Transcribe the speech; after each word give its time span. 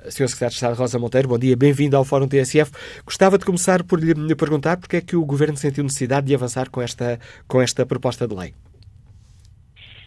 Sr. 0.04 0.28
Secretário 0.28 0.50
de 0.50 0.54
Estado 0.54 0.76
Rosa 0.76 0.98
Monteiro, 1.00 1.28
bom 1.28 1.36
dia, 1.36 1.56
bem-vindo 1.56 1.96
ao 1.96 2.04
Fórum 2.04 2.28
TSF. 2.28 2.70
Gostava 3.04 3.36
de 3.36 3.44
começar 3.44 3.82
por 3.82 3.98
lhe 3.98 4.36
perguntar 4.36 4.76
porque 4.76 4.98
é 4.98 5.00
que 5.00 5.16
o 5.16 5.24
Governo 5.24 5.56
sentiu 5.56 5.82
necessidade 5.82 6.28
de 6.28 6.34
avançar 6.34 6.70
com 6.70 6.80
esta, 6.80 7.18
com 7.48 7.60
esta 7.60 7.84
proposta 7.84 8.28
de 8.28 8.34
lei. 8.36 8.54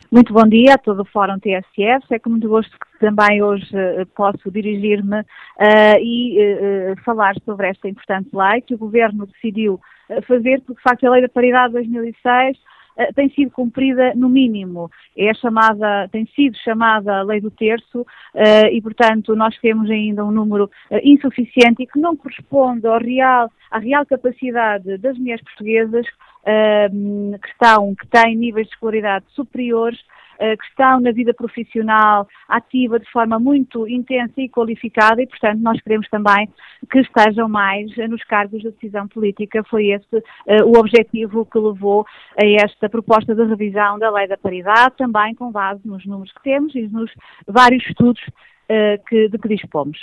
Muito 0.10 0.32
bom 0.32 0.48
dia 0.48 0.76
a 0.76 0.78
todo 0.78 1.02
o 1.02 1.06
Fórum 1.06 1.38
TSF. 1.38 2.14
É 2.14 2.20
com 2.20 2.30
muito 2.30 2.48
gosto 2.48 2.72
que 2.72 3.00
também 3.00 3.42
hoje 3.42 3.66
uh, 3.76 4.06
posso 4.16 4.50
dirigir-me 4.52 5.20
uh, 5.20 6.00
e 6.00 6.38
uh, 6.38 7.04
falar 7.04 7.34
sobre 7.44 7.68
esta 7.68 7.90
importante 7.90 8.30
lei 8.32 8.62
que 8.62 8.76
o 8.76 8.78
Governo 8.78 9.26
decidiu 9.26 9.82
fazer, 10.22 10.62
porque 10.62 10.80
de 10.80 10.84
facto 10.84 11.06
a 11.06 11.12
Lei 11.12 11.22
da 11.22 11.30
Paridade 11.30 11.74
de 11.74 11.90
2006 11.90 12.58
uh, 12.58 13.14
tem 13.16 13.30
sido 13.30 13.52
cumprida 13.52 14.14
no 14.16 14.30
mínimo. 14.30 14.90
É 15.18 15.34
chamada, 15.34 16.08
tem 16.12 16.26
sido 16.36 16.58
chamada 16.58 17.24
Lei 17.24 17.42
do 17.42 17.52
Terço 17.52 18.02
uh, 18.02 18.68
e, 18.72 18.82
portanto, 18.82 19.36
nós 19.36 19.58
temos 19.60 19.90
ainda 19.90 20.24
um 20.26 20.32
número 20.32 20.66
uh, 20.66 21.00
insuficiente 21.04 21.84
e 21.84 21.88
que 21.88 22.00
não 22.00 22.16
corresponde 22.16 22.88
ao 22.88 23.00
real, 23.00 23.52
à 23.72 23.80
real 23.80 24.06
capacidade 24.06 24.98
das 24.98 25.18
mulheres 25.18 25.44
portuguesas 25.44 26.06
que 26.46 27.48
estão, 27.48 27.96
que 27.96 28.06
têm 28.08 28.36
níveis 28.36 28.68
de 28.68 28.74
escolaridade 28.74 29.24
superiores 29.30 29.98
eh, 29.98 30.04
que 30.40 30.66
estão 30.68 31.00
na 31.00 31.12
vida 31.12 31.34
profissional 31.34 32.28
ativa 32.48 33.00
de 33.00 33.10
forma 33.12 33.40
muito 33.40 33.88
intensa 33.88 34.34
e 34.38 34.50
qualificada 34.50 35.22
e, 35.22 35.28
portanto, 35.28 35.60
nós 35.60 35.82
queremos 35.82 36.08
também 36.10 36.50
que 36.90 37.00
estejam 37.00 37.48
mais 37.48 37.96
nos 38.10 38.24
cargos 38.24 38.62
de 38.62 38.72
decisão 38.72 39.08
política. 39.08 39.64
Foi 39.70 39.88
esse 39.88 40.16
uh, 40.16 40.22
o 40.66 40.78
objetivo 40.78 41.46
que 41.46 41.58
levou 41.58 42.06
a 42.40 42.46
esta 42.64 42.90
proposta 42.90 43.34
de 43.36 43.44
revisão 43.46 43.98
da 44.00 44.12
Lei 44.12 44.28
da 44.28 44.38
Paridade, 44.38 44.96
também 44.98 45.36
com 45.36 45.52
base 45.52 45.82
nos 45.86 46.06
números 46.06 46.32
que 46.34 46.44
temos 46.44 46.74
e 46.76 46.88
nos 46.88 47.12
vários 47.48 47.86
estudos 47.86 48.22
uh, 48.24 49.04
que, 49.08 49.30
de 49.30 49.38
que 49.38 49.48
dispomos. 49.48 49.98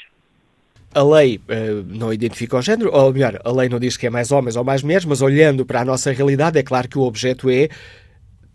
A 0.93 1.03
lei 1.05 1.37
uh, 1.37 1.85
não 1.87 2.13
identifica 2.13 2.57
o 2.57 2.63
género, 2.63 2.91
ou 2.93 3.13
melhor, 3.13 3.39
a 3.45 3.53
lei 3.53 3.69
não 3.69 3.79
diz 3.79 3.97
que 3.97 4.07
é 4.07 4.11
mais 4.11 4.33
homens 4.33 4.57
ou 4.57 4.65
mais 4.65 4.83
mulheres, 4.83 5.05
mas 5.05 5.23
olhando 5.23 5.65
para 5.65 5.81
a 5.81 5.85
nossa 5.85 6.13
realidade, 6.13 6.59
é 6.59 6.63
claro 6.63 6.89
que 6.89 6.99
o 6.99 7.03
objeto 7.03 7.49
é 7.49 7.69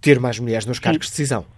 ter 0.02 0.19
mais 0.19 0.38
mulheres 0.40 0.66
nos 0.66 0.80
cargos 0.80 1.07
Sim. 1.07 1.12
de 1.12 1.18
decisão. 1.18 1.55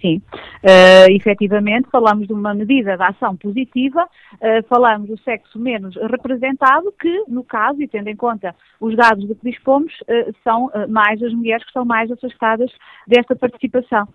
Sim, 0.00 0.22
uh, 0.62 1.10
efetivamente 1.10 1.88
falamos 1.90 2.28
de 2.28 2.32
uma 2.32 2.54
medida 2.54 2.96
de 2.96 3.02
ação 3.02 3.36
positiva, 3.36 4.04
uh, 4.04 4.66
falamos 4.68 5.08
do 5.08 5.18
sexo 5.22 5.58
menos 5.58 5.96
representado, 5.96 6.92
que 7.00 7.24
no 7.28 7.42
caso, 7.42 7.82
e 7.82 7.88
tendo 7.88 8.08
em 8.08 8.14
conta 8.14 8.54
os 8.80 8.96
dados 8.96 9.26
de 9.26 9.34
que 9.34 9.50
dispomos, 9.50 9.92
uh, 10.02 10.32
são 10.44 10.70
mais 10.88 11.20
as 11.22 11.32
mulheres 11.32 11.64
que 11.64 11.70
estão 11.70 11.84
mais 11.84 12.10
afastadas 12.10 12.70
desta 13.08 13.34
participação. 13.34 14.06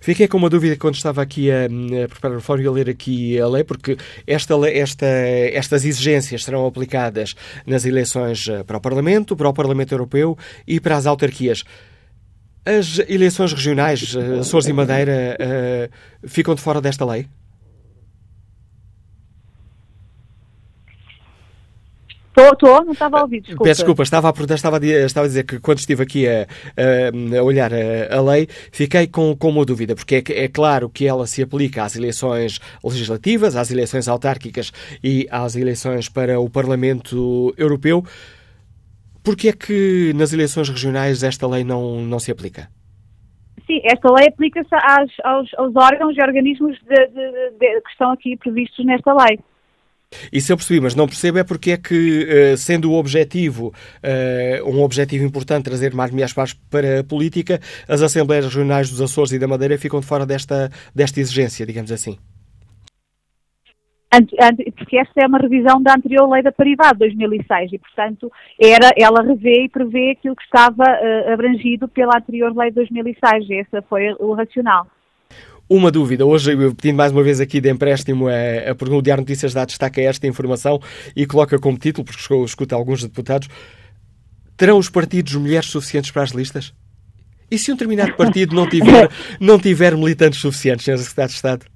Fiquei 0.00 0.28
com 0.28 0.36
uma 0.36 0.48
dúvida 0.48 0.76
quando 0.78 0.94
estava 0.94 1.20
aqui 1.20 1.50
a, 1.50 1.64
a 1.64 2.08
preparar 2.08 2.38
o 2.38 2.40
fórum 2.40 2.62
e 2.62 2.66
a 2.68 2.70
ler 2.70 2.88
aqui 2.88 3.40
a 3.40 3.48
lei, 3.48 3.64
porque 3.64 3.96
esta, 4.24 4.54
esta, 4.70 5.06
estas 5.06 5.84
exigências 5.84 6.44
serão 6.44 6.64
aplicadas 6.64 7.34
nas 7.66 7.84
eleições 7.84 8.46
para 8.68 8.76
o 8.76 8.80
Parlamento, 8.80 9.34
para 9.34 9.48
o 9.48 9.52
Parlamento 9.52 9.90
Europeu 9.90 10.38
e 10.64 10.78
para 10.78 10.96
as 10.96 11.06
autarquias. 11.06 11.64
As 12.66 12.98
eleições 13.08 13.52
regionais, 13.52 14.14
uh, 14.14 14.40
Açores 14.40 14.66
e 14.66 14.72
Madeira, 14.72 15.36
uh, 15.38 16.28
ficam 16.28 16.54
de 16.54 16.62
fora 16.62 16.80
desta 16.80 17.04
lei? 17.04 17.28
Estou, 22.36 22.52
estou, 22.52 22.84
não 22.84 22.92
estava 22.92 23.18
a 23.18 23.22
ouvir, 23.22 23.40
desculpa. 23.40 23.62
Peço 23.62 23.80
desculpa, 23.82 24.02
estava 24.02 24.28
a 24.28 24.32
perguntar, 24.32 24.56
estava 24.56 24.78
a, 24.78 24.84
estava 24.84 25.26
a 25.26 25.28
dizer 25.28 25.44
que 25.44 25.60
quando 25.60 25.78
estive 25.78 26.02
aqui 26.02 26.26
a, 26.26 26.48
a, 26.76 27.38
a 27.38 27.42
olhar 27.44 27.72
a, 27.72 28.16
a, 28.16 28.20
lei, 28.20 28.48
fiquei 28.72 29.06
com, 29.06 29.36
com 29.36 29.50
uma 29.50 29.64
dúvida, 29.64 29.94
porque 29.94 30.16
é, 30.16 30.44
é, 30.44 30.48
claro 30.48 30.88
que 30.88 31.06
ela 31.06 31.28
se 31.28 31.42
aplica 31.42 31.84
às 31.84 31.94
eleições 31.94 32.58
legislativas, 32.82 33.54
às 33.54 33.70
eleições 33.70 34.08
autárquicas 34.08 34.72
e 35.02 35.28
às 35.30 35.54
eleições 35.54 36.08
para 36.08 36.40
o 36.40 36.50
Parlamento 36.50 37.54
Europeu. 37.56 38.04
Porquê 39.24 39.48
é 39.48 39.52
que 39.52 40.12
nas 40.14 40.34
eleições 40.34 40.68
regionais 40.68 41.22
esta 41.22 41.48
lei 41.48 41.64
não, 41.64 42.02
não 42.02 42.18
se 42.18 42.30
aplica? 42.30 42.68
Sim, 43.66 43.80
esta 43.82 44.12
lei 44.12 44.28
aplica-se 44.28 44.74
aos, 44.74 45.48
aos, 45.56 45.74
órgãos 45.74 46.14
e 46.14 46.22
organismos 46.22 46.76
de, 46.82 47.06
de, 47.06 47.50
de, 47.58 47.80
que 47.80 47.90
estão 47.90 48.12
aqui 48.12 48.36
previstos 48.36 48.84
nesta 48.84 49.14
lei. 49.14 49.40
Isso 50.30 50.52
eu 50.52 50.56
percebi, 50.58 50.78
mas 50.78 50.94
não 50.94 51.06
percebo 51.06 51.38
é 51.38 51.44
porque 51.44 51.72
é 51.72 51.76
que, 51.78 52.28
eh, 52.28 52.56
sendo 52.56 52.92
o 52.92 52.94
objetivo, 52.94 53.72
eh, 54.02 54.60
um 54.64 54.82
objetivo 54.82 55.24
importante, 55.24 55.64
trazer 55.64 55.94
mais 55.94 56.10
mulheres 56.10 56.34
para 56.70 57.00
a 57.00 57.04
política, 57.04 57.58
as 57.88 58.02
Assembleias 58.02 58.44
Regionais 58.44 58.90
dos 58.90 59.00
Açores 59.00 59.32
e 59.32 59.38
da 59.38 59.48
Madeira 59.48 59.78
ficam 59.78 59.98
de 59.98 60.06
fora 60.06 60.26
desta, 60.26 60.70
desta 60.94 61.18
exigência, 61.18 61.66
digamos 61.66 61.90
assim 61.90 62.18
porque 64.76 64.98
esta 64.98 65.22
é 65.22 65.26
uma 65.26 65.38
revisão 65.38 65.82
da 65.82 65.94
anterior 65.94 66.28
lei 66.28 66.42
da 66.42 66.52
paridade, 66.52 66.98
2006, 66.98 67.72
e, 67.72 67.78
portanto, 67.78 68.30
era, 68.60 68.90
ela 68.96 69.22
revê 69.22 69.64
e 69.64 69.68
prevê 69.68 70.10
aquilo 70.10 70.36
que 70.36 70.44
estava 70.44 70.84
uh, 70.84 71.32
abrangido 71.32 71.88
pela 71.88 72.16
anterior 72.16 72.54
lei 72.56 72.70
de 72.70 72.76
2006. 72.76 73.50
Esse 73.50 73.82
foi 73.88 74.14
o 74.18 74.32
racional. 74.32 74.86
Uma 75.68 75.90
dúvida, 75.90 76.26
hoje 76.26 76.52
eu 76.52 76.74
pedindo 76.74 76.96
mais 76.96 77.10
uma 77.10 77.22
vez 77.22 77.40
aqui 77.40 77.58
de 77.58 77.70
empréstimo 77.70 78.28
a, 78.28 78.70
a 78.70 78.74
pergunta, 78.74 78.98
o 78.98 79.02
Diário 79.02 79.22
Notícias 79.22 79.54
dá 79.54 79.64
destaque 79.64 80.00
a 80.00 80.04
esta 80.04 80.26
informação 80.26 80.78
e 81.16 81.24
coloca 81.26 81.58
como 81.58 81.78
título, 81.78 82.04
porque 82.04 82.34
escuta 82.44 82.74
alguns 82.74 83.02
deputados, 83.02 83.48
terão 84.58 84.76
os 84.76 84.90
partidos 84.90 85.34
mulheres 85.34 85.70
suficientes 85.70 86.10
para 86.10 86.22
as 86.22 86.30
listas? 86.32 86.74
E 87.50 87.58
se 87.58 87.72
um 87.72 87.76
determinado 87.76 88.14
partido 88.14 88.54
não 88.54 88.68
tiver, 88.68 89.08
não 89.40 89.58
tiver 89.58 89.96
militantes 89.96 90.40
suficientes, 90.40 90.84
Sr. 90.84 90.98
Secretário 90.98 91.30
de 91.30 91.36
Estado? 91.36 91.73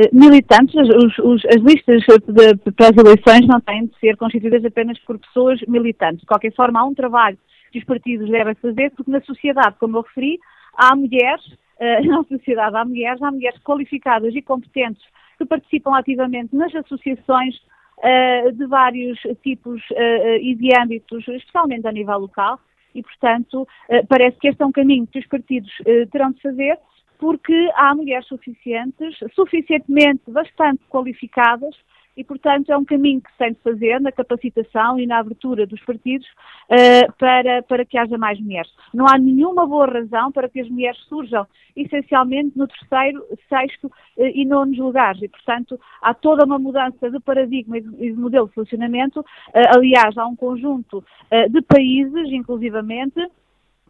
Eh, 0.00 0.08
militantes, 0.14 0.74
os, 0.74 1.18
os, 1.18 1.44
as 1.44 1.62
listas 1.62 2.02
de, 2.26 2.72
para 2.72 2.88
as 2.88 2.96
eleições 2.96 3.46
não 3.46 3.60
têm 3.60 3.84
de 3.84 3.98
ser 3.98 4.16
constituídas 4.16 4.64
apenas 4.64 4.98
por 5.00 5.18
pessoas 5.18 5.60
militantes. 5.68 6.20
De 6.20 6.26
qualquer 6.26 6.54
forma, 6.54 6.80
há 6.80 6.84
um 6.84 6.94
trabalho 6.94 7.36
que 7.70 7.78
os 7.78 7.84
partidos 7.84 8.30
devem 8.30 8.54
fazer, 8.54 8.90
porque 8.92 9.10
na 9.10 9.20
sociedade, 9.20 9.76
como 9.78 9.98
eu 9.98 10.02
referi, 10.02 10.40
há 10.74 10.96
mulheres, 10.96 11.44
uh, 11.46 12.00
na 12.08 12.24
sociedade 12.24 12.76
há 12.76 12.84
mulheres, 12.84 13.22
há 13.22 13.30
mulheres 13.30 13.60
qualificadas 13.62 14.34
e 14.34 14.40
competentes 14.40 15.02
que 15.36 15.44
participam 15.44 15.94
ativamente 15.94 16.56
nas 16.56 16.74
associações 16.74 17.56
uh, 17.98 18.52
de 18.52 18.66
vários 18.66 19.18
tipos 19.42 19.82
e 20.40 20.54
de 20.54 20.70
âmbitos, 20.80 21.28
especialmente 21.28 21.86
a 21.86 21.92
nível 21.92 22.20
local, 22.20 22.58
e, 22.94 23.02
portanto, 23.02 23.68
parece 24.08 24.36
que 24.38 24.48
este 24.48 24.62
é 24.62 24.66
um 24.66 24.72
caminho 24.72 25.06
que 25.06 25.20
os 25.20 25.26
partidos 25.26 25.70
terão 26.10 26.32
de 26.32 26.42
fazer 26.42 26.76
porque 27.20 27.70
há 27.74 27.94
mulheres 27.94 28.26
suficientes, 28.26 29.14
suficientemente 29.34 30.22
bastante 30.28 30.82
qualificadas 30.88 31.76
e, 32.16 32.24
portanto, 32.24 32.70
é 32.70 32.76
um 32.76 32.84
caminho 32.84 33.20
que 33.20 33.30
se 33.30 33.38
tem 33.38 33.52
de 33.52 33.60
fazer 33.60 34.00
na 34.00 34.10
capacitação 34.10 34.98
e 34.98 35.06
na 35.06 35.18
abertura 35.18 35.66
dos 35.66 35.80
partidos 35.84 36.26
uh, 36.26 37.12
para, 37.18 37.62
para 37.62 37.84
que 37.84 37.96
haja 37.96 38.18
mais 38.18 38.40
mulheres. 38.40 38.70
Não 38.92 39.06
há 39.06 39.16
nenhuma 39.16 39.66
boa 39.66 39.86
razão 39.86 40.32
para 40.32 40.48
que 40.48 40.60
as 40.60 40.68
mulheres 40.68 40.98
surjam, 41.08 41.46
essencialmente, 41.76 42.58
no 42.58 42.66
terceiro, 42.66 43.24
sexto 43.48 43.86
uh, 43.86 44.26
e 44.34 44.44
nono 44.44 44.74
lugares. 44.82 45.22
E, 45.22 45.28
portanto, 45.28 45.78
há 46.02 46.12
toda 46.12 46.44
uma 46.44 46.58
mudança 46.58 47.10
de 47.10 47.20
paradigma 47.20 47.78
e 47.78 47.82
de, 47.82 47.90
de 47.90 48.12
modelo 48.12 48.48
de 48.48 48.54
funcionamento. 48.54 49.20
Uh, 49.20 49.76
aliás, 49.76 50.16
há 50.16 50.26
um 50.26 50.36
conjunto 50.36 51.04
de 51.50 51.62
países, 51.62 52.32
inclusivamente, 52.32 53.20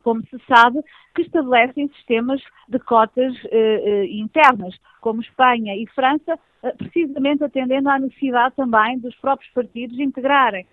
como 0.02 0.22
se 0.22 0.38
sabe, 0.46 0.80
que 1.14 1.22
estabelecem 1.22 1.88
sistemas 1.96 2.40
de 2.68 2.78
cotas 2.78 3.34
uh, 3.44 3.48
uh, 3.48 4.04
internas, 4.04 4.74
como 5.00 5.20
Espanha 5.20 5.74
e 5.76 5.86
França, 5.94 6.38
uh, 6.62 6.76
precisamente 6.76 7.44
atendendo 7.44 7.88
à 7.88 7.98
necessidade 7.98 8.54
também 8.56 8.98
dos 8.98 9.14
próprios 9.16 9.50
partidos 9.52 9.98
integrarem 9.98 10.66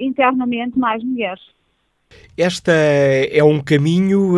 internamente 0.00 0.76
mais 0.76 1.04
mulheres. 1.04 1.40
Esta 2.36 2.72
é 2.72 3.44
um 3.44 3.60
caminho, 3.60 4.34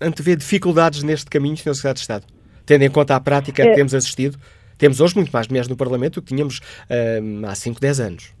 antevê 0.00 0.36
dificuldades 0.36 1.02
neste 1.02 1.28
caminho, 1.28 1.56
Sr. 1.56 1.74
Secretário 1.74 1.94
de 1.94 2.00
Estado, 2.00 2.26
tendo 2.64 2.82
em 2.82 2.90
conta 2.90 3.16
a 3.16 3.20
prática 3.20 3.64
que 3.64 3.74
temos 3.74 3.92
assistido. 3.92 4.38
Temos 4.78 5.00
hoje 5.00 5.16
muito 5.16 5.32
mais 5.32 5.48
mulheres 5.48 5.68
no 5.68 5.76
Parlamento 5.76 6.20
do 6.20 6.22
que 6.22 6.28
tínhamos 6.28 6.60
há 7.44 7.54
5, 7.56 7.80
10 7.80 7.98
anos. 7.98 8.36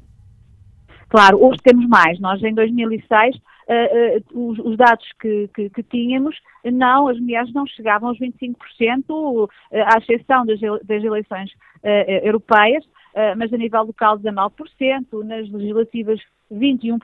Claro, 1.08 1.44
hoje 1.44 1.60
temos 1.62 1.86
mais. 1.88 2.18
Nós, 2.20 2.42
em 2.42 2.54
2006, 2.54 3.36
uh, 3.36 3.38
uh, 3.38 3.42
os, 4.32 4.58
os, 4.60 4.76
dados 4.76 5.06
que, 5.20 5.48
que, 5.54 5.70
que, 5.70 5.82
tínhamos, 5.82 6.36
não, 6.64 7.08
as 7.08 7.18
mulheres 7.18 7.52
não 7.52 7.66
chegavam 7.66 8.10
aos 8.10 8.18
25%, 8.18 8.54
uh, 9.08 9.48
à 9.72 9.98
exceção 9.98 10.46
das, 10.46 10.60
das 10.60 11.02
eleições 11.02 11.50
europeias, 12.22 12.84
mas 13.36 13.52
a 13.52 13.56
nível 13.56 13.84
local 13.84 14.18
19%, 14.18 14.50
nas 15.24 15.48
legislativas 15.48 16.20
21%, 16.52 16.98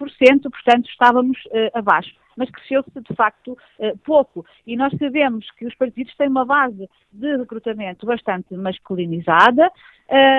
portanto 0.51 0.89
estávamos 0.89 1.39
abaixo 1.73 2.13
mas 2.37 2.51
cresceu-se 2.51 2.91
de 3.01 3.15
facto 3.15 3.57
pouco. 4.05 4.45
E 4.67 4.77
nós 4.77 4.93
sabemos 4.99 5.51
que 5.53 5.67
os 5.67 5.75
partidos 5.75 6.15
têm 6.17 6.29
uma 6.29 6.45
base 6.45 6.89
de 7.13 7.37
recrutamento 7.37 8.07
bastante 8.07 8.55
masculinizada. 8.55 9.71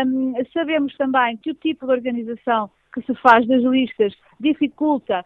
Um, 0.05 0.33
sabemos 0.53 0.95
também 0.97 1.37
que 1.37 1.51
o 1.51 1.55
tipo 1.55 1.85
de 1.85 1.91
organização 1.91 2.69
que 2.93 3.01
se 3.01 3.15
faz 3.15 3.47
das 3.47 3.63
listas 3.63 4.13
dificulta 4.39 5.25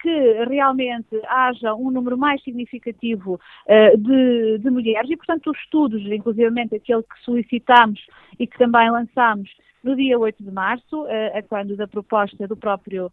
que 0.00 0.44
realmente 0.44 1.20
haja 1.26 1.74
um 1.74 1.90
número 1.90 2.16
mais 2.16 2.42
significativo 2.42 3.38
uh, 3.66 3.96
de, 3.98 4.58
de, 4.58 4.70
mulheres. 4.70 5.10
E, 5.10 5.16
portanto, 5.16 5.50
os 5.50 5.58
estudos, 5.58 6.00
inclusive 6.06 6.48
aquele 6.60 7.02
que 7.02 7.24
solicitamos 7.24 8.00
e 8.38 8.46
que 8.46 8.56
também 8.56 8.90
lançamos 8.90 9.50
no 9.84 9.94
dia 9.94 10.18
8 10.18 10.42
de 10.42 10.50
março, 10.50 11.02
uh, 11.02 11.48
quando 11.48 11.76
da 11.76 11.86
proposta 11.86 12.48
do 12.48 12.56
próprio 12.56 13.12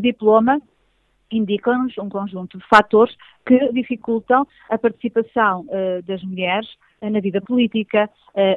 diploma, 0.00 0.60
indicam-nos 1.30 1.96
um 1.98 2.08
conjunto 2.08 2.58
de 2.58 2.66
fatores 2.66 3.14
que 3.46 3.72
dificultam 3.72 4.46
a 4.68 4.78
participação 4.78 5.66
das 6.06 6.22
mulheres 6.22 6.68
na 7.02 7.18
vida 7.18 7.40
política, 7.40 8.08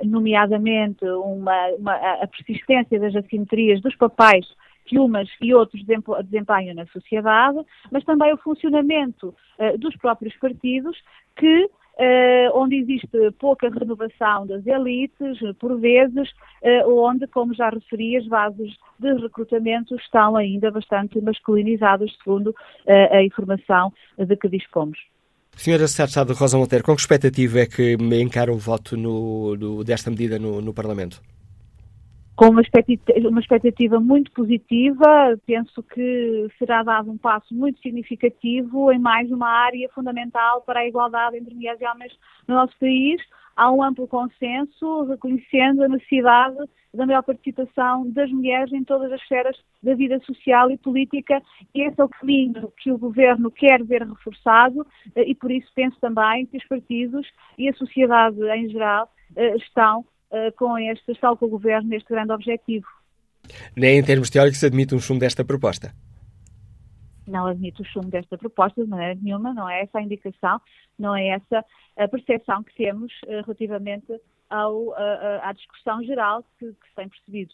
nomeadamente 0.04 1.04
uma, 1.06 1.68
uma, 1.70 1.96
a 1.96 2.28
persistência 2.28 3.00
das 3.00 3.16
assimetrias 3.16 3.82
dos 3.82 3.96
papéis 3.96 4.46
que 4.88 4.98
umas 4.98 5.30
e 5.42 5.54
outros 5.54 5.84
desempenham 5.86 6.74
na 6.74 6.86
sociedade, 6.88 7.60
mas 7.92 8.04
também 8.04 8.34
o 8.34 8.38
funcionamento 8.38 9.36
uh, 9.60 9.78
dos 9.78 9.96
próprios 9.98 10.36
partidos 10.38 10.98
que 11.36 11.70
Uh, 12.00 12.54
onde 12.54 12.76
existe 12.76 13.10
pouca 13.40 13.68
renovação 13.70 14.46
das 14.46 14.64
elites, 14.68 15.40
por 15.58 15.80
vezes, 15.80 16.30
uh, 16.62 16.88
onde, 16.88 17.26
como 17.26 17.56
já 17.56 17.72
referi, 17.72 18.16
as 18.16 18.28
bases 18.28 18.72
de 19.00 19.14
recrutamento 19.16 19.96
estão 19.96 20.36
ainda 20.36 20.70
bastante 20.70 21.20
masculinizadas, 21.20 22.16
segundo 22.24 22.50
uh, 22.50 23.16
a 23.16 23.24
informação 23.24 23.92
de 24.16 24.36
que 24.36 24.48
dispomos. 24.48 25.00
Senhora 25.54 25.88
de 26.24 26.34
Rosa 26.34 26.60
Monteiro, 26.60 26.86
com 26.86 26.94
que 26.94 27.02
expectativa 27.02 27.62
é 27.62 27.66
que 27.66 27.98
encara 28.22 28.54
o 28.54 28.60
voto 28.60 28.96
no, 28.96 29.84
desta 29.84 30.12
medida 30.12 30.38
no, 30.38 30.62
no 30.62 30.76
Parlamento? 30.76 31.20
Com 32.38 32.50
uma 32.50 32.62
expectativa, 32.62 33.28
uma 33.28 33.40
expectativa, 33.40 34.00
muito 34.00 34.32
positiva. 34.32 35.38
Penso 35.46 35.82
que 35.82 36.48
será 36.60 36.84
dado 36.84 37.12
um 37.12 37.18
passo 37.18 37.54
muito 37.54 37.82
significativo 37.82 38.92
em 38.92 39.00
mais 39.00 39.30
uma 39.32 39.50
área 39.50 39.90
fundamental 39.90 40.62
para 40.62 40.82
a 40.82 40.88
igualdade 40.88 41.36
entre 41.36 41.56
mulheres 41.56 41.82
e 41.82 41.88
homens 41.88 42.14
no 42.48 42.54
nosso 42.54 42.78
país. 42.80 43.20
Há 43.56 43.72
um 43.72 43.82
amplo 43.82 44.08
consenso 44.08 45.06
reconhecendo 45.06 45.84
a 45.84 45.88
necessidade 45.88 46.58
da 46.94 47.08
maior 47.08 47.24
participação 47.24 48.08
das 48.12 48.30
mulheres 48.30 48.72
em 48.72 48.84
todas 48.84 49.12
as 49.12 49.20
esferas 49.20 49.58
da 49.82 49.96
vida 49.96 50.20
social 50.20 50.70
e 50.70 50.78
política. 50.78 51.42
E 51.74 51.82
esse 51.82 52.00
é 52.00 52.04
o 52.04 52.10
caminho 52.10 52.72
que 52.78 52.92
o 52.92 53.00
Governo 53.00 53.50
quer 53.50 53.84
ver 53.84 54.04
reforçado 54.04 54.86
e 55.16 55.34
por 55.34 55.50
isso 55.50 55.72
penso 55.74 56.00
também 56.00 56.46
que 56.46 56.58
os 56.58 56.68
partidos 56.68 57.28
e 57.58 57.68
a 57.68 57.74
sociedade 57.74 58.40
em 58.44 58.70
geral 58.70 59.10
eh, 59.36 59.56
estão 59.56 60.06
com 60.58 60.78
este, 60.78 61.14
com 61.20 61.46
o 61.46 61.50
Governo 61.50 61.90
neste 61.90 62.10
grande 62.10 62.32
objetivo. 62.32 62.88
Nem 63.76 64.00
em 64.00 64.04
termos 64.04 64.30
teóricos 64.30 64.64
admite 64.64 64.96
um 64.96 65.00
chumbo 65.00 65.20
desta 65.20 65.44
proposta? 65.44 65.94
Não 67.28 67.46
admite 67.46 67.82
o 67.82 67.86
chumbo 67.86 68.10
desta 68.10 68.38
proposta 68.38 68.84
de 68.84 68.90
maneira 68.90 69.20
nenhuma, 69.22 69.54
não 69.54 69.70
é 69.70 69.82
essa 69.82 70.00
a 70.00 70.02
indicação, 70.02 70.62
não 70.98 71.16
é 71.16 71.28
essa 71.28 71.66
a 71.98 72.08
percepção 72.08 72.64
que 72.64 72.74
temos 72.76 73.12
uh, 73.24 73.42
relativamente 73.44 74.22
ao, 74.50 74.88
uh, 74.88 75.42
à 75.42 75.52
discussão 75.52 76.02
geral 76.04 76.44
que, 76.58 76.68
que 76.68 76.90
se 76.90 76.96
tem 76.96 77.10
percebido. 77.10 77.54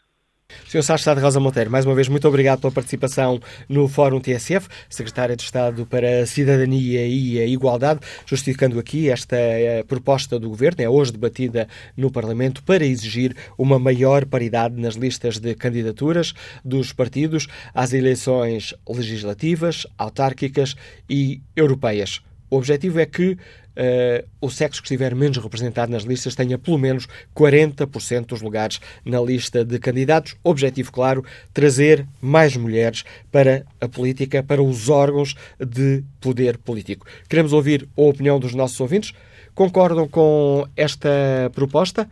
Sr. 0.67 0.83
Sá 0.83 0.95
Estado 0.95 1.21
Rosa 1.21 1.39
Monteiro, 1.39 1.69
mais 1.69 1.85
uma 1.85 1.93
vez, 1.93 2.07
muito 2.07 2.27
obrigado 2.27 2.62
pela 2.62 2.73
participação 2.73 3.39
no 3.69 3.88
Fórum 3.88 4.19
TSF, 4.19 4.67
Secretária 4.89 5.35
de 5.35 5.43
Estado 5.43 5.85
para 5.85 6.21
a 6.21 6.25
Cidadania 6.25 7.05
e 7.05 7.39
a 7.39 7.45
Igualdade, 7.45 8.00
justificando 8.25 8.79
aqui 8.79 9.09
esta 9.09 9.35
eh, 9.35 9.83
proposta 9.83 10.39
do 10.39 10.50
Governo, 10.50 10.81
é 10.81 10.89
hoje 10.89 11.12
debatida 11.12 11.67
no 11.95 12.12
Parlamento, 12.12 12.63
para 12.63 12.85
exigir 12.85 13.35
uma 13.57 13.77
maior 13.77 14.25
paridade 14.25 14.79
nas 14.81 14.95
listas 14.95 15.38
de 15.38 15.53
candidaturas 15.53 16.33
dos 16.65 16.91
partidos 16.91 17.47
às 17.73 17.93
eleições 17.93 18.73
legislativas, 18.89 19.85
autárquicas 19.97 20.75
e 21.09 21.41
europeias. 21.55 22.21
O 22.53 22.57
objetivo 22.57 23.00
é 23.00 23.05
que 23.07 23.31
uh, 23.31 24.27
o 24.39 24.48
sexo 24.48 24.79
que 24.79 24.86
estiver 24.86 25.15
menos 25.15 25.38
representado 25.38 25.91
nas 25.91 26.03
listas 26.03 26.36
tenha 26.36 26.55
pelo 26.55 26.77
menos 26.77 27.07
40% 27.36 28.27
dos 28.27 28.43
lugares 28.43 28.79
na 29.03 29.19
lista 29.19 29.65
de 29.65 29.79
candidatos. 29.79 30.36
Objetivo, 30.43 30.91
claro, 30.91 31.25
trazer 31.51 32.05
mais 32.22 32.55
mulheres 32.55 33.05
para 33.31 33.65
a 33.81 33.88
política, 33.88 34.43
para 34.43 34.62
os 34.62 34.88
órgãos 34.88 35.33
de 35.60 36.03
poder 36.22 36.60
político. 36.60 37.07
Queremos 37.27 37.53
ouvir 37.53 37.89
a 37.98 38.01
opinião 38.03 38.39
dos 38.39 38.53
nossos 38.53 38.79
ouvintes. 38.79 39.13
Concordam 39.55 40.07
com 40.07 40.67
esta 40.77 41.10
proposta? 41.55 42.07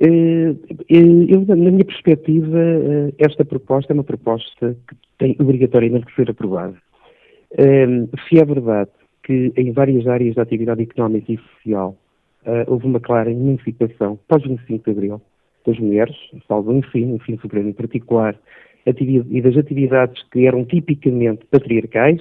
Eh, 0.00 0.54
eh, 0.90 1.26
eu, 1.28 1.44
na 1.46 1.56
minha 1.56 1.84
perspectiva, 1.84 2.58
eh, 2.58 3.12
esta 3.18 3.44
proposta 3.44 3.92
é 3.92 3.94
uma 3.94 4.04
proposta 4.04 4.76
que 4.88 4.96
tem 5.18 5.36
obrigatoriamente 5.38 6.06
que 6.06 6.14
ser 6.14 6.30
aprovada. 6.30 6.74
Se 8.28 8.38
é 8.40 8.44
verdade 8.44 8.90
que 9.22 9.52
em 9.56 9.70
várias 9.72 10.06
áreas 10.08 10.34
da 10.34 10.42
atividade 10.42 10.82
económica 10.82 11.32
e 11.32 11.38
social 11.38 11.96
houve 12.66 12.86
uma 12.86 12.98
clara 12.98 13.30
emancipação 13.30 14.18
pós-25 14.26 14.84
de 14.84 14.90
Abril 14.90 15.22
das 15.64 15.78
mulheres, 15.78 16.16
salvo 16.48 16.72
o 16.72 16.76
ensino, 16.76 17.14
ensino 17.14 17.40
superior 17.40 17.68
em 17.68 17.72
particular, 17.72 18.36
e 18.84 19.40
das 19.40 19.56
atividades 19.56 20.20
que 20.32 20.46
eram 20.46 20.64
tipicamente 20.64 21.46
patriarcais, 21.46 22.20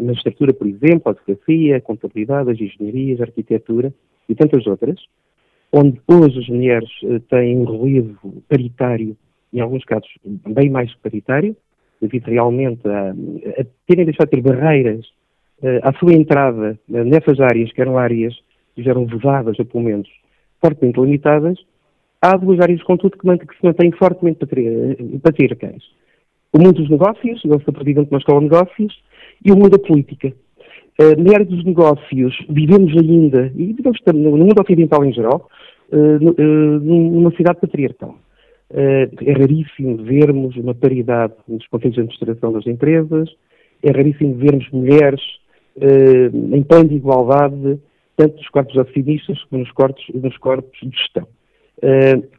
na 0.00 0.12
estrutura, 0.12 0.54
por 0.54 0.66
exemplo, 0.66 1.02
a 1.04 1.10
advocacia, 1.10 1.76
a 1.76 1.80
contabilidade, 1.80 2.50
as 2.50 2.58
engenharias, 2.58 3.20
a 3.20 3.24
arquitetura 3.24 3.92
e 4.26 4.34
tantas 4.34 4.66
outras, 4.66 4.98
onde 5.72 6.00
hoje 6.06 6.38
as 6.38 6.48
mulheres 6.48 6.90
uh, 7.02 7.18
têm 7.20 7.56
um 7.56 7.64
relevo 7.64 8.42
paritário, 8.48 9.16
em 9.52 9.60
alguns 9.60 9.84
casos 9.84 10.08
bem 10.24 10.70
mais 10.70 10.94
paritário, 10.96 11.56
devido 12.00 12.26
realmente 12.26 12.86
a, 12.86 13.10
a 13.10 13.64
terem 13.86 14.04
deixado 14.04 14.28
de 14.30 14.36
ter 14.36 14.42
barreiras 14.42 15.06
uh, 15.62 15.80
à 15.82 15.92
sua 15.94 16.12
entrada 16.12 16.78
uh, 16.88 17.04
nessas 17.04 17.40
áreas, 17.40 17.72
que 17.72 17.80
eram 17.80 17.96
áreas 17.96 18.34
que 18.74 18.88
eram 18.88 19.06
vedadas, 19.06 19.58
ou 19.58 19.64
pelo 19.64 19.84
menos 19.84 20.08
fortemente 20.60 21.00
limitadas, 21.00 21.58
há 22.20 22.36
duas 22.36 22.60
áreas, 22.60 22.82
contudo, 22.82 23.18
que, 23.18 23.46
que 23.46 23.56
se 23.56 23.64
mantêm 23.64 23.90
fortemente 23.92 24.46
patriarcais. 25.22 25.82
O 26.52 26.58
mundo 26.58 26.80
dos 26.80 26.90
negócios, 26.90 27.40
sou 27.40 27.72
presidente 27.72 28.08
de 28.08 28.14
uma 28.14 28.18
escola 28.18 28.40
de 28.40 28.44
negócios, 28.44 29.02
e 29.44 29.50
o 29.50 29.56
mundo 29.56 29.70
da 29.70 29.78
política. 29.78 30.32
Na 30.98 31.34
área 31.34 31.46
dos 31.46 31.64
negócios, 31.64 32.36
vivemos 32.48 32.92
ainda, 32.96 33.50
e 33.56 33.72
vivemos 33.72 33.98
no 34.14 34.36
mundo 34.36 34.60
ocidental 34.60 35.04
em 35.04 35.12
geral, 35.12 35.48
uh, 35.90 36.30
numa 36.80 37.30
cidade 37.32 37.60
patriarcal. 37.60 38.16
é 38.70 39.32
raríssimo 39.32 39.96
vermos 40.02 40.56
uma 40.56 40.74
paridade 40.74 41.34
nos 41.48 41.66
conselhos 41.68 41.94
de 41.94 42.00
administração 42.02 42.52
das 42.52 42.66
empresas, 42.66 43.30
é 43.82 43.90
raríssimo 43.90 44.34
vermos 44.34 44.70
mulheres 44.70 45.20
em 46.52 46.62
plano 46.62 46.88
de 46.88 46.96
igualdade, 46.96 47.78
tanto 48.16 48.36
nos 48.36 48.48
corpos 48.48 48.78
acionistas 48.78 49.42
como 49.44 49.62
nos 49.62 49.72
corpos, 49.72 50.04
nos 50.14 50.36
corpos 50.36 50.78
de 50.82 50.96
gestão. 50.96 51.26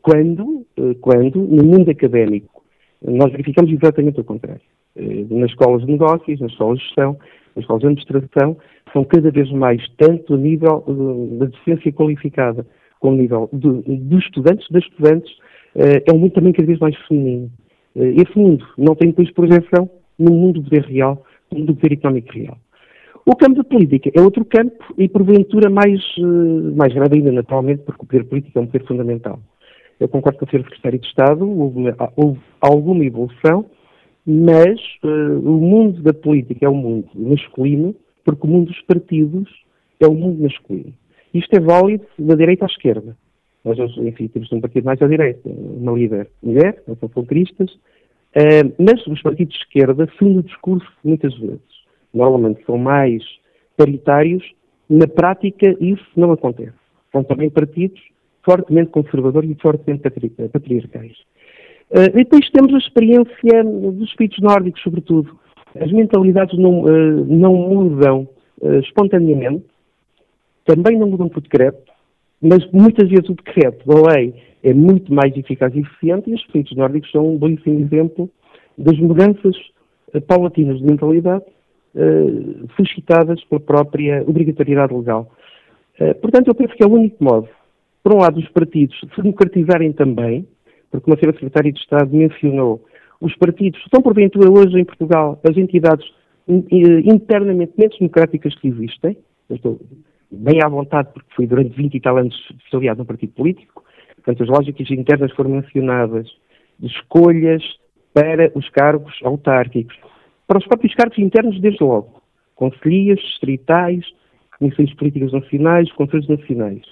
quando, 0.02 0.66
quando, 1.02 1.40
no 1.40 1.64
mundo 1.64 1.90
académico, 1.90 2.64
nós 3.06 3.32
verificamos 3.32 3.72
exatamente 3.72 4.20
o 4.20 4.24
contrário. 4.24 4.62
nas 5.30 5.50
escolas 5.50 5.86
de 5.86 5.92
negócios, 5.92 6.40
nas 6.40 6.52
escolas 6.52 6.80
de 6.80 6.86
gestão, 6.86 7.18
nas 7.56 7.64
escolas 7.64 7.82
de 7.82 7.88
administração, 7.88 8.58
são 8.92 9.04
cada 9.04 9.32
vez 9.32 9.52
mais, 9.52 9.82
tanto 9.98 10.36
a 10.36 10.38
nível 10.38 10.84
da 11.40 11.46
docência 11.46 11.92
qualificada, 11.92 12.66
com 13.00 13.10
o 13.10 13.16
nível 13.16 13.50
dos 13.52 14.24
estudantes, 14.24 14.66
das 14.70 14.84
estudantes, 14.84 15.30
uh, 15.76 16.02
é 16.08 16.14
um 16.14 16.20
mundo 16.20 16.32
também 16.32 16.54
cada 16.54 16.66
vez 16.66 16.80
mais 16.80 16.96
feminino. 17.08 17.52
Uh, 17.96 18.04
esse 18.04 18.38
mundo 18.38 18.66
não 18.78 18.96
tem 18.96 19.10
depois 19.10 19.30
projeção 19.32 19.90
no 20.18 20.32
mundo 20.32 20.62
do 20.62 20.70
poder 20.70 20.86
real, 20.86 21.24
no 21.52 21.60
mundo 21.60 21.74
do 21.74 21.76
poder 21.76 21.94
económico 21.94 22.32
real. 22.32 22.58
O 23.26 23.36
campo 23.36 23.56
da 23.56 23.64
política 23.64 24.12
é 24.14 24.22
outro 24.22 24.44
campo 24.46 24.94
e, 24.98 25.08
porventura, 25.08 25.70
mais, 25.70 26.02
mais 26.76 26.94
grave 26.94 27.16
ainda, 27.16 27.32
naturalmente, 27.32 27.82
porque 27.84 28.04
o 28.04 28.06
poder 28.06 28.26
político 28.26 28.60
é 28.60 28.62
um 28.62 28.66
poder 28.68 28.86
fundamental. 28.86 29.40
Eu 30.00 30.10
concordo 30.10 30.40
com 30.40 30.46
o 30.46 30.50
Sr. 30.50 30.64
Secretário 30.64 31.00
de 31.00 31.08
Estado, 31.08 31.50
houve, 31.50 31.94
houve 32.18 32.40
alguma 32.60 33.06
evolução, 33.06 33.66
mas 34.26 34.80
uh, 35.04 35.40
o 35.40 35.60
mundo 35.60 36.02
da 36.02 36.14
política 36.14 36.66
é 36.66 36.70
um 36.70 36.76
mundo 36.76 37.10
masculino, 37.16 37.96
porque 38.24 38.48
o 38.48 38.50
mundo 38.50 38.68
dos 38.68 38.82
partidos 38.82 39.50
é 40.00 40.08
um 40.08 40.16
mundo 40.16 40.42
masculino. 40.42 40.94
Isto 41.34 41.56
é 41.56 41.60
válido 41.60 42.06
da 42.18 42.36
direita 42.36 42.66
à 42.66 42.68
esquerda. 42.68 43.18
Nós, 43.66 43.78
enfim, 43.98 44.28
temos 44.28 44.52
um 44.52 44.62
partido 44.62 44.86
mais 44.86 45.02
à 45.02 45.08
direita, 45.08 45.50
uma 45.50 45.94
líder 45.94 46.30
mulher, 46.42 46.84
não 46.88 46.96
são 46.98 47.10
folcristas, 47.10 47.72
uh, 47.72 48.74
mas 48.78 49.06
os 49.08 49.22
partidos 49.22 49.56
de 49.56 49.62
esquerda, 49.62 50.08
segundo 50.18 50.40
o 50.40 50.44
discurso, 50.44 50.90
muitas 51.04 51.38
vezes, 51.38 51.62
normalmente 52.14 52.64
são 52.66 52.78
mais 52.78 53.24
paritários, 53.76 54.44
na 54.90 55.08
prática 55.08 55.76
isso 55.80 56.06
não 56.16 56.32
acontece. 56.32 56.74
São 57.12 57.24
também 57.24 57.50
partidos 57.50 58.02
fortemente 58.44 58.92
conservadores 58.92 59.50
e 59.50 59.56
fortemente 59.56 60.04
patriarcais. 60.52 61.18
Uh, 61.94 62.10
e 62.18 62.24
depois 62.24 62.50
temos 62.50 62.74
a 62.74 62.78
experiência 62.80 63.64
dos 63.64 64.10
espíritos 64.10 64.40
nórdicos, 64.40 64.82
sobretudo. 64.82 65.40
As 65.80 65.92
mentalidades 65.92 66.58
não, 66.58 66.82
uh, 66.82 67.26
não 67.26 67.54
mudam 67.54 68.28
uh, 68.62 68.80
espontaneamente, 68.80 69.64
também 70.66 70.98
não 70.98 71.08
mudam 71.08 71.30
por 71.30 71.42
decreto, 71.42 71.92
mas 72.42 72.66
muitas 72.72 73.08
vezes 73.10 73.30
o 73.30 73.36
decreto 73.36 73.88
da 73.88 74.12
lei 74.12 74.34
é 74.64 74.74
muito 74.74 75.14
mais 75.14 75.36
eficaz 75.38 75.74
e 75.76 75.82
eficiente 75.82 76.32
e 76.32 76.34
os 76.34 76.46
países 76.48 76.76
nórdicos 76.76 77.12
são 77.12 77.36
um 77.36 77.38
belíssimo 77.38 77.80
exemplo 77.80 78.30
das 78.78 78.98
mudanças 78.98 79.56
paulatinas 80.28 80.80
de 80.80 80.86
mentalidade 80.86 81.44
uh, 81.96 82.68
suscitadas 82.76 83.44
pela 83.46 83.62
própria 83.62 84.24
obrigatoriedade 84.28 84.94
legal. 84.94 85.32
Uh, 86.00 86.16
portanto, 86.16 86.48
eu 86.48 86.56
penso 86.56 86.74
que 86.74 86.84
é 86.84 86.88
o 86.88 86.92
único 86.92 87.24
modo, 87.24 87.48
por 88.04 88.16
um 88.16 88.20
lado, 88.20 88.40
os 88.40 88.50
partidos 88.50 89.00
se 89.00 89.22
democratizarem 89.22 89.94
também, 89.94 90.48
porque 90.94 91.10
uma 91.10 91.18
senhora 91.18 91.36
secretária 91.36 91.72
de 91.72 91.80
Estado 91.80 92.16
mencionou, 92.16 92.86
os 93.20 93.36
partidos 93.38 93.84
são 93.92 94.04
porventura 94.04 94.48
hoje 94.48 94.80
em 94.80 94.86
Portugal 94.86 95.42
as 95.44 95.58
entidades 95.58 96.06
internamente 96.48 97.74
menos 97.76 97.98
democráticas 97.98 98.54
que 98.60 98.68
existem, 98.68 99.18
eu 99.50 99.56
estou 99.56 99.80
bem 100.30 100.62
à 100.64 100.70
vontade, 100.70 101.10
porque 101.12 101.34
fui 101.36 101.48
durante 101.48 101.76
20 101.76 101.96
e 101.96 102.00
tal 102.00 102.18
anos 102.18 102.36
associado 102.68 103.00
num 103.00 103.06
partido 103.06 103.34
político. 103.34 103.84
Portanto, 104.18 104.44
as 104.44 104.50
lógicas 104.50 104.92
internas 104.92 105.32
foram 105.32 105.50
mencionadas 105.50 106.28
escolhas 106.82 107.64
para 108.14 108.52
os 108.56 108.70
cargos 108.70 109.14
autárquicos. 109.24 109.98
Para 110.46 110.60
os 110.60 110.66
próprios 110.66 110.94
cargos 110.94 111.18
internos, 111.18 111.60
desde 111.60 111.84
logo. 111.84 112.22
Conselhias, 112.56 113.20
distritais, 113.20 114.06
comissões 114.60 114.94
políticas 114.94 115.32
nacionais, 115.32 115.92
conselhos 115.94 116.28
nacionais. 116.28 116.84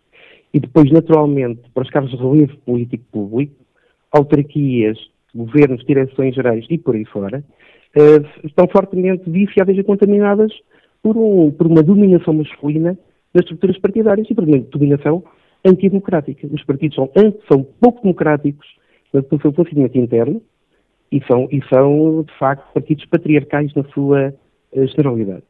E 0.53 0.59
depois, 0.59 0.91
naturalmente, 0.91 1.61
para 1.73 1.83
os 1.83 1.89
cargos 1.89 2.11
de 2.11 2.17
relevo 2.17 2.57
político 2.65 3.03
público, 3.11 3.60
autarquias, 4.11 4.97
governos, 5.33 5.83
direções 5.85 6.35
gerais 6.35 6.65
e 6.69 6.77
por 6.77 6.95
aí 6.95 7.05
fora, 7.05 7.43
uh, 7.95 8.45
estão 8.45 8.67
fortemente 8.67 9.29
viciadas 9.29 9.77
e 9.77 9.83
contaminadas 9.83 10.51
por, 11.01 11.17
um, 11.17 11.51
por 11.51 11.67
uma 11.67 11.81
dominação 11.81 12.33
masculina 12.33 12.97
das 13.33 13.43
estruturas 13.43 13.77
partidárias 13.79 14.27
e, 14.29 14.35
por 14.35 14.45
dominação 14.45 15.23
antidemocrática. 15.65 16.47
Os 16.51 16.63
partidos 16.63 16.95
são, 16.95 17.09
são 17.49 17.63
pouco 17.79 18.01
democráticos 18.01 18.67
no 19.13 19.41
seu 19.41 19.51
funcionamento 19.53 19.97
interno 19.97 20.41
e 21.11 21.21
são, 21.25 21.47
e 21.51 21.61
são, 21.67 22.23
de 22.23 22.37
facto, 22.37 22.73
partidos 22.73 23.05
patriarcais 23.05 23.73
na 23.73 23.83
sua 23.85 24.33
uh, 24.73 24.87
generalidade. 24.87 25.43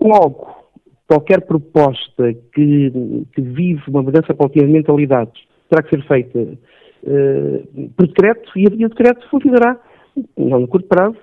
Logo, 0.00 0.68
qualquer 1.06 1.40
proposta 1.42 2.32
que, 2.52 2.92
que 3.32 3.40
vive 3.40 3.82
uma 3.88 4.02
mudança 4.02 4.34
paulatina 4.34 4.66
de 4.66 4.72
mentalidades 4.72 5.42
terá 5.68 5.82
que 5.82 5.90
ser 5.90 6.06
feita 6.06 6.58
uh, 7.04 7.90
por 7.96 8.06
decreto 8.06 8.50
e 8.56 8.66
a 8.66 8.70
via 8.70 8.88
decreto 8.88 9.28
funcionará, 9.28 9.80
não 10.36 10.60
no 10.60 10.68
curto 10.68 10.88
prazo, 10.88 11.16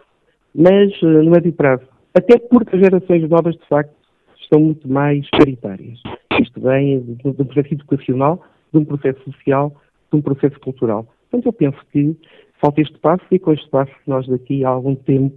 mas 0.53 1.01
uh, 1.01 1.23
no 1.23 1.31
médio 1.31 1.53
prazo. 1.53 1.83
Até 2.13 2.39
porque 2.39 2.75
as 2.75 2.81
gerações 2.81 3.29
novas, 3.29 3.55
de 3.55 3.67
facto, 3.67 3.93
estão 4.39 4.59
muito 4.59 4.87
mais 4.87 5.29
paritárias. 5.31 5.99
Isto 6.39 6.61
vem 6.61 7.01
de 7.01 7.27
um 7.27 7.45
processo 7.45 7.73
educacional, 7.73 8.41
de 8.71 8.79
um 8.79 8.85
processo 8.85 9.21
social, 9.23 9.75
de 10.11 10.17
um 10.17 10.21
processo 10.21 10.59
cultural. 10.59 11.07
Portanto, 11.29 11.47
eu 11.47 11.53
penso 11.53 11.77
que 11.91 12.15
falta 12.61 12.81
este 12.81 12.97
passo 12.99 13.25
e 13.31 13.39
com 13.39 13.51
este 13.51 13.69
passo 13.69 13.91
nós 14.07 14.27
daqui 14.27 14.63
a 14.63 14.69
algum 14.69 14.95
tempo 14.95 15.35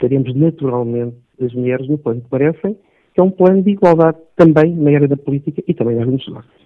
teremos 0.00 0.34
naturalmente 0.34 1.16
as 1.42 1.52
mulheres 1.52 1.88
no 1.88 1.98
plano 1.98 2.20
que 2.20 2.28
parecem, 2.28 2.76
que 3.12 3.20
é 3.20 3.22
um 3.22 3.30
plano 3.30 3.62
de 3.62 3.70
igualdade 3.70 4.18
também 4.36 4.74
na 4.74 4.90
área 4.90 5.08
da 5.08 5.16
política 5.16 5.62
e 5.66 5.74
também 5.74 5.96
na 5.96 6.02
área 6.02 6.12
dos 6.12 6.26
negócios. 6.26 6.63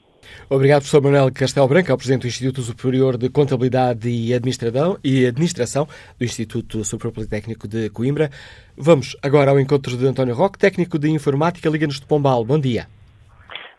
Obrigado, 0.50 0.80
professor 0.80 1.02
Manuel 1.02 1.30
Castelo 1.32 1.68
Branco, 1.68 1.92
é 1.92 1.96
Presidente 1.96 2.22
do 2.22 2.28
Instituto 2.28 2.62
Superior 2.62 3.16
de 3.16 3.28
Contabilidade 3.28 4.08
e 4.08 4.32
Administração, 4.32 4.96
e 5.04 5.26
Administração 5.26 5.86
do 6.18 6.24
Instituto 6.24 6.84
Superior 6.84 7.12
Politécnico 7.12 7.68
de 7.68 7.90
Coimbra. 7.90 8.30
Vamos 8.76 9.16
agora 9.22 9.50
ao 9.50 9.60
encontro 9.60 9.96
de 9.96 10.06
António 10.06 10.34
Roque, 10.34 10.58
técnico 10.58 10.98
de 10.98 11.10
Informática, 11.10 11.68
Liga-nos 11.68 12.00
de 12.00 12.06
Pombal. 12.06 12.44
Bom 12.44 12.58
dia. 12.58 12.86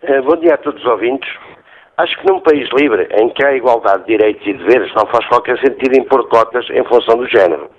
Uh, 0.03 0.24
bom 0.24 0.36
dia 0.38 0.53
a 0.53 0.58
todos 0.58 0.82
os 0.82 0.88
ouvintes. 0.88 1.29
Acho 1.98 2.18
que 2.18 2.32
num 2.32 2.39
país 2.39 2.70
livre, 2.77 3.10
em 3.20 3.29
que 3.29 3.44
há 3.44 3.53
igualdade 3.53 4.06
de 4.06 4.18
direitos 4.18 4.48
e 4.48 4.53
deveres, 4.53 4.94
não 4.96 5.06
faz 5.08 5.27
qualquer 5.27 5.60
sentido 5.60 6.00
impor 6.00 6.29
cotas 6.29 6.65
em 6.70 6.84
função 6.86 7.18
do 7.18 7.27
género. 7.27 7.70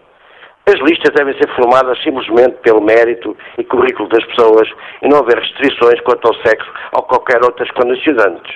As 0.66 0.78
listas 0.80 1.14
devem 1.14 1.34
ser 1.34 1.48
formadas 1.56 2.00
simplesmente 2.02 2.56
pelo 2.62 2.80
mérito 2.80 3.36
e 3.58 3.64
currículo 3.64 4.08
das 4.08 4.24
pessoas 4.26 4.68
e 5.02 5.08
não 5.08 5.18
haver 5.18 5.38
restrições 5.38 6.00
quanto 6.02 6.28
ao 6.28 6.34
sexo 6.46 6.70
ou 6.92 7.02
qualquer 7.02 7.42
outras 7.42 7.70
condicionantes. 7.72 8.54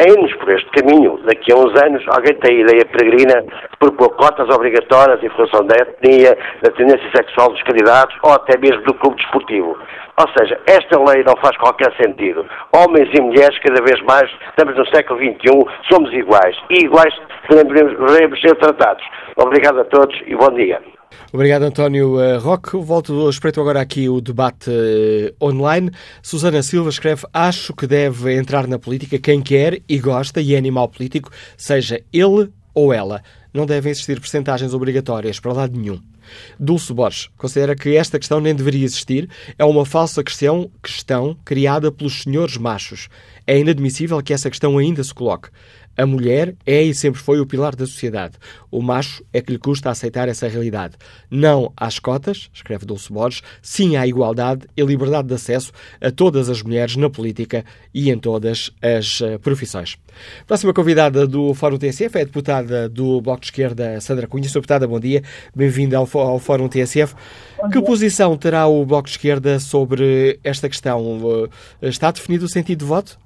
Irmos 0.00 0.32
por 0.34 0.48
este 0.50 0.70
caminho, 0.70 1.18
daqui 1.24 1.52
a 1.52 1.56
uns 1.56 1.74
anos, 1.82 2.04
alguém 2.08 2.32
tem 2.36 2.58
a 2.58 2.60
ideia 2.60 2.86
peregrina 2.86 3.42
de 3.42 3.76
propor 3.80 4.10
cotas 4.10 4.48
obrigatórias 4.48 5.20
em 5.24 5.28
função 5.30 5.66
da 5.66 5.74
etnia, 5.74 6.38
da 6.62 6.70
tendência 6.70 7.10
sexual 7.10 7.50
dos 7.50 7.62
candidatos 7.64 8.16
ou 8.22 8.32
até 8.32 8.56
mesmo 8.58 8.80
do 8.82 8.94
clube 8.94 9.16
desportivo. 9.16 9.76
Ou 10.16 10.28
seja, 10.38 10.60
esta 10.68 10.98
lei 11.02 11.24
não 11.24 11.36
faz 11.42 11.56
qualquer 11.56 11.92
sentido. 12.00 12.46
Homens 12.72 13.10
e 13.12 13.20
mulheres, 13.20 13.58
cada 13.58 13.82
vez 13.82 14.00
mais, 14.02 14.30
estamos 14.50 14.76
no 14.76 14.86
século 14.86 15.18
XXI, 15.18 15.66
somos 15.90 16.12
iguais. 16.12 16.56
E 16.70 16.84
iguais 16.84 17.14
devemos 17.50 18.40
ser 18.40 18.54
tratados. 18.54 19.04
Obrigado 19.36 19.80
a 19.80 19.84
todos 19.84 20.16
e 20.26 20.34
bom 20.36 20.50
dia. 20.54 20.80
Obrigado, 21.32 21.62
António 21.62 22.16
uh, 22.16 22.38
Roque. 22.38 22.76
Volto, 22.76 23.28
espreito 23.28 23.60
agora 23.60 23.80
aqui 23.80 24.08
o 24.08 24.20
debate 24.20 24.70
uh, 24.70 25.44
online. 25.44 25.90
Susana 26.22 26.62
Silva 26.62 26.90
escreve: 26.90 27.24
Acho 27.32 27.74
que 27.74 27.86
deve 27.86 28.34
entrar 28.34 28.66
na 28.66 28.78
política 28.78 29.18
quem 29.18 29.42
quer 29.42 29.82
e 29.88 29.98
gosta 29.98 30.40
e 30.40 30.54
é 30.54 30.58
animal 30.58 30.88
político, 30.88 31.30
seja 31.56 32.00
ele 32.12 32.50
ou 32.74 32.92
ela. 32.92 33.22
Não 33.52 33.66
devem 33.66 33.90
existir 33.90 34.20
percentagens 34.20 34.74
obrigatórias 34.74 35.40
para 35.40 35.52
lado 35.52 35.78
nenhum. 35.78 36.00
Dulce 36.58 36.92
Borges 36.92 37.30
considera 37.36 37.74
que 37.74 37.96
esta 37.96 38.18
questão 38.18 38.40
nem 38.40 38.54
deveria 38.54 38.84
existir, 38.84 39.28
é 39.58 39.64
uma 39.64 39.86
falsa 39.86 40.22
questão, 40.22 40.70
questão 40.82 41.36
criada 41.44 41.90
pelos 41.90 42.22
senhores 42.22 42.56
machos. 42.56 43.08
É 43.46 43.58
inadmissível 43.58 44.22
que 44.22 44.32
essa 44.32 44.50
questão 44.50 44.76
ainda 44.76 45.02
se 45.02 45.14
coloque. 45.14 45.48
A 45.98 46.06
mulher 46.06 46.54
é 46.64 46.80
e 46.80 46.94
sempre 46.94 47.20
foi 47.20 47.40
o 47.40 47.46
pilar 47.46 47.74
da 47.74 47.84
sociedade. 47.84 48.34
O 48.70 48.80
macho 48.80 49.24
é 49.32 49.40
que 49.40 49.50
lhe 49.50 49.58
custa 49.58 49.90
aceitar 49.90 50.28
essa 50.28 50.46
realidade. 50.46 50.94
Não 51.28 51.72
às 51.76 51.98
cotas, 51.98 52.48
escreve 52.54 52.86
Dulce 52.86 53.12
Borges, 53.12 53.42
sim 53.60 53.96
à 53.96 54.06
igualdade 54.06 54.64
e 54.76 54.82
liberdade 54.84 55.26
de 55.26 55.34
acesso 55.34 55.72
a 56.00 56.12
todas 56.12 56.48
as 56.48 56.62
mulheres 56.62 56.94
na 56.94 57.10
política 57.10 57.64
e 57.92 58.12
em 58.12 58.16
todas 58.16 58.70
as 58.80 59.20
uh, 59.20 59.40
profissões. 59.40 59.98
Próxima 60.46 60.72
convidada 60.72 61.26
do 61.26 61.52
Fórum 61.52 61.76
TSF 61.76 62.16
é 62.16 62.20
a 62.20 62.24
deputada 62.24 62.88
do 62.88 63.20
Bloco 63.20 63.40
de 63.40 63.46
Esquerda, 63.46 64.00
Sandra 64.00 64.28
Cunha. 64.28 64.46
Sra. 64.46 64.60
Deputada, 64.60 64.86
bom 64.86 65.00
dia. 65.00 65.24
Bem-vinda 65.52 65.96
ao, 65.96 66.08
ao, 66.14 66.38
Fórum 66.38 66.68
TSF. 66.68 67.12
Que 67.72 67.82
posição 67.82 68.36
terá 68.36 68.68
o 68.68 68.86
Bloco 68.86 69.08
de 69.08 69.14
Esquerda 69.14 69.58
sobre 69.58 70.38
esta 70.44 70.68
questão? 70.68 71.18
Uh, 71.18 71.50
está 71.82 72.12
definido 72.12 72.44
o 72.44 72.48
sentido 72.48 72.78
de 72.78 72.84
voto? 72.84 73.18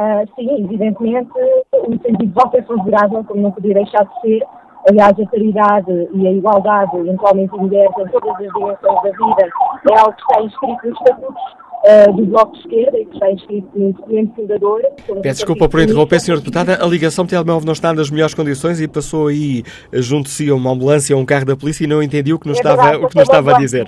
Uh, 0.00 0.26
sim, 0.34 0.64
evidentemente, 0.64 1.30
o 1.74 1.90
sentido 1.90 2.18
de 2.18 2.32
voto 2.32 2.56
é 2.56 2.62
favorável, 2.62 3.22
como 3.22 3.42
não 3.42 3.52
podia 3.52 3.74
deixar 3.74 4.02
de 4.04 4.20
ser. 4.22 4.42
Aliás, 4.88 5.12
a 5.20 5.26
caridade 5.26 6.08
e 6.14 6.26
a 6.26 6.32
igualdade 6.32 6.96
entre 7.06 7.26
homens 7.26 7.50
e 7.52 7.56
mulheres 7.56 7.90
em 7.98 8.08
todas 8.08 8.30
as 8.30 8.38
dimensões 8.38 8.78
da 8.80 9.10
vida 9.10 9.52
é 9.90 9.98
algo 9.98 10.14
que 10.14 10.22
está 10.22 10.42
inscrito 10.42 10.88
nos 10.88 10.98
estatutos 10.98 11.42
uh, 11.84 12.12
do 12.16 12.24
Bloco 12.24 12.52
de 12.52 12.58
Esquerda 12.60 12.98
e 12.98 13.04
que 13.04 13.12
está 13.12 13.30
inscrito 13.30 13.68
no 13.74 13.92
documento 13.92 14.34
fundador. 14.36 14.82
Peço 15.22 15.40
desculpa 15.40 15.68
por 15.68 15.80
interromper, 15.82 16.16
Sra. 16.16 16.36
Deputada. 16.36 16.82
A 16.82 16.86
ligação 16.86 17.26
de 17.26 17.32
telemóvel 17.32 17.66
não 17.66 17.74
está 17.74 17.92
nas 17.92 18.10
melhores 18.10 18.32
condições 18.32 18.80
e 18.80 18.88
passou 18.88 19.26
aí 19.26 19.64
junto 19.92 20.24
de 20.24 20.30
si 20.30 20.48
a 20.48 20.54
uma 20.54 20.70
ambulância 20.70 21.14
ou 21.14 21.20
um 21.20 21.26
carro 21.26 21.44
da 21.44 21.56
polícia 21.56 21.84
e 21.84 21.86
não 21.86 22.02
entendi 22.02 22.32
o 22.32 22.38
que 22.38 22.48
nos 22.48 22.56
é 22.56 22.60
estava, 22.60 22.82
verdade, 22.82 23.04
o 23.04 23.08
que 23.08 23.16
nos 23.16 23.28
estava 23.28 23.54
a 23.54 23.58
dizer. 23.58 23.86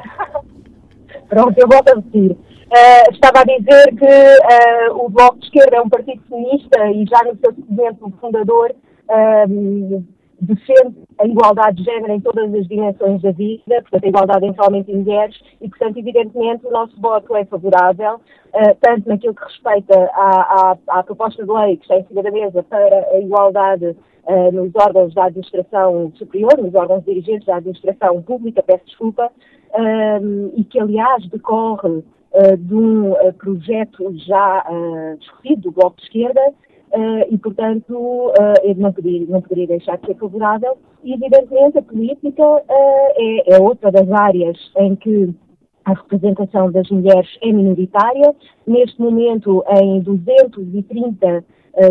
Pronto, 1.30 1.54
eu 1.56 1.66
volto 1.66 1.88
a 1.88 1.94
repetir. 1.94 2.36
Uh, 2.72 3.12
estava 3.12 3.40
a 3.40 3.44
dizer 3.44 3.94
que 3.98 4.06
uh, 4.06 5.04
o 5.04 5.10
Bloco 5.10 5.38
de 5.40 5.44
Esquerda 5.44 5.76
é 5.76 5.80
um 5.82 5.90
partido 5.90 6.22
feminista 6.26 6.90
e 6.90 7.04
já 7.04 7.22
no 7.22 7.36
seu 7.36 7.52
documento 7.52 8.10
fundador 8.18 8.74
uh, 9.10 10.04
defende 10.40 10.96
a 11.18 11.26
igualdade 11.26 11.76
de 11.76 11.84
género 11.84 12.14
em 12.14 12.20
todas 12.20 12.54
as 12.54 12.66
dimensões 12.66 13.20
da 13.20 13.30
vida, 13.32 13.82
portanto 13.82 14.04
a 14.04 14.08
igualdade 14.08 14.46
entre 14.46 14.66
homens 14.66 14.88
e 14.88 14.94
mulheres 14.94 15.38
e, 15.60 15.68
portanto, 15.68 15.98
evidentemente 15.98 16.66
o 16.66 16.70
nosso 16.70 16.98
voto 16.98 17.36
é 17.36 17.44
favorável, 17.44 18.18
tanto 18.80 19.06
naquilo 19.06 19.34
que 19.34 19.44
respeita 19.44 20.10
à, 20.14 20.72
à, 20.72 20.98
à, 20.98 21.02
proposta 21.04 21.44
de 21.44 21.52
lei 21.52 21.76
que 21.76 21.82
está 21.82 21.98
em 21.98 22.06
cima 22.06 22.22
da 22.22 22.30
mesa 22.30 22.62
para 22.64 23.06
a 23.12 23.20
igualdade 23.20 23.94
nos 24.52 24.72
órgãos 24.74 25.14
da 25.14 25.26
administração 25.26 26.10
superior, 26.16 26.58
nos 26.58 26.74
órgãos 26.74 27.04
dirigentes 27.04 27.46
da 27.46 27.56
administração 27.56 28.20
pública, 28.22 28.64
peço 28.64 28.84
desculpa, 28.86 29.30
e 30.56 30.64
que 30.64 30.80
aliás 30.80 31.24
decorre 31.28 32.02
uh, 32.34 32.56
de 32.56 32.74
um 32.74 33.12
uh, 33.12 33.32
projeto 33.34 34.12
já 34.26 34.64
uh, 34.68 35.18
discutido 35.18 35.62
do 35.62 35.72
Bloco 35.72 35.96
de 35.96 36.02
Esquerda 36.04 36.40
e, 37.30 37.38
portanto, 37.38 38.34
não 38.76 38.92
poderia, 38.92 39.26
não 39.26 39.40
poderia 39.40 39.66
deixar 39.66 39.96
de 39.96 40.08
ser 40.08 40.14
favorável. 40.16 40.76
E, 41.02 41.14
evidentemente, 41.14 41.78
a 41.78 41.82
política 41.82 42.42
é, 42.68 43.54
é 43.54 43.58
outra 43.58 43.90
das 43.90 44.10
áreas 44.10 44.58
em 44.76 44.94
que 44.96 45.34
a 45.86 45.94
representação 45.94 46.70
das 46.70 46.88
mulheres 46.90 47.28
é 47.42 47.50
minoritária. 47.50 48.34
Neste 48.66 49.00
momento, 49.00 49.64
em 49.80 50.00
230 50.00 51.26
uh, 51.26 51.44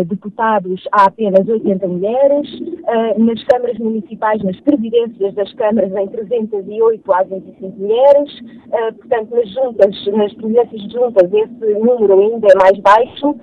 deputados 0.06 0.86
há 0.92 1.06
apenas 1.06 1.46
80 1.46 1.86
mulheres, 1.88 2.48
uh, 2.60 3.24
nas 3.24 3.42
câmaras 3.44 3.78
municipais, 3.78 4.42
nas 4.42 4.58
presidências 4.60 5.34
das 5.34 5.52
câmaras, 5.54 5.92
em 5.94 6.06
308 6.08 7.12
há 7.12 7.22
25 7.24 7.78
mulheres, 7.78 8.40
uh, 8.40 8.94
portanto, 8.94 9.34
nas 9.34 9.48
juntas, 9.50 10.06
nas 10.06 10.32
presidências 10.34 10.82
de 10.82 10.92
juntas, 10.92 11.32
esse 11.32 11.74
número 11.80 12.20
ainda 12.20 12.46
é 12.46 12.56
mais 12.56 12.78
baixo 12.78 13.36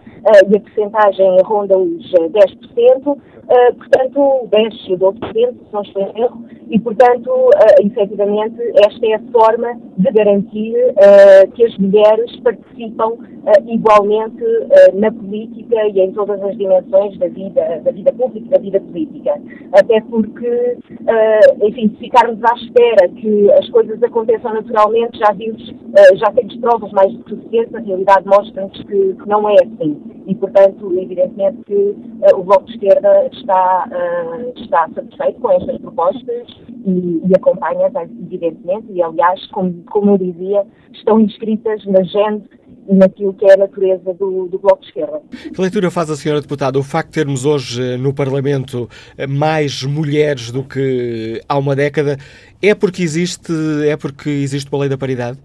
e 0.50 0.58
a 0.58 0.60
percentagem 0.60 1.42
ronda 1.44 1.78
os 1.78 2.12
10%. 2.12 3.18
Uh, 3.50 3.74
portanto, 3.74 4.48
10 4.52 4.74
e 4.90 4.96
12%, 4.96 5.34
se 5.34 5.74
não 5.74 5.82
estou 5.82 6.04
em 6.04 6.22
erro, 6.22 6.46
e, 6.70 6.80
portanto, 6.80 7.32
uh, 7.32 7.84
efetivamente, 7.84 8.62
esta 8.86 9.08
é 9.08 9.16
a 9.16 9.20
forma 9.32 9.74
de 9.98 10.12
garantir 10.12 10.76
que 11.56 11.66
as 11.66 11.76
mulheres 11.78 12.40
participam 12.42 13.18
igualmente 13.68 14.44
na 14.94 15.12
política 15.12 15.88
e 15.88 16.00
em 16.00 16.12
todas 16.30 16.44
as 16.44 16.58
dimensões 16.58 17.18
da 17.18 17.28
vida, 17.28 17.82
da 17.84 17.92
vida 17.92 18.14
pública 18.14 18.46
e 18.46 18.50
da 18.50 18.58
vida 18.60 18.80
política. 18.80 19.34
Até 19.74 20.02
porque, 20.02 20.78
enfim, 21.64 21.90
se 21.90 21.98
ficarmos 21.98 22.40
à 22.44 22.54
espera 22.56 23.10
que 23.10 23.52
as 23.54 23.68
coisas 23.70 24.02
aconteçam 24.04 24.54
naturalmente, 24.54 25.18
já 25.18 25.32
vimos, 25.34 25.74
já 26.16 26.32
temos 26.32 26.56
provas 26.58 26.92
mais 26.92 27.12
do 27.14 27.24
que 27.24 27.36
suficientes, 27.36 27.74
a 27.74 27.80
realidade 27.80 28.28
mostra-nos 28.28 28.78
que, 28.84 29.14
que, 29.16 29.28
não 29.28 29.50
é 29.50 29.56
assim. 29.56 30.00
E, 30.28 30.36
portanto, 30.36 30.94
evidentemente 31.00 31.64
que 31.66 31.96
o 32.36 32.44
Bloco 32.44 32.66
de 32.66 32.74
Esquerda 32.74 33.28
está, 33.34 33.88
uh, 33.90 34.62
está 34.62 34.88
satisfeito 34.94 35.42
com 35.42 35.52
estas 35.52 35.78
propostas 35.80 36.48
e, 36.86 37.22
e 37.26 37.32
acompanha, 37.36 37.92
evidentemente, 38.22 38.86
e 38.92 39.02
aliás, 39.02 39.46
como, 39.48 39.84
como 39.86 40.12
eu 40.12 40.18
dizia, 40.20 40.66
estão 40.94 41.20
inscritas 41.20 41.84
na 41.86 42.04
e 42.04 42.69
naquilo 42.90 43.34
que 43.34 43.46
é 43.46 43.54
a 43.54 43.58
natureza 43.58 44.14
do, 44.14 44.48
do, 44.48 44.60
Bloco 44.60 44.82
de 44.82 44.88
Esquerda. 44.88 45.22
Que 45.54 45.62
leitura 45.62 45.92
faz 45.92 46.10
a 46.10 46.16
senhora 46.16 46.42
deputada 46.42 46.80
o 46.80 46.84
facto 46.84 47.10
de 47.10 47.14
termos 47.14 47.46
hoje 47.46 47.82
eh, 47.82 47.98
no 47.98 48.14
Parlamento 48.14 48.90
eh, 49.18 49.28
mais 49.28 49.84
mulheres 49.84 50.52
do 50.52 50.64
que 50.64 51.42
há 51.48 51.58
uma 51.58 51.76
década 51.76 52.18
é 52.62 52.74
porque 52.74 53.04
existe 53.04 53.54
é 53.86 53.96
porque 53.96 54.30
existe 54.30 54.70
uma 54.72 54.82
lei 54.82 54.90
da 54.90 54.98
paridade? 54.98 55.38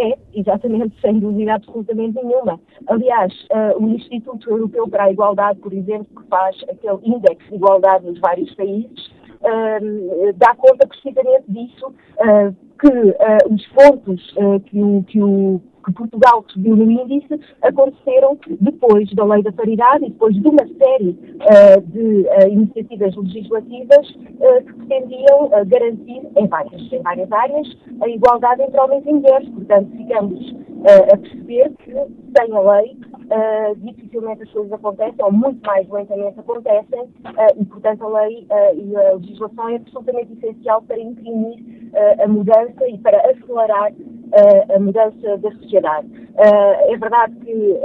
É, 0.00 0.16
exatamente, 0.34 0.94
sem 1.00 1.18
dúvida 1.18 1.54
absolutamente 1.54 2.14
nenhuma. 2.22 2.60
Aliás, 2.86 3.32
uh, 3.50 3.84
o 3.84 3.88
Instituto 3.88 4.48
Europeu 4.48 4.88
para 4.88 5.04
a 5.04 5.12
Igualdade, 5.12 5.58
por 5.58 5.72
exemplo, 5.72 6.06
que 6.16 6.28
faz 6.28 6.56
aquele 6.70 6.98
índice 7.04 7.48
de 7.48 7.56
igualdade 7.56 8.06
nos 8.06 8.18
vários 8.20 8.54
países, 8.54 9.08
uh, 9.42 10.32
dá 10.36 10.54
conta 10.54 10.86
precisamente 10.86 11.44
disso, 11.48 11.86
uh, 11.88 12.54
que 12.78 13.52
os 13.52 13.66
pontos 13.66 14.34
que 14.64 14.82
o, 14.82 15.04
que 15.04 15.20
o 15.20 15.60
que 15.84 15.92
Portugal 15.92 16.44
subiu 16.48 16.76
no 16.76 16.90
índice 16.90 17.40
aconteceram 17.62 18.38
depois 18.60 19.12
da 19.14 19.24
Lei 19.24 19.42
da 19.42 19.52
Paridade 19.52 20.04
e 20.04 20.10
depois 20.10 20.34
de 20.34 20.48
uma 20.48 20.66
série 20.66 21.10
uh, 21.10 21.80
de 21.86 22.26
uh, 22.28 22.48
iniciativas 22.48 23.14
legislativas 23.16 24.10
uh, 24.10 24.64
que 24.64 24.72
pretendiam 24.74 25.50
garantir 25.66 26.22
em 26.36 26.46
várias, 26.46 26.92
em 26.92 27.02
várias 27.02 27.30
áreas 27.32 27.78
a 28.00 28.08
igualdade 28.08 28.62
entre 28.62 28.80
homens 28.80 29.04
e 29.06 29.12
mulheres. 29.12 29.48
Portanto, 29.50 29.90
ficamos 29.96 30.54
a 31.12 31.16
perceber 31.16 31.70
que 31.84 31.92
sem 31.92 32.56
a 32.56 32.60
lei 32.60 32.96
uh, 33.30 33.76
dificilmente 33.76 34.42
as 34.42 34.50
coisas 34.50 34.72
acontecem, 34.72 35.24
ou 35.24 35.32
muito 35.32 35.64
mais 35.66 35.88
lentamente 35.88 36.40
acontecem, 36.40 37.00
uh, 37.00 37.60
e, 37.60 37.64
portanto, 37.64 38.04
a 38.04 38.20
lei 38.20 38.46
e 38.74 38.96
a 38.96 39.12
legislação 39.14 39.68
é 39.68 39.76
absolutamente 39.76 40.32
essencial 40.32 40.82
para 40.82 40.98
imprimir 40.98 41.58
a 42.22 42.28
mudança 42.28 42.88
e 42.88 42.96
para 42.98 43.18
acelerar 43.30 43.92
a 44.74 44.78
mudança 44.78 45.38
da 45.38 45.50
sociedade. 45.52 46.08
é 46.36 46.96
verdade 46.96 47.34
que 47.36 47.76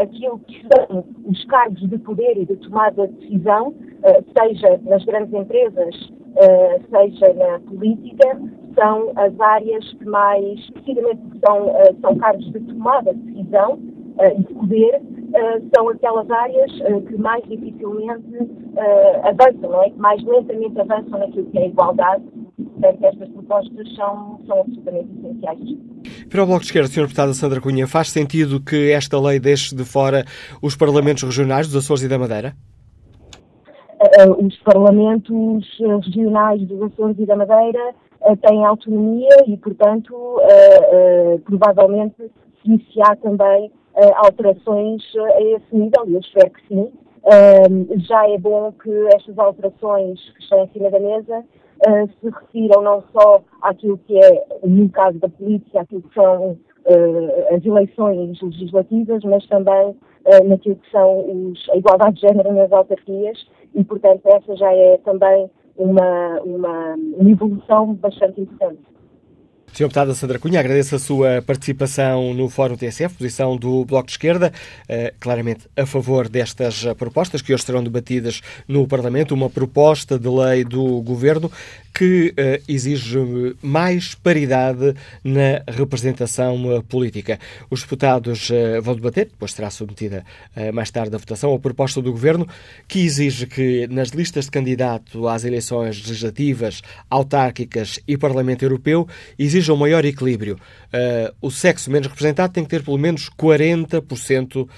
aquilo 0.00 0.38
que 0.40 0.66
são 0.72 1.04
os 1.24 1.44
cargos 1.46 1.88
de 1.88 1.98
poder 1.98 2.36
e 2.36 2.46
de 2.46 2.56
tomada 2.56 3.08
de 3.08 3.14
decisão, 3.14 3.74
seja 4.36 4.80
nas 4.84 5.04
grandes 5.04 5.32
empresas, 5.34 5.94
seja 6.90 7.34
na 7.34 7.58
política, 7.60 8.40
são 8.74 9.12
as 9.16 9.40
áreas 9.40 9.92
que 9.94 10.04
mais, 10.04 10.70
precisamente 10.70 11.20
são, 11.44 11.72
são 12.00 12.16
cargos 12.16 12.52
de 12.52 12.60
tomada 12.60 13.12
de 13.12 13.20
decisão, 13.32 13.78
e 14.36 14.42
de 14.42 14.54
poder, 14.54 15.00
são 15.74 15.88
aquelas 15.88 16.30
áreas 16.30 16.72
que 17.06 17.16
mais 17.16 17.42
dificilmente 17.44 18.24
avançam, 19.22 19.70
não 19.70 19.82
é? 19.82 19.90
que 19.90 19.98
mais 19.98 20.22
lentamente 20.24 20.80
avançam 20.80 21.18
naquilo 21.18 21.46
que 21.46 21.58
é 21.58 21.62
a 21.62 21.66
igualdade. 21.66 22.24
Portanto, 22.80 23.04
estas 23.04 23.28
propostas 23.30 23.94
são, 23.96 24.40
são 24.46 24.60
absolutamente 24.60 25.08
essenciais. 25.18 26.28
Para 26.30 26.42
o 26.42 26.46
Bloco 26.46 26.60
de 26.60 26.66
Esquerda, 26.66 26.88
Sr. 26.88 27.02
Deputada 27.02 27.34
Sandra 27.34 27.60
Cunha, 27.60 27.86
faz 27.88 28.10
sentido 28.10 28.60
que 28.60 28.92
esta 28.92 29.20
lei 29.20 29.40
deixe 29.40 29.74
de 29.74 29.84
fora 29.84 30.24
os 30.62 30.76
parlamentos 30.76 31.24
regionais 31.24 31.66
dos 31.66 31.84
Açores 31.84 32.04
e 32.04 32.08
da 32.08 32.18
Madeira? 32.18 32.54
Os 34.38 34.56
parlamentos 34.58 35.66
regionais 36.04 36.62
dos 36.68 36.80
Açores 36.82 37.18
e 37.18 37.26
da 37.26 37.34
Madeira 37.34 37.94
têm 38.46 38.64
autonomia 38.64 39.44
e, 39.46 39.56
portanto, 39.56 40.14
provavelmente 41.44 42.14
se 42.62 42.68
iniciar 42.68 43.16
também 43.16 43.72
alterações 44.16 45.02
a 45.16 45.42
esse 45.42 45.76
nível, 45.76 46.04
e 46.06 46.14
eu 46.14 46.20
espero 46.20 46.50
que 46.50 46.68
sim. 46.68 46.92
Já 48.06 48.28
é 48.28 48.38
bom 48.38 48.72
que 48.72 48.90
estas 49.16 49.36
alterações 49.36 50.20
que 50.36 50.42
estão 50.42 50.62
em 50.62 50.68
cima 50.68 50.90
da 50.90 51.00
mesa 51.00 51.44
uh, 51.86 52.08
se 52.20 52.30
refiram 52.30 52.82
não 52.82 53.02
só 53.12 53.42
àquilo 53.62 53.98
que 53.98 54.18
é, 54.18 54.46
no 54.64 54.88
caso 54.90 55.18
da 55.18 55.28
política, 55.28 55.80
àquilo 55.80 56.02
que 56.02 56.14
são 56.14 56.58
as 57.54 57.66
eleições 57.66 58.40
legislativas, 58.40 59.22
mas 59.22 59.46
também 59.48 59.94
naquilo 60.46 60.76
que 60.76 60.90
são 60.90 61.50
os, 61.50 61.68
a 61.68 61.76
igualdade 61.76 62.14
de 62.14 62.22
género 62.22 62.50
nas 62.54 62.72
autarquias, 62.72 63.46
e 63.74 63.84
portanto 63.84 64.22
essa 64.24 64.56
já 64.56 64.72
é 64.72 64.96
também 65.04 65.50
uma, 65.76 66.40
uma, 66.40 66.94
uma 66.94 67.30
evolução 67.30 67.92
bastante 67.94 68.40
importante. 68.40 68.80
Sr. 69.72 69.84
Deputada 69.84 70.14
Sandra 70.14 70.38
Cunha, 70.38 70.58
agradeço 70.58 70.96
a 70.96 70.98
sua 70.98 71.42
participação 71.42 72.34
no 72.34 72.48
Fórum 72.48 72.76
TSF, 72.76 73.14
posição 73.14 73.56
do 73.56 73.84
Bloco 73.84 74.06
de 74.06 74.12
Esquerda, 74.12 74.52
eh, 74.88 75.14
claramente 75.20 75.68
a 75.76 75.86
favor 75.86 76.28
destas 76.28 76.84
propostas 76.96 77.42
que 77.42 77.54
hoje 77.54 77.64
serão 77.64 77.82
debatidas 77.82 78.40
no 78.66 78.86
Parlamento, 78.88 79.34
uma 79.34 79.48
proposta 79.48 80.18
de 80.18 80.28
lei 80.28 80.64
do 80.64 81.00
Governo 81.02 81.50
que 81.98 82.28
uh, 82.28 82.62
exige 82.68 83.18
mais 83.60 84.14
paridade 84.14 84.94
na 85.24 85.64
representação 85.66 86.76
uh, 86.76 86.80
política. 86.84 87.40
Os 87.68 87.82
deputados 87.82 88.50
uh, 88.50 88.80
vão 88.80 88.94
debater, 88.94 89.26
depois 89.26 89.50
será 89.50 89.68
submetida 89.68 90.24
mais 90.72 90.90
tarde 90.90 91.14
à 91.14 91.18
votação, 91.18 91.54
a 91.54 91.58
proposta 91.58 92.00
do 92.00 92.12
Governo 92.12 92.46
que 92.86 93.00
exige 93.00 93.46
que 93.46 93.86
nas 93.88 94.10
listas 94.10 94.44
de 94.44 94.50
candidato 94.50 95.26
às 95.26 95.44
eleições 95.44 96.06
legislativas, 96.06 96.82
autárquicas 97.08 97.98
e 98.06 98.16
Parlamento 98.16 98.62
Europeu 98.62 99.08
exija 99.38 99.72
um 99.72 99.76
maior 99.76 100.04
equilíbrio. 100.04 100.58
o 101.40 101.50
sexo 101.50 101.90
menos 101.90 102.08
representado 102.08 102.52
tem 102.52 102.64
que 102.64 102.70
ter 102.70 102.82
pelo 102.82 102.98
menos 102.98 103.30
40% 103.30 104.68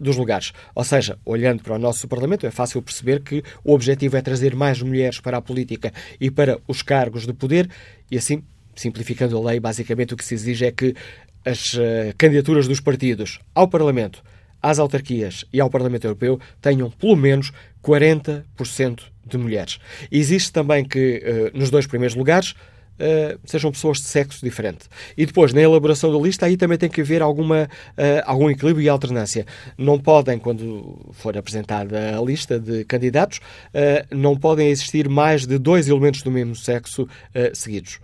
dos 0.00 0.16
lugares. 0.16 0.52
Ou 0.74 0.84
seja, 0.84 1.18
olhando 1.24 1.62
para 1.62 1.74
o 1.74 1.78
nosso 1.78 2.06
Parlamento, 2.06 2.46
é 2.46 2.50
fácil 2.50 2.82
perceber 2.82 3.22
que 3.22 3.42
o 3.64 3.72
objetivo 3.72 4.16
é 4.16 4.22
trazer 4.22 4.54
mais 4.54 4.80
mulheres 4.80 5.20
para 5.20 5.38
a 5.38 5.42
política 5.42 5.92
e 6.20 6.30
para 6.30 6.53
os 6.66 6.82
cargos 6.82 7.26
de 7.26 7.32
poder 7.32 7.68
e 8.10 8.16
assim, 8.16 8.42
simplificando 8.74 9.36
a 9.36 9.50
lei, 9.50 9.60
basicamente 9.60 10.14
o 10.14 10.16
que 10.16 10.24
se 10.24 10.34
exige 10.34 10.66
é 10.66 10.72
que 10.72 10.94
as 11.44 11.74
uh, 11.74 12.14
candidaturas 12.16 12.66
dos 12.66 12.80
partidos 12.80 13.38
ao 13.54 13.68
Parlamento, 13.68 14.22
às 14.62 14.78
autarquias 14.78 15.44
e 15.52 15.60
ao 15.60 15.68
Parlamento 15.68 16.04
Europeu 16.04 16.40
tenham 16.60 16.90
pelo 16.90 17.16
menos 17.16 17.52
40% 17.82 19.02
de 19.26 19.38
mulheres. 19.38 19.78
Existe 20.10 20.52
também 20.52 20.84
que, 20.84 21.22
uh, 21.54 21.58
nos 21.58 21.70
dois 21.70 21.86
primeiros 21.86 22.16
lugares, 22.16 22.54
Uh, 22.94 23.38
sejam 23.44 23.72
pessoas 23.72 23.98
de 23.98 24.04
sexo 24.04 24.44
diferente. 24.44 24.86
E 25.16 25.26
depois, 25.26 25.52
na 25.52 25.60
elaboração 25.60 26.12
da 26.12 26.18
lista, 26.18 26.46
aí 26.46 26.56
também 26.56 26.78
tem 26.78 26.88
que 26.88 27.00
haver 27.00 27.22
alguma, 27.22 27.64
uh, 27.64 28.22
algum 28.24 28.48
equilíbrio 28.48 28.84
e 28.84 28.88
alternância. 28.88 29.44
Não 29.76 29.98
podem, 29.98 30.38
quando 30.38 31.10
for 31.12 31.36
apresentada 31.36 32.16
a 32.16 32.22
lista 32.22 32.58
de 32.58 32.84
candidatos, 32.84 33.38
uh, 33.38 34.14
não 34.14 34.36
podem 34.36 34.68
existir 34.68 35.08
mais 35.08 35.46
de 35.46 35.58
dois 35.58 35.88
elementos 35.88 36.22
do 36.22 36.30
mesmo 36.30 36.54
sexo 36.54 37.08
seguidos. 37.52 37.98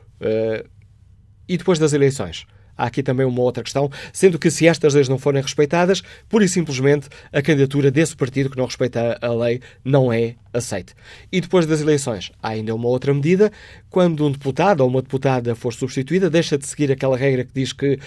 e 1.49 1.57
depois 1.57 1.79
das 1.79 1.93
eleições? 1.93 2.47
Há 2.81 2.87
aqui 2.87 3.03
também 3.03 3.27
uma 3.27 3.43
outra 3.43 3.63
questão, 3.63 3.91
sendo 4.13 4.39
que 4.39 4.51
se 4.51 4.67
estas 4.67 4.95
leis 4.95 5.09
não 5.09 5.19
forem 5.19 5.43
respeitadas, 5.43 6.03
pura 6.29 6.45
e 6.45 6.49
simplesmente 6.49 7.09
a 7.31 7.43
candidatura 7.43 7.91
desse 7.91 8.17
partido 8.17 8.49
que 8.49 8.57
não 8.57 8.65
respeita 8.65 9.19
a 9.21 9.33
lei 9.35 9.61
não 9.85 10.11
é 10.11 10.37
aceite. 10.53 10.95
E 11.31 11.41
depois 11.41 11.67
das 11.67 11.81
eleições, 11.81 12.33
há 12.43 12.49
ainda 12.51 12.75
uma 12.75 12.89
outra 12.89 13.13
medida, 13.13 13.53
quando 13.91 14.27
um 14.27 14.33
deputado 14.33 14.81
ou 14.81 14.89
uma 14.89 15.03
deputada 15.03 15.55
for 15.55 15.73
substituída, 15.73 16.31
deixa 16.31 16.57
de 16.57 16.67
seguir 16.67 16.91
aquela 16.91 17.17
regra 17.17 17.45
que 17.45 17.53
diz 17.53 17.73
que 17.73 17.99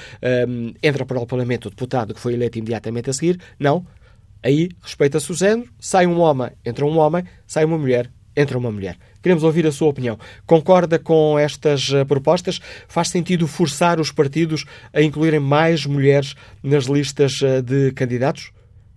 um, 0.47 0.73
entra 0.81 1.05
para 1.05 1.19
o 1.19 1.27
Parlamento 1.27 1.67
o 1.67 1.69
deputado 1.69 2.13
que 2.13 2.19
foi 2.19 2.33
eleito 2.33 2.57
imediatamente 2.57 3.09
a 3.09 3.13
seguir. 3.13 3.39
Não. 3.59 3.86
Aí 4.41 4.69
respeita-se 4.81 5.31
o 5.31 5.36
género, 5.36 5.69
sai 5.79 6.05
um 6.05 6.19
homem, 6.19 6.49
entra 6.65 6.86
um 6.86 6.97
homem, 6.97 7.23
sai 7.47 7.63
uma 7.63 7.77
mulher, 7.77 8.09
entra 8.36 8.57
uma 8.57 8.71
mulher. 8.71 8.97
Queremos 9.23 9.43
ouvir 9.43 9.65
a 9.65 9.71
sua 9.71 9.88
opinião. 9.88 10.19
Concorda 10.45 10.99
com 10.99 11.39
estas 11.39 11.89
uh, 11.89 12.05
propostas? 12.05 12.59
Faz 12.89 13.07
sentido 13.07 13.47
forçar 13.47 13.97
os 13.99 14.12
partidos 14.12 14.65
a 14.93 15.01
incluírem 15.01 15.39
mais 15.39 15.86
mulheres 15.86 16.36
nas 16.62 16.83
listas 16.86 17.41
uh, 17.41 17.62
de 17.62 17.93
candidatos? 17.93 18.51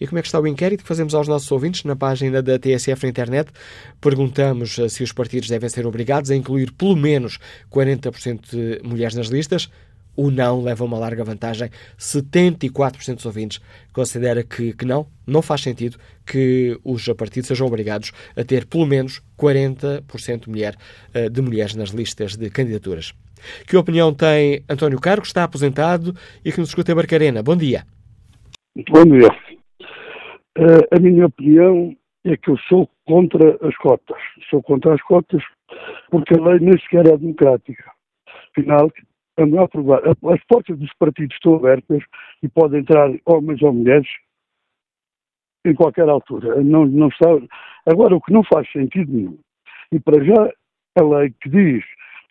E 0.00 0.06
como 0.06 0.18
é 0.18 0.22
que 0.22 0.28
está 0.28 0.40
o 0.40 0.46
inquérito 0.46 0.82
que 0.82 0.88
fazemos 0.88 1.14
aos 1.14 1.28
nossos 1.28 1.50
ouvintes 1.50 1.84
na 1.84 1.96
página 1.96 2.42
da 2.42 2.58
TSF 2.58 3.04
na 3.04 3.10
internet? 3.10 3.50
Perguntamos 4.00 4.78
eh, 4.78 4.88
se 4.88 5.02
os 5.02 5.12
partidos 5.12 5.48
devem 5.48 5.68
ser 5.68 5.86
obrigados 5.86 6.30
a 6.30 6.36
incluir 6.36 6.72
pelo 6.72 6.96
menos 6.96 7.38
40% 7.70 8.50
de 8.50 8.80
mulheres 8.82 9.14
nas 9.14 9.28
listas. 9.28 9.70
O 10.16 10.30
não 10.30 10.62
leva 10.62 10.84
uma 10.84 10.98
larga 10.98 11.24
vantagem. 11.24 11.70
74% 11.98 13.14
dos 13.14 13.26
ouvintes 13.26 13.60
considera 13.92 14.42
que, 14.42 14.72
que 14.72 14.84
não, 14.84 15.06
não 15.26 15.40
faz 15.40 15.62
sentido 15.62 15.98
que 16.26 16.78
os 16.84 17.06
partidos 17.16 17.48
sejam 17.48 17.66
obrigados 17.66 18.12
a 18.36 18.44
ter 18.44 18.66
pelo 18.66 18.86
menos 18.86 19.22
40% 19.38 20.40
de, 20.40 20.50
mulher, 20.50 20.76
eh, 21.14 21.28
de 21.28 21.40
mulheres 21.40 21.74
nas 21.74 21.90
listas 21.90 22.36
de 22.36 22.50
candidaturas. 22.50 23.14
Que 23.66 23.76
opinião 23.76 24.14
tem 24.14 24.62
António 24.68 25.00
Cargo, 25.00 25.24
está 25.24 25.44
aposentado 25.44 26.14
e 26.44 26.52
que 26.52 26.58
nos 26.58 26.68
escuta 26.68 26.92
em 26.92 26.94
Barcarena? 26.94 27.42
Bom 27.42 27.56
dia. 27.56 27.84
Bom 28.88 29.04
dia. 29.04 29.28
Uh, 30.58 30.96
a 30.96 31.00
minha 31.00 31.26
opinião 31.26 31.96
é 32.24 32.36
que 32.36 32.50
eu 32.50 32.58
sou 32.68 32.88
contra 33.06 33.56
as 33.66 33.76
cotas. 33.76 34.20
Sou 34.48 34.62
contra 34.62 34.94
as 34.94 35.02
cotas 35.02 35.42
porque 36.10 36.34
a 36.34 36.42
lei 36.42 36.60
nem 36.60 36.78
sequer 36.80 37.06
é 37.06 37.16
democrática. 37.16 37.90
Afinal, 38.50 38.90
as 40.32 40.44
portas 40.44 40.78
dos 40.78 40.92
partidos 40.98 41.34
estão 41.36 41.54
abertas 41.54 42.02
e 42.42 42.48
podem 42.48 42.80
entrar 42.80 43.10
homens 43.24 43.62
ou 43.62 43.72
mulheres 43.72 44.08
em 45.64 45.74
qualquer 45.74 46.08
altura. 46.08 46.62
Não, 46.62 46.84
não 46.86 47.08
está... 47.08 47.26
Agora, 47.86 48.16
o 48.16 48.20
que 48.20 48.32
não 48.32 48.42
faz 48.44 48.70
sentido 48.72 49.12
nenhum, 49.12 49.38
e 49.92 49.98
para 49.98 50.22
já 50.22 50.52
a 50.96 51.02
lei 51.02 51.32
que 51.40 51.48
diz 51.48 51.84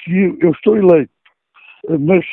que 0.04 0.38
eu 0.40 0.52
estou 0.52 0.78
eleito, 0.78 1.12
mas, 2.00 2.26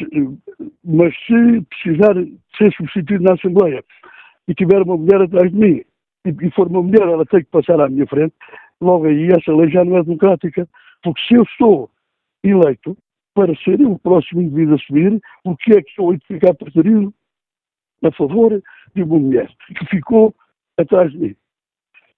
mas 0.85 1.15
se 1.27 1.61
precisar 1.63 2.15
ser 2.57 2.73
substituído 2.75 3.25
na 3.25 3.35
Assembleia 3.35 3.85
e 4.49 4.55
tiver 4.55 4.83
uma 4.83 4.97
mulher 4.97 5.23
atrás 5.23 5.51
de 5.51 5.59
mim, 5.59 5.83
e 6.25 6.51
for 6.51 6.67
uma 6.69 6.83
mulher, 6.83 7.03
ela 7.03 7.25
tem 7.27 7.41
que 7.41 7.51
passar 7.51 7.81
à 7.81 7.89
minha 7.89 8.07
frente, 8.07 8.35
logo 8.81 9.07
aí 9.07 9.29
essa 9.29 9.55
lei 9.55 9.71
já 9.71 9.85
não 9.85 9.99
é 9.99 10.03
democrática. 10.03 10.69
Porque 11.03 11.21
se 11.23 11.35
eu 11.35 11.43
estou 11.43 11.91
eleito 12.43 12.97
para 13.35 13.55
ser 13.57 13.81
o 13.83 13.99
próximo 13.99 14.43
indivíduo 14.43 14.75
a 14.75 14.79
subir, 14.79 15.21
o 15.45 15.57
que 15.57 15.73
é 15.73 15.83
que 15.83 16.01
eu 16.01 16.13
hei 16.13 16.19
de 16.19 16.27
ficar 16.27 16.55
preferido 16.55 17.13
a 18.03 18.11
favor 18.13 18.63
de 18.95 19.03
uma 19.03 19.19
mulher 19.19 19.49
que 19.77 19.87
ficou 19.87 20.35
atrás 20.79 21.13
de 21.13 21.19
mim? 21.19 21.37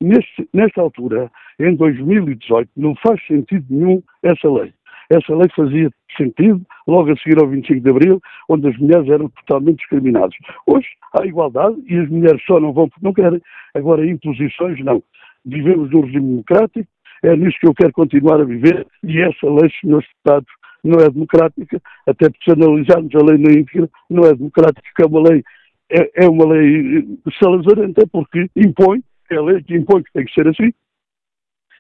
Neste, 0.01 0.49
nesta 0.55 0.81
altura, 0.81 1.31
em 1.59 1.75
2018, 1.75 2.71
não 2.77 2.95
faz 2.97 3.21
sentido 3.27 3.67
nenhum 3.69 4.03
essa 4.23 4.49
lei. 4.49 4.73
Essa 5.11 5.35
lei 5.35 5.49
fazia 5.57 5.90
sentido 6.16 6.61
logo 6.87 7.11
a 7.11 7.16
seguir 7.16 7.38
ao 7.40 7.49
25 7.49 7.81
de 7.81 7.90
Abril, 7.90 8.21
onde 8.49 8.68
as 8.68 8.77
mulheres 8.77 9.09
eram 9.09 9.29
totalmente 9.31 9.79
discriminadas. 9.79 10.37
Hoje 10.66 10.87
há 11.14 11.27
igualdade 11.27 11.77
e 11.87 11.99
as 11.99 12.09
mulheres 12.09 12.42
só 12.47 12.61
não 12.61 12.73
vão 12.73 12.88
porque 12.88 13.05
não 13.05 13.14
querem. 13.14 13.40
Agora, 13.75 14.05
imposições, 14.07 14.83
não. 14.85 15.03
Vivemos 15.44 15.90
num 15.90 16.03
regime 16.03 16.29
democrático, 16.29 16.88
é 17.23 17.35
nisso 17.37 17.59
que 17.61 17.66
eu 17.66 17.75
quero 17.75 17.92
continuar 17.92 18.40
a 18.40 18.44
viver 18.44 18.87
e 19.03 19.21
essa 19.21 19.47
lei, 19.47 19.71
senhores 19.81 20.07
deputados, 20.09 20.53
não 20.85 21.01
é 21.01 21.11
democrática, 21.11 21.81
até 22.07 22.29
porque 22.29 22.44
se 22.44 22.53
analisarmos 22.53 23.14
a 23.14 23.25
lei 23.25 23.38
na 23.38 23.53
íntegra, 23.53 23.88
não 24.09 24.25
é 24.25 24.35
democrática, 24.35 25.03
é 25.03 25.07
uma 25.07 25.29
lei, 25.29 25.42
é, 25.90 26.25
é 26.25 26.29
uma 26.29 26.47
lei 26.47 27.18
salazarenta 27.42 28.07
porque 28.12 28.49
impõe, 28.55 29.03
é 29.31 29.37
a 29.37 29.42
lei 29.42 29.62
que 29.62 29.75
impõe 29.75 30.03
que 30.03 30.12
tem 30.12 30.25
que 30.25 30.33
ser 30.33 30.49
assim, 30.49 30.73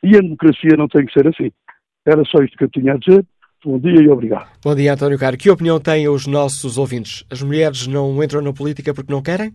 e 0.02 0.16
a 0.16 0.20
democracia 0.20 0.76
não 0.76 0.88
tem 0.88 1.06
que 1.06 1.12
ser 1.12 1.26
assim. 1.28 1.50
Era 2.08 2.24
só 2.24 2.42
isto 2.42 2.56
que 2.56 2.64
eu 2.64 2.70
tinha 2.70 2.94
a 2.94 2.96
dizer. 2.96 3.22
Bom 3.62 3.78
dia 3.78 4.00
e 4.00 4.08
obrigado. 4.08 4.48
Bom 4.64 4.74
dia, 4.74 4.94
António 4.94 5.18
Caro. 5.18 5.36
Que 5.36 5.50
opinião 5.50 5.78
têm 5.78 6.08
os 6.08 6.26
nossos 6.26 6.78
ouvintes? 6.78 7.22
As 7.30 7.42
mulheres 7.42 7.86
não 7.86 8.24
entram 8.24 8.40
na 8.40 8.50
política 8.50 8.94
porque 8.94 9.12
não 9.12 9.20
querem? 9.20 9.52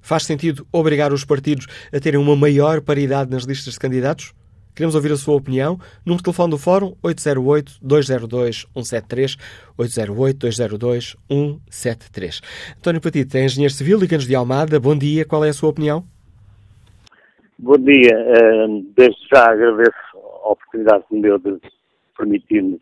Faz 0.00 0.22
sentido 0.22 0.64
obrigar 0.70 1.12
os 1.12 1.24
partidos 1.24 1.66
a 1.92 1.98
terem 1.98 2.20
uma 2.20 2.36
maior 2.36 2.80
paridade 2.82 3.32
nas 3.32 3.42
listas 3.42 3.74
de 3.74 3.80
candidatos? 3.80 4.32
Queremos 4.76 4.94
ouvir 4.94 5.10
a 5.10 5.16
sua 5.16 5.34
opinião. 5.34 5.76
Número 6.06 6.18
de 6.18 6.24
telefone 6.24 6.50
do 6.50 6.58
Fórum 6.58 6.94
808-202-173, 7.02 9.36
808-202-173. 9.76 12.40
António 12.78 13.00
Patito 13.00 13.36
é 13.36 13.44
engenheiro 13.44 13.74
civil, 13.74 13.98
liga-nos 13.98 14.28
de 14.28 14.36
Almada. 14.36 14.78
Bom 14.78 14.96
dia, 14.96 15.24
qual 15.24 15.44
é 15.44 15.48
a 15.48 15.52
sua 15.52 15.70
opinião? 15.70 16.04
Bom 17.58 17.78
dia. 17.78 18.12
Eh, 18.12 18.68
desde 18.96 19.18
já 19.32 19.50
agradeço 19.50 20.13
a 20.44 20.50
oportunidade 20.50 21.04
que 21.08 21.14
me 21.14 21.22
deu 21.22 21.38
de 21.38 21.58
permitir-me 22.16 22.80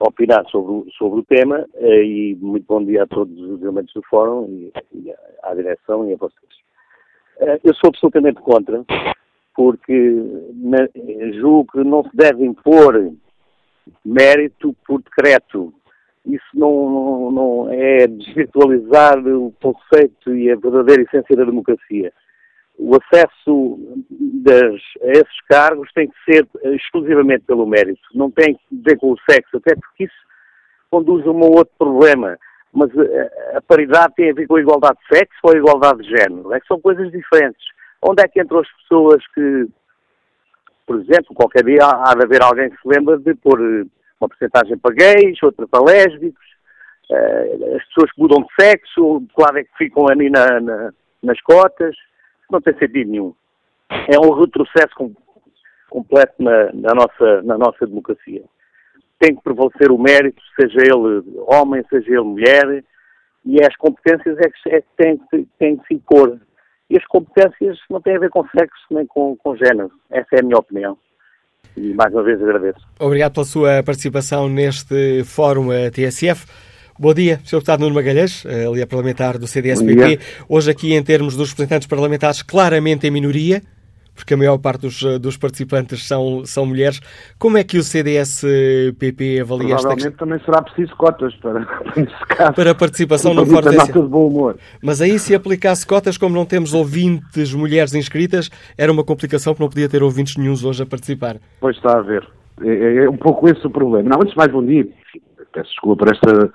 opinar 0.00 0.44
sobre, 0.50 0.90
sobre 0.92 1.20
o 1.20 1.24
tema 1.24 1.66
eh, 1.74 2.04
e 2.04 2.34
muito 2.40 2.66
bom 2.66 2.84
dia 2.84 3.04
a 3.04 3.06
todos 3.06 3.38
os 3.40 3.62
elementos 3.62 3.94
do 3.94 4.02
Fórum 4.02 4.46
e, 4.48 4.72
e 4.92 5.14
à 5.42 5.54
direção 5.54 6.08
e 6.08 6.14
a 6.14 6.16
vocês. 6.16 6.52
Eh, 7.38 7.60
eu 7.64 7.74
sou 7.74 7.88
absolutamente 7.88 8.40
contra 8.40 8.84
porque 9.54 10.12
julgo 11.40 11.72
que 11.72 11.84
não 11.84 12.02
se 12.02 12.10
deve 12.14 12.44
impor 12.44 13.12
mérito 14.04 14.74
por 14.86 15.00
decreto. 15.02 15.72
Isso 16.26 16.44
não, 16.54 16.90
não, 16.90 17.30
não, 17.30 17.72
é 17.72 18.06
desvirtualizar 18.06 19.18
o 19.26 19.52
conceito 19.62 20.34
e 20.34 20.50
a 20.50 20.56
verdadeira 20.56 21.02
essência 21.02 21.36
da 21.36 21.44
democracia. 21.44 22.12
O 22.76 22.96
acesso 22.96 23.78
das, 24.10 24.80
a 25.02 25.10
esses 25.10 25.40
cargos 25.48 25.90
tem 25.92 26.08
que 26.08 26.32
ser 26.32 26.46
exclusivamente 26.74 27.44
pelo 27.46 27.66
mérito, 27.66 28.02
não 28.14 28.30
tem 28.30 28.54
que 28.54 28.60
ver 28.70 28.98
com 28.98 29.12
o 29.12 29.18
sexo, 29.30 29.56
até 29.56 29.74
porque 29.76 30.04
isso 30.04 30.24
conduz 30.90 31.26
a 31.26 31.30
um 31.30 31.40
outro 31.40 31.72
problema. 31.78 32.36
Mas 32.72 32.90
a, 32.98 33.58
a 33.58 33.62
paridade 33.62 34.14
tem 34.16 34.30
a 34.30 34.34
ver 34.34 34.46
com 34.46 34.56
a 34.56 34.60
igualdade 34.60 34.98
de 34.98 35.16
sexo 35.16 35.38
ou 35.44 35.52
a 35.52 35.56
igualdade 35.56 36.02
de 36.02 36.10
género? 36.10 36.52
É 36.52 36.60
que 36.60 36.66
são 36.66 36.80
coisas 36.80 37.10
diferentes. 37.12 37.64
Onde 38.02 38.22
é 38.22 38.28
que 38.28 38.40
entram 38.40 38.58
as 38.58 38.68
pessoas 38.82 39.24
que, 39.32 39.68
por 40.84 40.96
exemplo, 40.96 41.34
qualquer 41.34 41.64
dia 41.64 41.84
há 41.84 42.14
de 42.14 42.24
haver 42.24 42.42
alguém 42.42 42.70
que 42.70 42.76
se 42.76 42.88
lembra 42.88 43.16
de 43.18 43.34
pôr 43.36 43.60
eh, 43.60 43.86
uma 44.20 44.28
porcentagem 44.28 44.76
para 44.76 44.94
gays, 44.94 45.40
outra 45.42 45.66
para 45.66 45.84
lésbicos, 45.84 46.44
as 47.76 47.84
pessoas 47.88 48.12
que 48.12 48.20
mudam 48.20 48.42
de 48.42 48.64
sexo, 48.64 49.22
lado 49.38 49.58
é 49.58 49.64
que 49.64 49.76
ficam 49.76 50.08
ali 50.08 50.30
na, 50.30 50.60
na, 50.60 50.92
nas 51.22 51.40
cotas, 51.42 51.94
não 52.54 52.62
tem 52.62 52.76
sentido 52.78 53.10
nenhum. 53.10 53.34
É 54.08 54.18
um 54.18 54.32
retrocesso 54.32 54.94
com, 54.96 55.12
completo 55.90 56.34
na, 56.38 56.72
na, 56.72 56.94
nossa, 56.94 57.42
na 57.42 57.58
nossa 57.58 57.86
democracia. 57.86 58.42
Tem 59.18 59.34
que 59.34 59.42
prevalecer 59.42 59.90
o 59.90 59.98
mérito, 59.98 60.42
seja 60.58 60.78
ele 60.80 61.24
homem, 61.46 61.84
seja 61.88 62.10
ele 62.10 62.22
mulher, 62.22 62.84
e 63.44 63.62
as 63.62 63.76
competências 63.76 64.36
é 64.38 64.48
que, 64.48 64.74
é 64.74 64.80
que 64.80 64.88
têm, 64.96 65.20
têm 65.58 65.76
que 65.76 65.86
se 65.86 65.94
impor 65.94 66.38
e 66.90 66.96
as 66.96 67.04
competências 67.06 67.78
não 67.90 68.00
têm 68.00 68.16
a 68.16 68.20
ver 68.20 68.30
com 68.30 68.46
sexo 68.48 68.84
nem 68.90 69.06
com, 69.06 69.36
com 69.36 69.56
género. 69.56 69.90
Essa 70.10 70.36
é 70.36 70.40
a 70.40 70.42
minha 70.42 70.58
opinião. 70.58 70.96
E 71.76 71.92
mais 71.94 72.12
uma 72.12 72.22
vez 72.22 72.40
agradeço. 72.42 72.86
Obrigado 73.00 73.34
pela 73.34 73.44
sua 73.44 73.82
participação 73.82 74.48
neste 74.48 75.24
fórum 75.24 75.68
TSF. 75.92 76.46
Bom 76.98 77.12
dia, 77.12 77.40
Sr. 77.44 77.56
Deputado 77.56 77.80
Nuno 77.80 77.94
Magalhães, 77.94 78.46
ali 78.46 78.80
a 78.80 78.86
parlamentar 78.86 79.36
do 79.36 79.46
CDSPP. 79.46 80.20
Hoje 80.48 80.70
aqui, 80.70 80.94
em 80.94 81.02
termos 81.02 81.36
dos 81.36 81.50
representantes 81.50 81.88
parlamentares, 81.88 82.40
claramente 82.40 83.06
em 83.06 83.10
minoria 83.10 83.62
porque 84.14 84.34
a 84.34 84.36
maior 84.36 84.58
parte 84.58 84.82
dos, 84.82 85.02
dos 85.20 85.36
participantes 85.36 86.06
são, 86.06 86.44
são 86.44 86.64
mulheres. 86.64 87.00
Como 87.38 87.58
é 87.58 87.64
que 87.64 87.76
o 87.76 87.82
CDS-PP 87.82 89.40
avalia 89.40 89.74
esta 89.74 89.94
questão? 89.94 90.12
também 90.12 90.38
será 90.44 90.62
preciso 90.62 90.94
cotas 90.96 91.34
para, 91.36 91.66
para 92.54 92.70
a 92.70 92.74
participação 92.74 93.34
no 93.34 93.44
Fórum 93.44 93.70
de 93.70 94.08
bom 94.08 94.28
humor. 94.28 94.56
Mas 94.80 95.00
aí, 95.00 95.18
se 95.18 95.34
aplicasse 95.34 95.84
cotas, 95.86 96.16
como 96.16 96.34
não 96.34 96.46
temos 96.46 96.72
ouvintes 96.74 97.52
mulheres 97.52 97.92
inscritas, 97.94 98.50
era 98.78 98.92
uma 98.92 99.02
complicação 99.02 99.52
porque 99.52 99.64
não 99.64 99.68
podia 99.68 99.88
ter 99.88 100.02
ouvintes 100.02 100.36
nenhums 100.36 100.64
hoje 100.64 100.82
a 100.82 100.86
participar. 100.86 101.36
Pois 101.60 101.76
está 101.76 101.98
a 101.98 102.02
ver. 102.02 102.24
É, 102.62 102.68
é, 102.68 103.04
é 103.04 103.10
um 103.10 103.16
pouco 103.16 103.48
esse 103.48 103.66
o 103.66 103.70
problema. 103.70 104.08
Não, 104.08 104.18
antes 104.18 104.30
de 104.30 104.36
mais, 104.36 104.52
bom 104.52 104.64
dia. 104.64 104.86
Peço 105.52 105.70
desculpa 105.70 106.04
por 106.04 106.14
esta 106.14 106.52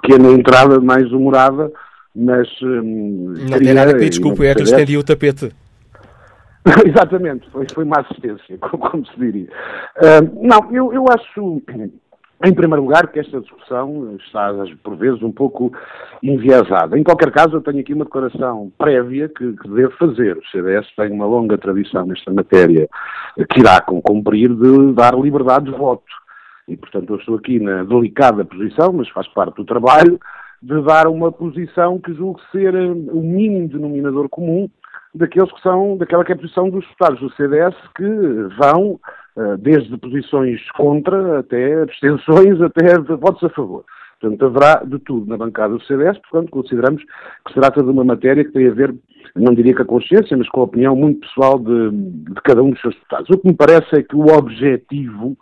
pequena 0.00 0.30
entrada 0.30 0.80
mais 0.80 1.10
humorada, 1.12 1.72
mas... 2.14 2.48
Hum, 2.62 3.34
não 3.50 3.58
tem 3.58 3.74
nada 3.74 3.92
que 3.92 3.98
pedir 3.98 4.10
desculpa, 4.10 4.44
é 4.44 4.54
que 4.54 4.62
lhe 4.62 4.70
estendi 4.70 4.96
o 4.96 5.04
tapete. 5.04 5.52
Exatamente, 6.86 7.48
foi, 7.50 7.66
foi 7.72 7.84
uma 7.84 8.00
assistência, 8.00 8.56
como 8.58 9.06
se 9.06 9.18
diria. 9.18 9.48
Uh, 9.96 10.46
não, 10.46 10.72
eu, 10.72 10.92
eu 10.94 11.04
acho, 11.10 11.62
em 12.42 12.52
primeiro 12.54 12.82
lugar, 12.82 13.06
que 13.08 13.20
esta 13.20 13.40
discussão 13.40 14.16
está, 14.16 14.50
por 14.82 14.96
vezes, 14.96 15.22
um 15.22 15.30
pouco 15.30 15.72
enviesada. 16.22 16.98
Em 16.98 17.02
qualquer 17.02 17.30
caso, 17.30 17.56
eu 17.56 17.60
tenho 17.60 17.80
aqui 17.80 17.92
uma 17.92 18.06
declaração 18.06 18.72
prévia 18.78 19.28
que, 19.28 19.52
que 19.52 19.68
devo 19.68 19.92
fazer. 19.98 20.38
O 20.38 20.46
CDS 20.50 20.86
tem 20.96 21.12
uma 21.12 21.26
longa 21.26 21.58
tradição 21.58 22.06
nesta 22.06 22.32
matéria, 22.32 22.88
que 23.50 23.60
irá 23.60 23.80
cumprir 23.80 24.48
de 24.48 24.92
dar 24.94 25.14
liberdade 25.18 25.66
de 25.66 25.72
voto. 25.72 26.04
E, 26.68 26.76
portanto, 26.76 27.12
eu 27.12 27.16
estou 27.16 27.36
aqui 27.36 27.58
na 27.58 27.84
delicada 27.84 28.44
posição, 28.44 28.92
mas 28.92 29.08
faz 29.10 29.28
parte 29.28 29.56
do 29.56 29.64
trabalho, 29.64 30.18
de 30.62 30.82
dar 30.82 31.08
uma 31.08 31.30
posição 31.30 31.98
que 31.98 32.14
julgo 32.14 32.40
ser 32.50 32.74
o 32.74 33.20
mínimo 33.20 33.68
denominador 33.68 34.28
comum 34.30 34.68
daqueles 35.14 35.52
que 35.52 35.60
são, 35.60 35.96
daquela 35.96 36.24
que 36.24 36.32
é 36.32 36.34
a 36.34 36.38
posição 36.38 36.70
dos 36.70 36.84
deputados 36.84 37.20
do 37.20 37.30
CDS 37.34 37.74
que 37.94 38.04
vão 38.58 38.98
uh, 39.36 39.56
desde 39.58 39.96
posições 39.98 40.60
contra 40.72 41.40
até 41.40 41.82
abstenções, 41.82 42.60
até 42.60 42.98
votos 42.98 43.44
a 43.44 43.48
favor. 43.50 43.84
Portanto, 44.20 44.46
haverá 44.46 44.82
de 44.84 44.98
tudo 45.00 45.26
na 45.26 45.36
bancada 45.36 45.74
do 45.74 45.84
CDS, 45.84 46.18
portanto, 46.18 46.50
consideramos 46.50 47.02
que 47.02 47.52
se 47.52 47.60
trata 47.60 47.82
de 47.82 47.90
uma 47.90 48.04
matéria 48.04 48.44
que 48.44 48.52
tem 48.52 48.66
a 48.66 48.72
ver, 48.72 48.94
não 49.36 49.54
diria 49.54 49.74
com 49.74 49.82
a 49.82 49.86
consciência, 49.86 50.36
mas 50.36 50.48
com 50.48 50.62
a 50.62 50.64
opinião 50.64 50.96
muito 50.96 51.20
pessoal 51.20 51.58
de, 51.58 51.90
de 51.90 52.40
cada 52.42 52.62
um 52.62 52.70
dos 52.70 52.80
seus 52.80 52.94
deputados. 52.94 53.28
O 53.30 53.38
que 53.38 53.48
me 53.48 53.54
parece 53.54 53.96
é 53.96 54.02
que 54.02 54.16
o 54.16 54.34
objetivo 54.34 55.36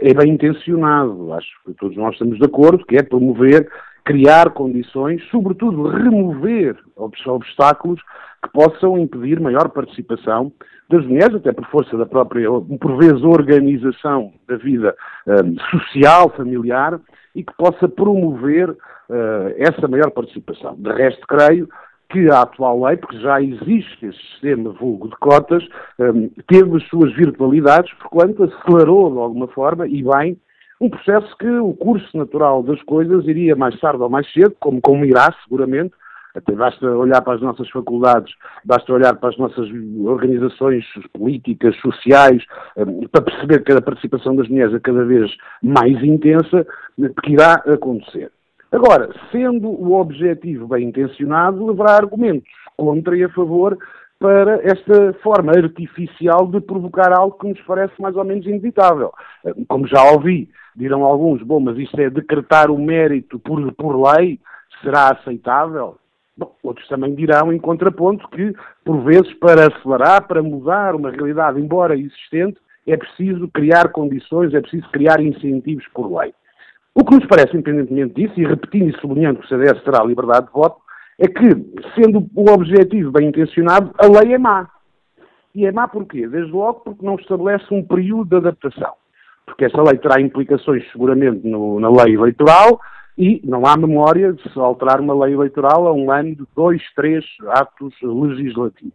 é 0.00 0.14
bem 0.14 0.32
intencionado, 0.32 1.32
acho 1.32 1.50
que 1.64 1.74
todos 1.74 1.96
nós 1.96 2.12
estamos 2.12 2.38
de 2.38 2.44
acordo, 2.44 2.84
que 2.84 2.96
é 2.96 3.02
promover 3.02 3.68
criar 4.04 4.50
condições, 4.50 5.22
sobretudo 5.30 5.88
remover 5.88 6.76
obstáculos 6.96 8.00
que 8.42 8.50
possam 8.50 8.98
impedir 8.98 9.38
maior 9.40 9.68
participação 9.68 10.52
das 10.90 11.06
mulheres, 11.06 11.36
até 11.36 11.52
por 11.52 11.66
força 11.66 11.96
da 11.96 12.04
própria, 12.04 12.48
por 12.50 12.98
vezes, 12.98 13.22
organização 13.22 14.32
da 14.48 14.56
vida 14.56 14.94
um, 15.26 15.56
social, 15.70 16.30
familiar, 16.30 17.00
e 17.34 17.42
que 17.42 17.52
possa 17.56 17.88
promover 17.88 18.70
uh, 18.70 18.76
essa 19.56 19.88
maior 19.88 20.10
participação. 20.10 20.74
De 20.76 20.92
resto, 20.92 21.26
creio 21.26 21.68
que 22.12 22.30
a 22.30 22.42
atual 22.42 22.84
lei, 22.84 22.96
porque 22.96 23.18
já 23.18 23.40
existe 23.40 24.06
esse 24.06 24.18
sistema 24.18 24.70
vulgo 24.70 25.08
de 25.08 25.16
cotas, 25.16 25.66
um, 25.98 26.28
teve 26.46 26.76
as 26.76 26.86
suas 26.88 27.12
virtualidades, 27.14 27.92
porquanto 27.94 28.44
acelerou 28.44 29.10
de 29.10 29.18
alguma 29.18 29.48
forma, 29.48 29.88
e 29.88 30.02
bem, 30.02 30.38
um 30.80 30.90
processo 30.90 31.34
que 31.38 31.48
o 31.48 31.72
curso 31.74 32.16
natural 32.16 32.62
das 32.62 32.82
coisas 32.82 33.26
iria 33.26 33.56
mais 33.56 33.78
tarde 33.80 34.02
ou 34.02 34.10
mais 34.10 34.30
cedo, 34.32 34.54
como, 34.60 34.80
como 34.80 35.04
irá 35.04 35.34
seguramente, 35.42 35.94
até 36.34 36.52
basta 36.52 36.86
olhar 36.86 37.20
para 37.22 37.34
as 37.34 37.42
nossas 37.42 37.68
faculdades, 37.70 38.34
basta 38.64 38.92
olhar 38.92 39.14
para 39.16 39.28
as 39.30 39.36
nossas 39.38 39.68
organizações 40.04 40.84
políticas, 41.12 41.76
sociais, 41.76 42.42
eh, 42.76 42.84
para 43.10 43.22
perceber 43.22 43.62
que 43.62 43.72
a 43.72 43.82
participação 43.82 44.34
das 44.34 44.48
mulheres 44.48 44.74
é 44.74 44.80
cada 44.80 45.04
vez 45.04 45.30
mais 45.62 46.02
intensa, 46.02 46.66
que 47.22 47.32
irá 47.32 47.54
acontecer. 47.66 48.30
Agora, 48.72 49.10
sendo 49.30 49.68
o 49.68 50.00
objetivo 50.00 50.66
bem 50.66 50.88
intencionado, 50.88 51.66
levará 51.66 51.96
argumentos 51.96 52.48
contra 52.74 53.14
e 53.14 53.22
a 53.22 53.28
favor 53.28 53.76
para 54.18 54.62
esta 54.62 55.12
forma 55.22 55.52
artificial 55.52 56.46
de 56.46 56.58
provocar 56.58 57.12
algo 57.12 57.36
que 57.38 57.48
nos 57.48 57.60
parece 57.62 58.00
mais 58.00 58.16
ou 58.16 58.24
menos 58.24 58.46
inevitável. 58.46 59.12
Como 59.68 59.86
já 59.86 60.02
ouvi, 60.12 60.48
dirão 60.74 61.04
alguns, 61.04 61.42
bom, 61.42 61.60
mas 61.60 61.76
isto 61.76 62.00
é 62.00 62.08
decretar 62.08 62.70
o 62.70 62.78
mérito 62.78 63.38
por, 63.38 63.72
por 63.74 63.94
lei, 64.10 64.40
será 64.80 65.10
aceitável? 65.10 65.98
Bom, 66.34 66.56
outros 66.62 66.88
também 66.88 67.14
dirão, 67.14 67.52
em 67.52 67.58
contraponto, 67.58 68.26
que, 68.28 68.54
por 68.84 69.02
vezes, 69.02 69.34
para 69.34 69.66
acelerar, 69.66 70.26
para 70.26 70.42
mudar 70.42 70.94
uma 70.94 71.10
realidade, 71.10 71.60
embora 71.60 71.94
existente, 71.94 72.56
é 72.86 72.96
preciso 72.96 73.48
criar 73.48 73.90
condições, 73.90 74.54
é 74.54 74.60
preciso 74.62 74.88
criar 74.90 75.20
incentivos 75.20 75.86
por 75.92 76.10
lei. 76.18 76.32
O 76.94 77.04
que 77.04 77.14
nos 77.14 77.26
parece, 77.26 77.56
independentemente 77.56 78.14
disso, 78.14 78.38
e 78.38 78.46
repetindo 78.46 78.90
e 78.90 79.00
sublinhando 79.00 79.40
que 79.40 79.46
o 79.46 79.48
CDS 79.48 79.82
terá 79.82 80.04
liberdade 80.04 80.46
de 80.46 80.52
voto, 80.52 80.76
é 81.18 81.26
que, 81.26 81.48
sendo 81.94 82.26
o 82.34 82.50
objetivo 82.50 83.10
bem 83.10 83.28
intencionado, 83.28 83.92
a 83.98 84.06
lei 84.06 84.34
é 84.34 84.38
má. 84.38 84.68
E 85.54 85.66
é 85.66 85.72
má 85.72 85.88
porquê? 85.88 86.26
Desde 86.26 86.52
logo 86.52 86.80
porque 86.80 87.04
não 87.04 87.14
estabelece 87.14 87.66
um 87.70 87.82
período 87.82 88.28
de 88.28 88.36
adaptação. 88.36 88.92
Porque 89.46 89.64
essa 89.64 89.82
lei 89.82 89.98
terá 89.98 90.20
implicações 90.20 90.84
seguramente 90.92 91.46
no, 91.46 91.80
na 91.80 91.90
lei 91.90 92.14
eleitoral 92.14 92.80
e 93.16 93.40
não 93.44 93.66
há 93.66 93.76
memória 93.76 94.32
de 94.32 94.42
se 94.50 94.58
alterar 94.58 95.00
uma 95.00 95.14
lei 95.24 95.34
eleitoral 95.34 95.86
a 95.86 95.92
um 95.92 96.10
ano 96.10 96.34
de 96.34 96.44
dois, 96.54 96.82
três 96.94 97.24
atos 97.48 97.94
legislativos. 98.02 98.94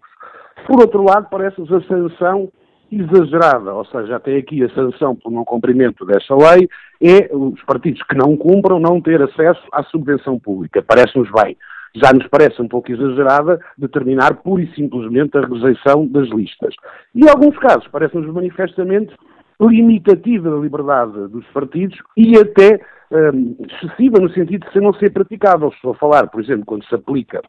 Por 0.65 0.79
outro 0.79 1.03
lado, 1.03 1.27
parece-nos 1.29 1.71
a 1.71 1.81
sanção 1.81 2.51
exagerada, 2.91 3.73
ou 3.73 3.85
seja, 3.85 4.15
até 4.15 4.37
aqui 4.37 4.63
a 4.63 4.69
sanção 4.69 5.15
por 5.15 5.31
não 5.31 5.43
cumprimento 5.43 6.05
desta 6.05 6.35
lei 6.35 6.67
é 7.01 7.29
os 7.35 7.61
partidos 7.63 8.01
que 8.03 8.15
não 8.15 8.35
cumpram 8.35 8.79
não 8.79 9.01
ter 9.01 9.21
acesso 9.21 9.61
à 9.71 9.83
subvenção 9.83 10.39
pública. 10.39 10.81
Parece-nos 10.81 11.29
bem. 11.31 11.57
Já 11.95 12.13
nos 12.13 12.27
parece 12.27 12.61
um 12.61 12.67
pouco 12.67 12.91
exagerada 12.91 13.59
determinar 13.77 14.35
pura 14.35 14.61
e 14.61 14.73
simplesmente 14.73 15.37
a 15.37 15.41
rejeição 15.41 16.07
das 16.07 16.27
listas. 16.29 16.75
E 17.15 17.25
em 17.25 17.29
alguns 17.29 17.57
casos 17.57 17.87
parece-nos 17.87 18.31
manifestamente 18.33 19.15
limitativa 19.59 20.49
da 20.49 20.57
liberdade 20.57 21.27
dos 21.29 21.45
partidos 21.47 21.97
e 22.15 22.37
até 22.37 22.79
um, 23.11 23.55
excessiva 23.65 24.19
no 24.19 24.29
sentido 24.31 24.67
de 24.71 24.79
não 24.79 24.93
ser 24.93 25.11
praticável. 25.11 25.69
Estou 25.69 25.91
a 25.91 25.95
falar, 25.95 26.27
por 26.27 26.41
exemplo, 26.41 26.65
quando 26.65 26.85
se 26.85 26.93
aplica 26.93 27.41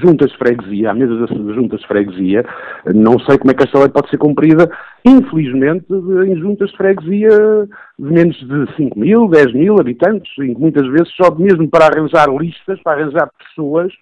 juntas 0.00 0.30
de 0.30 0.38
freguesia, 0.38 0.90
à 0.90 0.94
mesa 0.94 1.14
das 1.16 1.30
juntas 1.30 1.80
de 1.80 1.86
freguesia, 1.86 2.44
não 2.94 3.18
sei 3.20 3.38
como 3.38 3.50
é 3.50 3.54
que 3.54 3.64
esta 3.64 3.78
lei 3.78 3.88
pode 3.88 4.10
ser 4.10 4.18
cumprida, 4.18 4.70
infelizmente, 5.04 5.86
em 5.90 6.36
juntas 6.36 6.70
de 6.70 6.76
freguesia 6.76 7.68
de 7.98 8.12
menos 8.12 8.36
de 8.36 8.76
5 8.76 8.98
mil, 8.98 9.28
10 9.28 9.52
mil 9.54 9.80
habitantes, 9.80 10.32
que 10.34 10.58
muitas 10.58 10.86
vezes 10.88 11.12
só 11.14 11.34
mesmo 11.34 11.68
para 11.68 11.86
arranjar 11.86 12.28
listas, 12.28 12.80
para 12.82 13.00
arranjar 13.00 13.30
pessoas, 13.38 13.92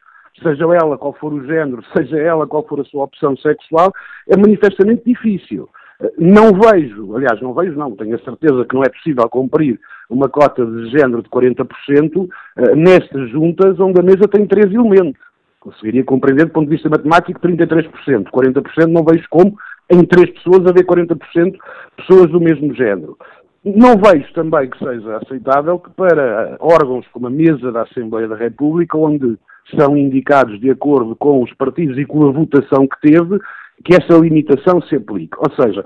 seja 0.42 0.64
ela 0.64 0.98
qual 0.98 1.12
for 1.14 1.32
o 1.32 1.46
género, 1.46 1.82
seja 1.96 2.18
ela 2.18 2.46
qual 2.46 2.66
for 2.66 2.80
a 2.80 2.84
sua 2.84 3.04
opção 3.04 3.36
sexual, 3.36 3.92
é 4.28 4.36
manifestamente 4.36 5.02
difícil. 5.04 5.68
Não 6.18 6.50
vejo, 6.52 7.16
aliás, 7.16 7.40
não 7.40 7.54
vejo, 7.54 7.78
não, 7.78 7.94
tenho 7.94 8.16
a 8.16 8.18
certeza 8.18 8.64
que 8.64 8.74
não 8.74 8.82
é 8.82 8.88
possível 8.88 9.28
cumprir 9.28 9.78
uma 10.10 10.28
cota 10.28 10.66
de 10.66 10.90
género 10.90 11.22
de 11.22 11.28
40% 11.28 12.28
eh, 12.56 12.74
nestas 12.74 13.30
juntas 13.30 13.78
onde 13.78 14.00
a 14.00 14.02
mesa 14.02 14.28
tem 14.28 14.46
três 14.46 14.72
elementos. 14.72 15.20
Conseguiria 15.64 16.04
compreender 16.04 16.44
do 16.44 16.52
ponto 16.52 16.68
de 16.68 16.74
vista 16.74 16.90
matemático 16.90 17.40
33%. 17.40 18.24
40% 18.30 18.86
não 18.86 19.02
vejo 19.02 19.24
como 19.30 19.56
em 19.90 20.04
três 20.04 20.28
pessoas 20.30 20.66
haver 20.66 20.84
40% 20.84 21.56
pessoas 21.96 22.30
do 22.30 22.38
mesmo 22.38 22.74
género. 22.74 23.16
Não 23.64 23.96
vejo 23.96 24.30
também 24.34 24.68
que 24.68 24.78
seja 24.78 25.16
aceitável 25.16 25.78
que 25.78 25.88
para 25.92 26.58
órgãos 26.60 27.06
como 27.08 27.28
a 27.28 27.30
mesa 27.30 27.72
da 27.72 27.82
Assembleia 27.84 28.28
da 28.28 28.36
República, 28.36 28.98
onde 28.98 29.38
são 29.74 29.96
indicados 29.96 30.60
de 30.60 30.70
acordo 30.70 31.16
com 31.16 31.42
os 31.42 31.50
partidos 31.54 31.96
e 31.96 32.04
com 32.04 32.28
a 32.28 32.30
votação 32.30 32.86
que 32.86 33.00
teve, 33.00 33.38
que 33.82 33.94
essa 33.94 34.18
limitação 34.18 34.82
se 34.82 34.96
aplique. 34.96 35.34
Ou 35.38 35.50
seja, 35.56 35.82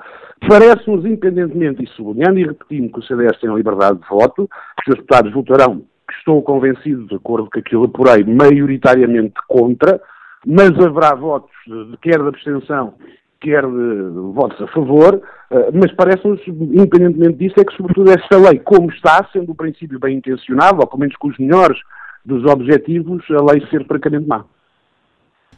parece-nos, 0.49 1.05
independentemente, 1.05 1.85
e 1.85 1.89
sublinhando 1.91 2.41
e 2.41 2.47
repetindo 2.47 2.93
que 2.93 2.99
o 2.99 3.03
CDS 3.05 3.39
tem 3.41 3.49
a 3.49 3.55
liberdade 3.55 4.01
de 4.01 4.09
voto, 4.09 4.51
que 4.83 4.91
os 4.91 4.97
deputados 4.97 5.33
votarão 5.33 5.85
estou 6.15 6.43
convencido, 6.43 7.07
de 7.07 7.15
acordo 7.15 7.49
com 7.51 7.59
aquilo 7.59 7.85
apurei, 7.85 8.25
maioritariamente 8.25 9.35
contra, 9.47 10.01
mas 10.47 10.71
haverá 10.79 11.15
votos, 11.15 11.51
de, 11.67 11.97
quer 11.99 12.21
de 12.21 12.29
abstenção, 12.29 12.95
quer 13.41 13.63
de, 13.67 14.11
votos 14.35 14.61
a 14.61 14.67
favor, 14.69 15.21
eh, 15.51 15.71
mas 15.73 15.93
parece-nos, 15.93 16.41
independentemente 16.47 17.39
disso, 17.39 17.61
é 17.61 17.65
que, 17.65 17.77
sobretudo, 17.77 18.11
esta 18.11 18.37
lei, 18.39 18.59
como 18.59 18.91
está, 18.91 19.29
sendo 19.33 19.53
o 19.53 19.55
princípio 19.55 19.99
bem 19.99 20.17
intencionado, 20.17 20.81
ou 20.81 20.87
pelo 20.87 21.01
menos 21.01 21.17
com 21.17 21.29
os 21.29 21.39
melhores 21.39 21.79
dos 22.25 22.45
objetivos, 22.45 23.25
a 23.31 23.53
lei 23.53 23.67
ser 23.69 23.87
francamente 23.87 24.27
má. 24.27 24.45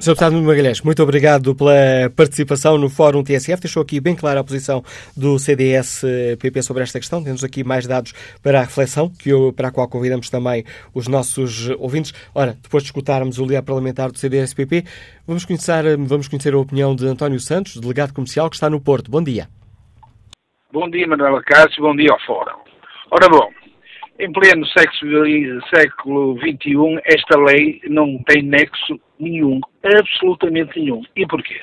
Sr. 0.00 0.12
Deputado 0.12 0.40
Magalhães, 0.40 0.80
muito 0.80 1.02
obrigado 1.02 1.54
pela 1.54 2.08
participação 2.16 2.78
no 2.78 2.88
Fórum 2.88 3.22
TSF. 3.22 3.60
Deixou 3.60 3.82
aqui 3.82 4.00
bem 4.00 4.16
clara 4.16 4.40
a 4.40 4.44
posição 4.44 4.82
do 5.14 5.38
CDS-PP 5.38 6.62
sobre 6.62 6.82
esta 6.82 6.98
questão. 6.98 7.22
Temos 7.22 7.44
aqui 7.44 7.62
mais 7.62 7.86
dados 7.86 8.14
para 8.42 8.60
a 8.60 8.62
reflexão, 8.62 9.10
que 9.10 9.28
eu, 9.28 9.52
para 9.52 9.68
a 9.68 9.70
qual 9.70 9.86
convidamos 9.90 10.30
também 10.30 10.64
os 10.94 11.06
nossos 11.06 11.68
ouvintes. 11.78 12.14
Ora, 12.34 12.56
depois 12.62 12.82
de 12.82 12.88
escutarmos 12.88 13.38
o 13.38 13.42
líder 13.42 13.62
parlamentar 13.62 14.10
do 14.10 14.16
CDS-PP, 14.16 14.84
vamos 15.26 15.44
conhecer, 15.44 15.98
vamos 15.98 16.28
conhecer 16.28 16.54
a 16.54 16.58
opinião 16.58 16.96
de 16.96 17.06
António 17.06 17.38
Santos, 17.38 17.76
delegado 17.76 18.14
comercial, 18.14 18.48
que 18.48 18.56
está 18.56 18.70
no 18.70 18.80
Porto. 18.80 19.10
Bom 19.10 19.22
dia. 19.22 19.48
Bom 20.72 20.88
dia, 20.88 21.06
Manuela 21.06 21.42
Cássio. 21.42 21.82
Bom 21.82 21.94
dia 21.94 22.10
ao 22.10 22.20
Fórum. 22.20 22.56
Ora 23.10 23.28
bom, 23.28 23.50
em 24.18 24.32
pleno 24.32 24.64
século 24.66 26.38
XXI, 26.38 27.02
esta 27.04 27.38
lei 27.38 27.82
não 27.86 28.16
tem 28.26 28.42
nexo 28.42 28.98
nenhum, 29.20 29.60
absolutamente 29.84 30.78
nenhum. 30.78 31.02
E 31.14 31.26
porquê? 31.26 31.60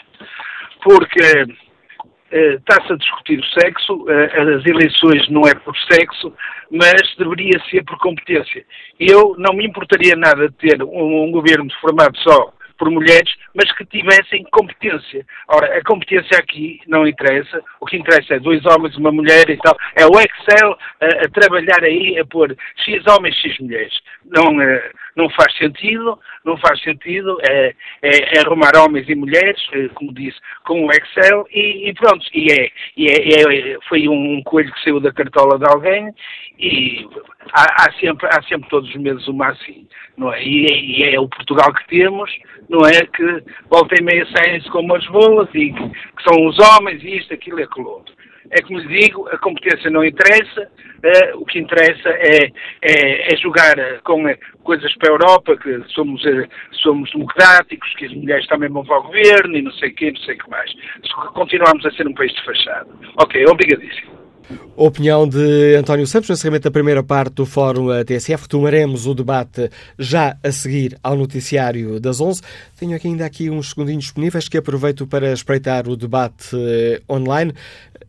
Porque 0.83 1.19
uh, 1.19 2.55
está-se 2.55 2.93
a 2.93 2.97
discutir 2.97 3.39
o 3.39 3.59
sexo, 3.59 4.05
uh, 4.05 4.57
as 4.57 4.65
eleições 4.65 5.27
não 5.29 5.41
é 5.41 5.55
por 5.55 5.75
sexo, 5.91 6.33
mas 6.71 7.15
deveria 7.17 7.59
ser 7.69 7.83
por 7.83 7.97
competência. 7.99 8.65
Eu 8.99 9.35
não 9.37 9.55
me 9.55 9.65
importaria 9.65 10.15
nada 10.15 10.49
de 10.49 10.55
ter 10.55 10.83
um, 10.83 11.23
um 11.25 11.31
governo 11.31 11.67
formado 11.81 12.17
só 12.19 12.53
por 12.77 12.89
mulheres, 12.89 13.33
mas 13.53 13.71
que 13.73 13.85
tivessem 13.85 14.45
competência. 14.51 15.25
Ora, 15.47 15.77
a 15.77 15.83
competência 15.83 16.37
aqui 16.37 16.79
não 16.87 17.07
interessa, 17.07 17.61
o 17.81 17.85
que 17.85 17.97
interessa 17.97 18.35
é 18.35 18.39
dois 18.39 18.63
homens, 18.65 18.95
uma 18.95 19.11
mulher 19.11 19.49
e 19.49 19.57
tal. 19.57 19.75
É 19.95 20.05
o 20.05 20.11
Excel 20.19 20.77
a, 21.01 21.25
a 21.25 21.29
trabalhar 21.29 21.83
aí, 21.83 22.17
a 22.19 22.25
pôr 22.25 22.55
X 22.85 23.05
homens, 23.07 23.35
X 23.37 23.57
mulheres. 23.59 23.93
Não, 24.25 24.61
eh, 24.61 24.91
não 25.17 25.27
faz 25.32 25.51
sentido, 25.58 26.17
não 26.45 26.56
faz 26.58 26.80
sentido, 26.82 27.38
é, 27.41 27.73
é, 28.03 28.38
é 28.38 28.39
arrumar 28.39 28.71
homens 28.77 29.10
e 29.10 29.15
mulheres, 29.15 29.60
eh, 29.73 29.89
como 29.95 30.13
disse, 30.13 30.38
com 30.63 30.86
o 30.86 30.91
Excel 30.91 31.47
e, 31.51 31.89
e 31.89 31.93
pronto. 31.95 32.23
E, 32.32 32.51
é, 32.51 32.71
e 32.95 33.08
é, 33.08 33.73
é, 33.73 33.77
foi 33.89 34.08
um 34.08 34.43
coelho 34.43 34.71
que 34.71 34.84
saiu 34.84 34.99
da 34.99 35.12
cartola 35.12 35.58
de 35.58 35.65
alguém 35.65 36.13
e 36.60 37.08
há, 37.51 37.86
há, 37.86 37.91
sempre, 37.99 38.27
há 38.27 38.43
sempre 38.43 38.69
todos 38.69 38.88
os 38.89 38.95
meses 38.95 39.27
uma 39.27 39.47
assim, 39.47 39.88
não 40.15 40.32
é? 40.32 40.43
E, 40.43 40.99
e 40.99 41.15
é 41.15 41.19
o 41.19 41.27
Portugal 41.27 41.73
que 41.73 41.88
temos, 41.88 42.32
não 42.69 42.86
é? 42.86 43.03
Que 43.08 43.43
volta 43.69 43.95
e 43.99 44.03
meia 44.03 44.25
saem-se 44.36 44.69
como 44.69 44.95
as 44.95 45.06
bolas 45.08 45.49
e 45.56 45.73
que, 45.73 45.89
que, 45.89 46.23
são 46.23 46.45
os 46.45 46.60
homens 46.60 47.03
e 47.03 47.17
isto, 47.17 47.34
aquilo 47.34 47.60
e 47.60 47.63
aquilo 47.63 47.89
outro. 47.89 48.15
É 48.51 48.62
como 48.62 48.79
lhe 48.79 49.01
digo, 49.01 49.27
a 49.29 49.38
competência 49.38 49.89
não 49.89 50.03
interessa, 50.03 50.62
uh, 50.63 51.38
o 51.41 51.45
que 51.45 51.60
interessa 51.60 52.10
é, 52.10 52.51
é, 52.81 53.33
é 53.33 53.38
jogar 53.38 53.75
com 54.03 54.25
uh, 54.25 54.38
coisas 54.63 54.93
para 54.95 55.10
a 55.10 55.13
Europa, 55.13 55.57
que 55.57 55.83
somos, 55.89 56.21
somos 56.81 57.12
democráticos, 57.12 57.93
que 57.95 58.05
as 58.05 58.13
mulheres 58.13 58.47
também 58.47 58.69
vão 58.69 58.86
para 58.86 58.99
o 58.99 59.03
governo 59.03 59.55
e 59.55 59.62
não 59.62 59.71
sei 59.73 59.89
o 59.89 59.95
quê, 59.95 60.12
não 60.12 60.21
sei 60.21 60.36
o 60.36 60.38
que 60.38 60.49
mais. 60.49 60.71
Continuamos 61.33 61.86
a 61.86 61.91
ser 61.91 62.07
um 62.07 62.13
país 62.13 62.33
de 62.33 62.43
fachada. 62.43 62.88
Ok, 63.17 63.45
obrigadíssimo. 63.47 64.16
Opinião 64.75 65.27
de 65.27 65.75
António 65.75 66.05
Santos, 66.05 66.29
no 66.29 66.33
encerramento 66.33 66.63
da 66.63 66.71
primeira 66.71 67.03
parte 67.03 67.33
do 67.33 67.45
Fórum 67.45 67.88
TSF. 68.03 68.43
Retomaremos 68.43 69.05
o 69.05 69.13
debate 69.13 69.69
já 69.97 70.38
a 70.43 70.51
seguir 70.51 70.97
ao 71.03 71.15
noticiário 71.15 71.99
das 71.99 72.21
11. 72.21 72.41
Tenho 72.79 72.95
aqui 72.95 73.07
ainda 73.07 73.25
aqui 73.25 73.49
uns 73.49 73.71
segundinhos 73.71 74.05
disponíveis 74.05 74.47
que 74.47 74.57
aproveito 74.57 75.05
para 75.07 75.33
espreitar 75.33 75.88
o 75.88 75.97
debate 75.97 76.55
online. 77.10 77.53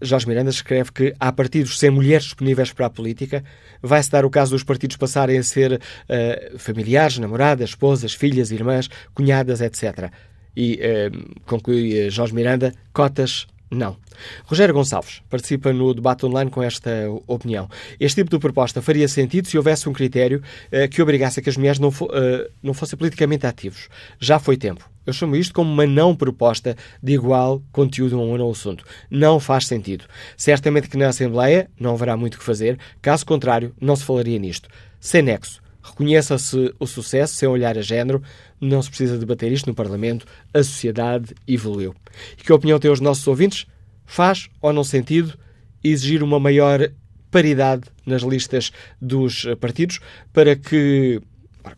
Jorge 0.00 0.28
Miranda 0.28 0.50
escreve 0.50 0.92
que, 0.92 1.14
a 1.18 1.32
partir 1.32 1.64
de 1.64 1.76
ser 1.76 1.90
mulheres 1.90 2.24
disponíveis 2.24 2.72
para 2.72 2.86
a 2.86 2.90
política, 2.90 3.42
vai-se 3.82 4.10
dar 4.10 4.24
o 4.24 4.30
caso 4.30 4.52
dos 4.52 4.62
partidos 4.62 4.96
passarem 4.96 5.38
a 5.38 5.42
ser 5.42 5.72
uh, 5.74 6.58
familiares, 6.58 7.18
namoradas, 7.18 7.70
esposas, 7.70 8.14
filhas, 8.14 8.50
irmãs, 8.50 8.88
cunhadas, 9.14 9.60
etc. 9.60 10.10
E 10.56 10.78
uh, 10.78 11.40
conclui 11.46 12.10
Jorge 12.10 12.34
Miranda, 12.34 12.72
cotas 12.92 13.46
não. 13.70 13.96
Rogério 14.44 14.74
Gonçalves 14.74 15.22
participa 15.28 15.72
no 15.72 15.92
debate 15.92 16.24
online 16.24 16.50
com 16.50 16.62
esta 16.62 16.90
opinião. 17.26 17.68
Este 18.00 18.22
tipo 18.22 18.30
de 18.30 18.38
proposta 18.38 18.80
faria 18.80 19.06
sentido 19.08 19.46
se 19.46 19.56
houvesse 19.56 19.88
um 19.88 19.92
critério 19.92 20.42
uh, 20.72 20.88
que 20.88 21.02
obrigasse 21.02 21.40
a 21.40 21.42
que 21.42 21.50
as 21.50 21.56
mulheres 21.56 21.78
não, 21.78 21.90
fo 21.90 22.06
uh, 22.06 22.50
não 22.62 22.72
fossem 22.72 22.98
politicamente 22.98 23.46
ativos. 23.46 23.88
Já 24.18 24.38
foi 24.38 24.56
tempo. 24.56 24.88
Eu 25.04 25.12
chamo 25.12 25.36
isto 25.36 25.54
como 25.54 25.72
uma 25.72 25.86
não 25.86 26.14
proposta 26.14 26.76
de 27.02 27.12
igual 27.12 27.62
conteúdo 27.72 28.18
a 28.18 28.22
um 28.22 28.50
assunto. 28.50 28.84
Não 29.10 29.40
faz 29.40 29.66
sentido. 29.66 30.04
Certamente 30.36 30.88
que 30.88 30.98
na 30.98 31.08
Assembleia 31.08 31.70
não 31.80 31.92
haverá 31.92 32.16
muito 32.16 32.38
que 32.38 32.44
fazer, 32.44 32.78
caso 33.00 33.24
contrário, 33.24 33.74
não 33.80 33.96
se 33.96 34.04
falaria 34.04 34.38
nisto. 34.38 34.68
Sem 35.00 35.22
nexo. 35.22 35.62
Reconheça-se 35.82 36.74
o 36.78 36.86
sucesso 36.86 37.34
sem 37.34 37.48
olhar 37.48 37.78
a 37.78 37.82
género. 37.82 38.22
Não 38.60 38.82
se 38.82 38.88
precisa 38.88 39.18
debater 39.18 39.52
isto 39.52 39.66
no 39.66 39.74
Parlamento. 39.74 40.26
A 40.52 40.62
sociedade 40.62 41.34
evoluiu. 41.46 41.94
E 42.38 42.42
que 42.42 42.52
opinião 42.52 42.78
têm 42.78 42.90
os 42.90 43.00
nossos 43.00 43.26
ouvintes? 43.26 43.66
Faz 44.04 44.48
ou 44.60 44.72
não 44.72 44.84
sentido 44.84 45.38
exigir 45.82 46.22
uma 46.22 46.40
maior 46.40 46.90
paridade 47.30 47.84
nas 48.06 48.22
listas 48.22 48.72
dos 49.00 49.46
partidos 49.60 50.00
para 50.32 50.56
que 50.56 51.20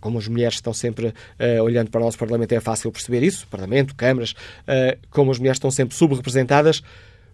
como 0.01 0.19
as 0.19 0.29
mulheres 0.29 0.55
estão 0.55 0.73
sempre 0.73 1.09
uh, 1.09 1.63
olhando 1.63 1.91
para 1.91 2.01
o 2.01 2.05
nosso 2.05 2.19
Parlamento, 2.19 2.53
é 2.53 2.61
fácil 2.61 2.93
perceber 2.93 3.25
isso, 3.25 3.47
Parlamento, 3.49 3.95
câmaras, 3.97 4.33
uh, 4.33 4.97
como 5.11 5.31
as 5.33 5.39
mulheres 5.39 5.57
estão 5.57 5.71
sempre 5.71 5.97
subrepresentadas, 5.97 6.83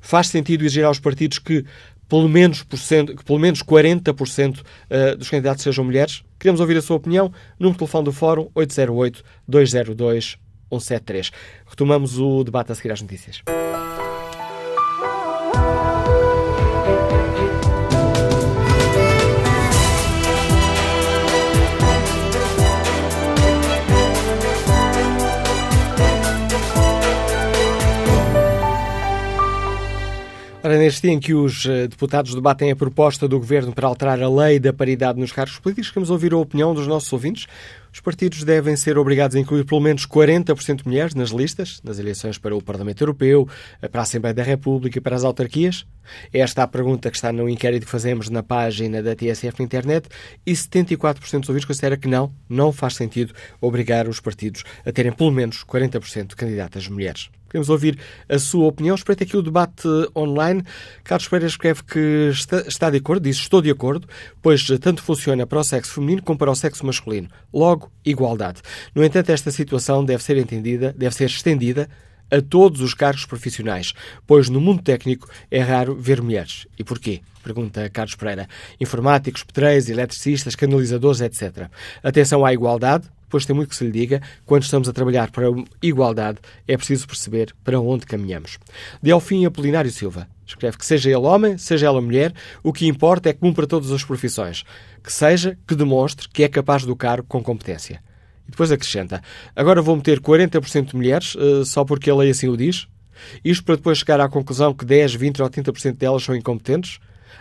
faz 0.01 0.29
sentido 0.29 0.65
exigir 0.65 0.85
aos 0.85 0.99
partidos 0.99 1.39
que 1.39 1.65
pelo 2.09 2.29
menos, 2.29 2.63
por 2.63 2.79
cento, 2.79 3.15
que 3.15 3.25
pelo 3.25 3.39
menos 3.39 3.63
40% 3.63 4.61
uh, 4.61 5.17
dos 5.17 5.29
candidatos 5.29 5.63
sejam 5.63 5.85
mulheres? 5.85 6.23
Queremos 6.39 6.61
ouvir 6.61 6.77
a 6.77 6.83
sua 6.83 6.97
opinião. 6.97 7.33
Número 7.59 7.75
de 7.75 7.79
telefone 7.79 8.05
do 8.05 8.13
Fórum 8.13 8.49
808-202-173. 8.55 11.33
Retomamos 11.67 12.19
o 12.19 12.45
debate 12.45 12.73
a 12.73 12.75
seguir 12.75 12.93
às 12.93 13.03
notícias. 13.03 13.43
Ora, 30.67 30.79
neste 30.79 31.03
dia 31.03 31.13
em 31.13 31.21
que 31.21 31.33
os 31.33 31.65
eh, 31.65 31.87
deputados 31.87 32.35
debatem 32.35 32.73
a 32.73 32.75
proposta 32.75 33.29
do 33.29 33.39
Governo 33.39 33.73
para 33.73 33.87
alterar 33.87 34.21
a 34.21 34.29
lei 34.29 34.59
da 34.59 34.73
paridade 34.73 35.17
nos 35.17 35.31
cargos 35.31 35.61
políticos, 35.61 35.93
queremos 35.93 36.11
ouvir 36.11 36.33
a 36.33 36.39
opinião 36.39 36.75
dos 36.75 36.89
nossos 36.89 37.13
ouvintes. 37.13 37.47
Os 37.93 38.01
partidos 38.01 38.43
devem 38.43 38.75
ser 38.75 38.99
obrigados 38.99 39.37
a 39.37 39.39
incluir 39.39 39.65
pelo 39.65 39.81
menos 39.81 40.05
40% 40.05 40.79
de 40.79 40.89
mulheres 40.89 41.15
nas 41.15 41.31
listas, 41.31 41.81
nas 41.85 42.01
eleições 42.01 42.37
para 42.37 42.57
o 42.57 42.61
Parlamento 42.61 43.01
Europeu, 43.01 43.49
para 43.93 44.01
a 44.01 44.03
Assembleia 44.03 44.35
da 44.35 44.43
República 44.43 44.99
e 44.99 45.01
para 45.01 45.15
as 45.15 45.23
autarquias? 45.23 45.87
Esta 46.33 46.63
é 46.63 46.65
a 46.65 46.67
pergunta 46.67 47.13
que 47.13 47.17
está 47.17 47.33
no 47.33 47.49
inquérito 47.49 47.85
que 47.85 47.93
fazemos 47.93 48.29
na 48.29 48.43
página 48.43 49.01
da 49.01 49.15
TSF 49.15 49.61
na 49.61 49.65
internet 49.67 50.09
e 50.45 50.51
74% 50.51 51.21
dos 51.43 51.49
ouvintes 51.49 51.65
considera 51.65 51.97
que 51.97 52.09
não, 52.09 52.35
não 52.49 52.73
faz 52.73 52.97
sentido 52.97 53.33
obrigar 53.61 54.09
os 54.09 54.19
partidos 54.19 54.65
a 54.85 54.91
terem 54.91 55.13
pelo 55.13 55.31
menos 55.31 55.65
40% 55.65 56.27
de 56.27 56.35
candidatas 56.35 56.89
mulheres. 56.89 57.31
Queremos 57.49 57.69
ouvir 57.69 57.99
a 58.29 58.39
sua 58.39 58.67
opinião. 58.67 58.95
Espreita 58.95 59.25
aqui 59.25 59.37
o 59.37 59.43
debate 59.43 59.89
online. 60.15 60.63
Carlos 61.05 61.29
Pereira 61.29 61.49
escreve 61.49 61.83
que 61.85 62.31
está, 62.33 62.61
está, 62.61 62.91
de 62.91 62.99
acordo, 62.99 63.23
diz 63.23 63.37
estou 63.37 63.63
de 63.63 63.71
acordo, 63.71 64.09
pois 64.43 64.67
tanto 64.81 65.03
funciona 65.03 65.47
para 65.47 65.61
o 65.61 65.65
sexo 65.65 65.95
feminino 65.95 66.23
como 66.23 66.39
para 66.39 66.51
o 66.51 66.55
sexo 66.55 66.85
masculino. 66.85 67.29
Logo, 67.53 67.91
igualdade. 68.05 68.61
No 68.95 69.05
entanto, 69.05 69.31
esta 69.31 69.51
situação 69.51 70.05
deve 70.05 70.23
ser 70.23 70.37
entendida, 70.37 70.95
deve 70.97 71.15
ser 71.15 71.27
estendida 71.27 71.89
a 72.31 72.41
todos 72.41 72.81
os 72.81 72.95
cargos 72.95 73.25
profissionais, 73.25 73.93
pois 74.27 74.49
no 74.49 74.61
mundo 74.61 74.83
técnico 74.83 75.29
é 75.51 75.61
raro 75.61 75.95
ver 75.95 76.21
mulheres. 76.21 76.67
E 76.79 76.85
porquê? 76.85 77.21
Pergunta 77.43 77.89
Carlos 77.91 78.17
Pereira. 78.17 78.49
Informáticos, 78.81 79.45
pedreiros, 79.45 79.89
eletricistas, 79.89 80.57
canalizadores, 80.57 81.21
etc. 81.21 81.69
Atenção 82.03 82.45
à 82.45 82.53
igualdade, 82.53 83.09
pois 83.29 83.45
tem 83.45 83.55
muito 83.55 83.71
que 83.71 83.77
se 83.77 83.85
lhe 83.85 83.91
diga, 83.91 84.21
quando 84.45 84.63
estamos 84.63 84.89
a 84.89 84.93
trabalhar 84.93 85.31
para 85.31 85.49
a 85.49 85.53
igualdade, 85.83 86.39
é 86.67 86.77
preciso 86.77 87.07
perceber 87.07 87.55
para 87.65 87.81
onde 87.81 88.07
caminhamos. 88.07 88.59
Delfim 89.03 89.45
Apolinário 89.45 89.91
Silva 89.91 90.29
escreve 90.47 90.79
que 90.79 90.87
seja 90.87 91.11
ele 91.11 91.27
homem, 91.27 91.59
seja 91.59 91.87
ela 91.87 92.01
mulher, 92.01 92.33
o 92.63 92.73
que 92.73 92.87
importa 92.87 93.29
é 93.29 93.33
comum 93.33 93.53
para 93.53 93.67
todas 93.67 93.91
as 93.91 94.05
profissões. 94.05 94.65
Que 95.03 95.13
seja, 95.13 95.59
que 95.67 95.75
demonstre 95.75 96.29
que 96.29 96.43
é 96.43 96.49
capaz 96.49 96.85
do 96.85 96.95
cargo 96.95 97.27
com 97.29 97.43
competência. 97.43 98.01
E 98.47 98.51
depois 98.51 98.71
acrescenta, 98.71 99.21
agora 99.55 99.83
vou 99.83 99.97
meter 99.97 100.21
40% 100.21 100.91
de 100.91 100.97
mulheres, 100.97 101.35
uh, 101.35 101.65
só 101.65 101.85
porque 101.85 102.09
a 102.11 102.15
lei 102.15 102.31
assim 102.31 102.49
o 102.49 102.57
diz? 102.57 102.87
Isto 103.45 103.65
para 103.65 103.77
depois 103.77 103.99
chegar 103.99 104.21
à 104.21 104.29
conclusão 104.29 104.73
que 104.73 104.85
10, 104.85 105.15
20 105.15 105.43
ou 105.43 105.51
30% 105.51 105.97
delas 105.97 106.23
são 106.23 106.37
incompetentes? 106.37 107.01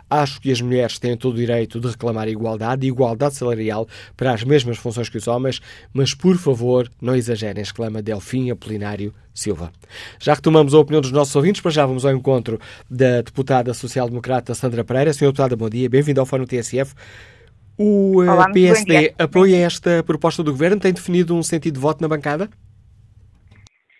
Acho 0.10 0.40
que 0.40 0.52
as 0.52 0.62
mulheres 0.62 1.00
têm 1.00 1.18
todo 1.18 1.34
o 1.34 1.38
direito 1.38 1.80
de 1.80 1.88
reclamar 1.88 2.28
igualdade 2.28 2.86
e 2.86 2.90
igualdade 2.90 3.36
salarial 3.36 3.88
para 4.16 4.34
as 4.34 4.44
mesmas 4.44 4.78
funções 4.78 5.10
que 5.10 5.18
os 5.18 5.28
homens, 5.28 5.60
mas 5.94 6.14
por 6.14 6.38
favor, 6.38 6.90
não 7.02 7.16
exagerem, 7.16 7.62
exclama 7.62 8.02
Delfim 8.02 8.52
Apolinário 8.52 9.14
Silva. 9.34 9.72
Já 10.20 10.34
retomamos 10.34 10.74
a 10.74 10.80
opinião 10.80 11.02
dos 11.02 11.12
nossos 11.12 11.36
ouvintes, 11.36 11.62
mas 11.64 11.74
já 11.74 11.86
vamos 11.86 12.06
ao 12.06 12.14
encontro 12.14 12.60
da 12.90 13.22
deputada 13.22 13.74
social-democrata 13.74 14.54
Sandra 14.54 14.84
Pereira. 14.84 15.12
Senhora 15.12 15.34
deputada, 15.34 15.56
bom 15.56 15.70
dia, 15.70 15.90
bem-vindo 15.90 16.20
ao 16.20 16.26
Fórum 16.26 16.46
TSF. 16.46 16.94
O 17.78 18.24
eh, 18.24 18.32
Olá, 18.32 18.50
PSD 18.52 19.14
apoia 19.20 19.58
esta 19.66 20.02
proposta 20.04 20.42
do 20.42 20.52
Governo? 20.52 20.80
Tem 20.80 20.94
definido 20.94 21.36
um 21.36 21.44
sentido 21.44 21.74
de 21.74 21.80
voto 21.80 22.02
na 22.02 22.08
bancada? 22.08 22.50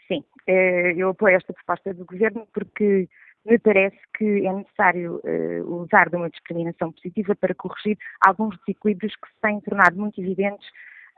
Sim, 0.08 0.24
eh, 0.48 0.94
eu 0.96 1.10
apoio 1.10 1.36
esta 1.36 1.52
proposta 1.52 1.94
do 1.94 2.06
Governo 2.06 2.48
porque 2.54 3.10
me 3.46 3.60
parece 3.60 4.00
que 4.18 4.46
é 4.46 4.52
necessário 4.54 5.22
uh, 5.24 5.82
usar 5.82 6.10
de 6.10 6.16
uma 6.16 6.30
discriminação 6.30 6.92
positiva 6.92 7.36
para 7.36 7.54
corrigir 7.54 7.98
alguns 8.26 8.58
desequilíbrios 8.60 9.16
que 9.16 9.28
se 9.28 9.42
têm 9.42 9.62
tornado 9.62 9.96
muito 9.98 10.20
evidentes 10.20 10.68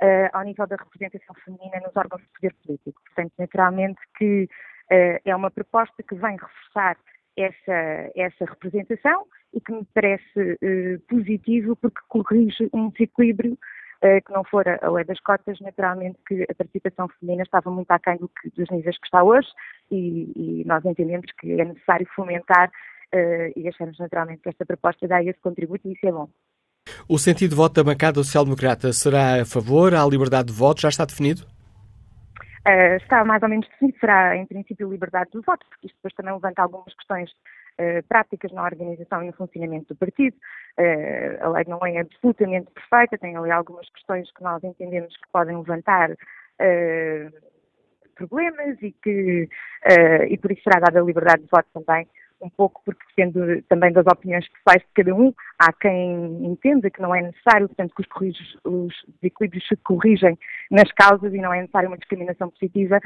uh, 0.01 0.30
ao 0.34 0.43
nível 0.43 0.67
da 0.67 0.75
representação 0.75 1.36
feminina 1.45 1.80
nos 1.80 1.95
órgãos 1.95 2.21
de 2.21 2.28
poder 2.30 2.53
político. 2.65 3.01
Portanto, 3.05 3.34
naturalmente 3.39 3.99
que 4.17 4.43
uh, 4.43 5.19
é 5.23 5.36
uma 5.36 5.49
proposta 5.49 6.03
que 6.03 6.15
vem 6.15 6.36
reforçar 6.36 6.97
essa, 7.38 8.11
essa 8.15 8.45
representação 8.45 9.25
e 9.53 9.61
que 9.61 9.71
me 9.71 9.88
parece 9.93 10.57
positivo 11.07 11.75
porque 11.75 12.01
corrige 12.09 12.67
um 12.73 12.89
desequilíbrio 12.89 13.57
que 14.00 14.32
não 14.32 14.43
for 14.43 14.64
a 14.68 14.89
lei 14.91 15.04
das 15.06 15.20
cotas, 15.20 15.60
naturalmente 15.60 16.20
que 16.28 16.43
a 16.43 16.54
participação 16.54 17.08
feminina 17.20 17.43
estava 17.43 17.72
muito 17.72 17.89
aquém 17.91 18.18
do 18.18 18.30
que, 18.30 18.50
dos 18.52 18.70
níveis 18.70 18.98
que 18.98 19.06
está 19.06 19.24
hoje 19.24 19.48
e, 19.91 20.32
e 20.36 20.64
nós 20.66 20.86
entendemos 20.86 21.32
que 21.39 21.60
é 21.60 21.66
necessário 21.66 22.08
fomentar 22.16 22.70
uh, 23.14 23.52
e 23.56 23.68
achamos 23.68 23.98
naturalmente 24.00 24.41
que 24.41 24.50
esta 24.50 24.66
proposta 24.66 25.08
dá 25.08 25.24
esse 25.24 25.39
contributo 25.39 25.88
e 25.88 25.93
isso 25.93 26.06
é 26.06 26.12
bom. 26.12 26.30
O 27.08 27.18
sentido 27.18 27.52
de 27.52 27.56
voto 27.56 27.74
da 27.76 27.84
bancada 27.84 28.24
social-democrata 28.24 28.93
será 28.93 29.41
a 29.41 29.45
favor 29.45 29.93
à 29.93 30.06
liberdade 30.06 30.48
de 30.48 30.54
voto? 30.54 30.82
Já 30.82 30.89
está 30.89 31.06
definido? 31.06 31.41
Uh, 32.68 32.98
está 32.98 33.24
mais 33.24 33.41
ou 33.43 33.50
menos 33.50 33.68
definido, 33.68 33.98
será 34.00 34.36
em 34.36 34.45
princípio 34.45 34.89
liberdade 34.89 35.32
de 35.32 35.39
voto, 35.39 35.66
porque 35.70 35.88
isto 35.88 35.95
depois 35.95 36.14
também 36.14 36.34
levanta 36.34 36.62
algumas 36.62 36.93
questões 36.93 37.32
uh, 37.80 38.03
práticas 38.07 38.51
na 38.51 38.63
organização 38.63 39.23
e 39.23 39.28
no 39.28 39.34
funcionamento 39.34 39.93
do 39.93 39.97
partido. 39.97 40.36
Uh, 40.80 41.43
a 41.43 41.49
lei 41.49 41.65
não 41.67 41.80
é 41.86 41.99
absolutamente 41.99 42.71
perfeita, 42.71 43.17
tem 43.17 43.36
ali 43.36 43.51
algumas 43.51 43.89
questões 43.89 44.32
que 44.32 44.43
nós 44.43 44.63
entendemos 44.63 45.15
que 45.15 45.32
podem 45.32 45.57
levantar 45.57 46.11
problemas 48.15 48.82
e 48.82 48.91
que 48.91 49.47
e 50.28 50.38
por 50.39 50.51
isso 50.51 50.63
será 50.63 50.80
dada 50.80 50.99
a 50.99 51.03
liberdade 51.03 51.43
de 51.43 51.49
voto 51.51 51.67
também 51.71 52.07
um 52.41 52.49
pouco 52.49 52.82
porque 52.86 53.03
depende 53.15 53.61
também 53.63 53.91
das 53.91 54.05
opiniões 54.05 54.47
pessoais 54.49 54.82
de 54.82 55.03
cada 55.03 55.15
um. 55.15 55.34
Há 55.59 55.73
quem 55.73 56.45
entenda 56.45 56.89
que 56.89 57.01
não 57.01 57.13
é 57.13 57.21
necessário, 57.21 57.67
portanto, 57.67 57.93
que 57.95 58.01
os, 58.01 58.57
os 58.63 58.93
desequilíbrios 59.21 59.67
se 59.67 59.75
corrigem 59.78 60.38
nas 60.71 60.91
causas 60.91 61.34
e 61.34 61.38
não 61.38 61.53
é 61.53 61.61
necessário 61.61 61.89
uma 61.89 61.97
discriminação 61.97 62.49
positiva, 62.49 62.99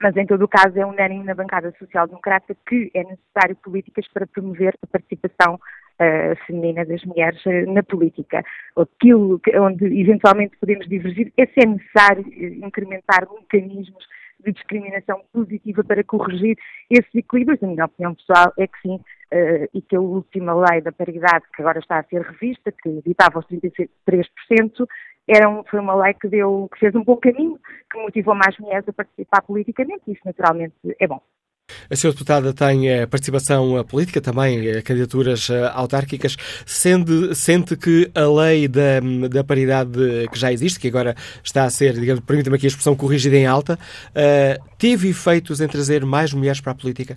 mas 0.00 0.16
em 0.16 0.26
todo 0.26 0.42
o 0.42 0.48
caso 0.48 0.78
é 0.78 0.86
unânime 0.86 1.24
na 1.24 1.34
bancada 1.34 1.72
social-democrata 1.78 2.56
que 2.66 2.90
é 2.94 3.04
necessário 3.04 3.54
políticas 3.56 4.06
para 4.12 4.26
promover 4.26 4.74
a 4.82 4.86
participação 4.86 5.54
uh, 5.56 6.36
feminina 6.46 6.84
das 6.86 7.04
mulheres 7.04 7.44
uh, 7.44 7.70
na 7.70 7.82
política. 7.82 8.42
Aquilo 8.76 9.38
que, 9.40 9.56
onde 9.58 9.84
eventualmente 9.84 10.56
podemos 10.56 10.88
divergir 10.88 11.30
é 11.36 11.44
se 11.46 11.60
é 11.62 11.66
necessário 11.66 12.22
uh, 12.22 12.66
incrementar 12.66 13.28
mecanismos 13.30 14.04
de 14.42 14.52
discriminação 14.52 15.20
positiva 15.34 15.84
para 15.84 16.02
corrigir 16.02 16.56
esses 16.88 17.14
equilíbrios. 17.14 17.62
A 17.62 17.66
minha 17.66 17.84
opinião 17.84 18.14
pessoal 18.14 18.50
é 18.58 18.66
que 18.66 18.80
sim, 18.80 18.98
e 19.74 19.82
que 19.82 19.94
a 19.94 20.00
última 20.00 20.54
lei 20.54 20.80
da 20.80 20.90
paridade, 20.90 21.44
que 21.54 21.60
agora 21.60 21.78
está 21.78 21.98
a 21.98 22.04
ser 22.04 22.22
revista, 22.22 22.72
que 22.72 22.88
evitava 22.88 23.38
os 23.38 23.46
33%, 23.46 23.90
era 25.28 25.48
um, 25.48 25.62
foi 25.64 25.80
uma 25.80 25.94
lei 25.94 26.14
que, 26.14 26.28
deu, 26.28 26.68
que 26.72 26.78
fez 26.78 26.94
um 26.94 27.04
bom 27.04 27.16
caminho, 27.16 27.58
que 27.90 27.98
motivou 27.98 28.34
mais 28.34 28.56
mulheres 28.58 28.88
a 28.88 28.92
participar 28.92 29.42
politicamente, 29.42 30.02
e 30.08 30.12
isso 30.12 30.22
naturalmente 30.24 30.74
é 30.98 31.06
bom. 31.06 31.20
A 31.90 31.96
senhora 31.96 32.16
deputada 32.16 32.52
tem 32.52 32.88
eh, 32.88 33.06
participação 33.06 33.78
eh, 33.78 33.84
política, 33.84 34.20
também 34.20 34.68
eh, 34.68 34.82
candidaturas 34.82 35.50
autárquicas. 35.72 36.36
Sendo, 36.66 37.34
sente 37.34 37.76
que 37.76 38.10
a 38.14 38.26
lei 38.26 38.68
da, 38.68 39.00
da 39.30 39.44
paridade 39.44 40.28
que 40.32 40.38
já 40.38 40.52
existe, 40.52 40.80
que 40.80 40.88
agora 40.88 41.14
está 41.42 41.64
a 41.64 41.70
ser, 41.70 41.94
digamos, 41.94 42.24
permita-me 42.24 42.56
aqui 42.56 42.66
a 42.66 42.68
expressão 42.68 42.96
corrigida 42.96 43.36
em 43.36 43.46
alta, 43.46 43.74
uh, 43.74 44.76
teve 44.78 45.10
efeitos 45.10 45.60
em 45.60 45.68
trazer 45.68 46.04
mais 46.04 46.32
mulheres 46.32 46.60
para 46.60 46.72
a 46.72 46.74
política? 46.74 47.16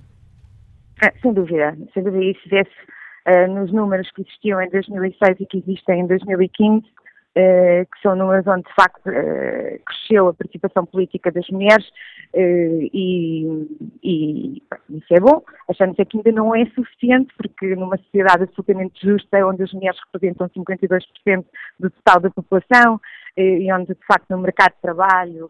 Ah, 1.02 1.12
sem 1.22 1.34
dúvida. 1.34 1.76
Sem 1.94 2.04
dúvida. 2.04 2.24
E 2.24 2.36
se 2.42 2.50
vê 2.50 2.62
uh, 2.62 3.54
nos 3.54 3.72
números 3.72 4.10
que 4.12 4.22
existiam 4.22 4.62
em 4.62 4.70
2006 4.70 5.38
e 5.40 5.46
que 5.46 5.58
existem 5.58 6.02
em 6.02 6.08
2015, 6.08 6.84
Uh, 6.84 7.03
que 7.34 8.02
são 8.02 8.16
números 8.16 8.46
onde 8.46 8.64
de 8.64 8.74
facto 8.76 9.08
uh, 9.08 9.80
cresceu 9.86 10.28
a 10.28 10.34
participação 10.34 10.86
política 10.86 11.32
das 11.32 11.48
mulheres 11.50 11.86
uh, 12.34 12.90
e, 12.94 13.68
e 14.04 14.64
isso 14.90 15.14
é 15.14 15.20
bom. 15.20 15.44
Achamos 15.68 15.98
que 15.98 16.18
ainda 16.18 16.32
não 16.32 16.56
é 16.56 16.66
suficiente 16.76 17.34
porque 17.36 17.76
numa 17.76 17.98
sociedade 17.98 18.44
absolutamente 18.44 19.02
justa 19.04 19.46
onde 19.48 19.64
as 19.64 19.74
mulheres 19.74 20.00
representam 20.06 20.48
52% 20.50 21.46
do 21.80 21.90
total 21.90 22.22
da 22.22 22.30
população 22.30 23.02
e 23.36 23.72
onde 23.74 23.88
de 23.88 24.06
facto 24.06 24.30
no 24.30 24.38
mercado 24.38 24.74
de 24.76 24.82
trabalho 24.82 25.50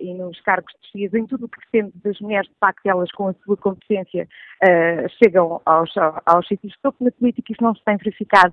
e 0.00 0.12
nos 0.14 0.38
cargos 0.40 0.74
de 0.82 1.04
chefia, 1.04 1.20
em 1.20 1.26
tudo 1.26 1.46
o 1.46 1.48
que 1.48 1.60
depende 1.60 1.92
das 2.02 2.20
mulheres, 2.20 2.48
de 2.48 2.56
facto, 2.58 2.84
elas 2.84 3.10
com 3.12 3.28
a 3.28 3.34
sua 3.44 3.56
competência 3.56 4.28
chegam 5.22 5.62
aos, 5.64 5.90
aos 6.26 6.46
sítios 6.48 6.72
de 6.72 6.78
topo 6.82 7.04
na 7.04 7.12
política, 7.12 7.52
isso 7.52 7.62
não 7.62 7.74
se 7.74 7.84
tem 7.84 7.96
verificado 7.96 8.52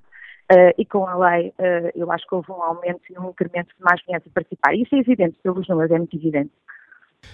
Uh, 0.52 0.74
e 0.76 0.84
com 0.84 1.06
a 1.06 1.14
lei, 1.16 1.48
uh, 1.48 1.90
eu 1.94 2.12
acho 2.12 2.26
que 2.26 2.34
houve 2.34 2.52
um 2.52 2.62
aumento 2.62 3.00
e 3.08 3.18
um 3.18 3.30
incremento 3.30 3.74
de 3.74 3.82
mais 3.82 4.02
mulheres 4.06 4.26
a 4.26 4.34
participar. 4.34 4.74
Isso 4.74 4.94
é 4.94 4.98
evidente, 4.98 5.38
pelos 5.42 5.66
números, 5.66 5.90
é 5.90 5.96
muito 5.96 6.14
evidente. 6.14 6.50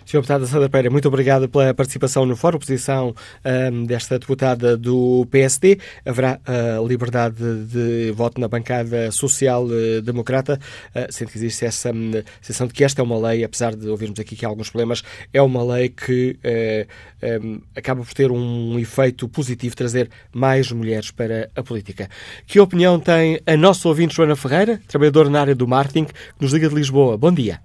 Sr. 0.08 0.20
Deputada 0.20 0.46
Sandra 0.46 0.70
Pereira, 0.70 0.90
muito 0.90 1.06
obrigado 1.06 1.50
pela 1.50 1.74
participação 1.74 2.24
no 2.24 2.34
fórum, 2.34 2.58
posição 2.58 3.14
um, 3.44 3.84
desta 3.84 4.18
deputada 4.18 4.74
do 4.74 5.26
PSD. 5.30 5.78
Haverá 6.02 6.40
uh, 6.48 6.86
liberdade 6.86 7.36
de 7.66 8.10
voto 8.12 8.40
na 8.40 8.48
bancada 8.48 9.10
social-democrata, 9.10 10.58
uh, 10.94 11.12
sendo 11.12 11.30
que 11.30 11.36
existe 11.36 11.66
essa 11.66 11.92
um, 11.92 12.12
sensação 12.40 12.66
de 12.66 12.72
que 12.72 12.82
esta 12.84 13.02
é 13.02 13.04
uma 13.04 13.18
lei, 13.18 13.44
apesar 13.44 13.76
de 13.76 13.86
ouvirmos 13.86 14.18
aqui 14.18 14.34
que 14.34 14.46
há 14.46 14.48
alguns 14.48 14.70
problemas, 14.70 15.02
é 15.30 15.42
uma 15.42 15.62
lei 15.62 15.90
que 15.90 16.38
uh, 16.42 17.44
um, 17.44 17.60
acaba 17.76 18.02
por 18.02 18.14
ter 18.14 18.32
um 18.32 18.78
efeito 18.78 19.28
positivo, 19.28 19.76
trazer 19.76 20.08
mais 20.32 20.72
mulheres 20.72 21.10
para 21.10 21.50
a 21.54 21.62
política. 21.62 22.08
Que 22.46 22.58
opinião 22.58 22.98
tem 22.98 23.40
a 23.44 23.58
nossa 23.58 23.86
ouvinte 23.86 24.14
Joana 24.14 24.36
Ferreira, 24.36 24.80
trabalhadora 24.88 25.28
na 25.28 25.42
área 25.42 25.54
do 25.54 25.68
marketing, 25.68 26.06
que 26.06 26.14
nos 26.40 26.50
liga 26.54 26.66
de 26.66 26.74
Lisboa? 26.74 27.18
Bom 27.18 27.30
dia. 27.30 27.60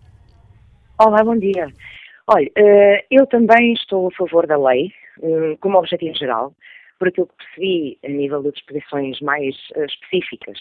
Olá, 0.99 1.23
bom 1.23 1.37
dia. 1.37 1.71
Olha, 2.27 2.49
eh, 2.55 3.05
eu 3.11 3.27
também 3.27 3.73
estou 3.73 4.07
a 4.07 4.11
favor 4.11 4.47
da 4.47 4.57
lei, 4.57 4.93
eh, 5.21 5.57
como 5.59 5.77
objetivo 5.77 6.15
geral, 6.15 6.53
por 6.97 7.09
aquilo 7.09 7.27
que 7.27 7.35
percebi 7.35 7.99
a 8.05 8.07
nível 8.07 8.41
de 8.43 8.51
disposições 8.51 9.19
mais 9.19 9.55
eh, 9.75 9.85
específicas, 9.85 10.57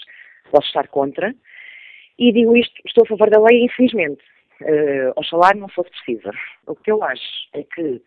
posso 0.50 0.66
estar 0.66 0.88
contra. 0.88 1.32
E 2.18 2.32
digo 2.32 2.56
isto, 2.56 2.74
estou 2.84 3.04
a 3.04 3.06
favor 3.06 3.30
da 3.30 3.40
lei, 3.40 3.64
infelizmente. 3.64 4.22
Oxalá 5.16 5.52
não 5.54 5.68
fosse 5.68 5.90
preciso. 5.90 6.30
O 6.66 6.76
que 6.76 6.92
eu 6.92 7.02
acho 7.02 7.48
é 7.52 7.64
que 7.64 8.00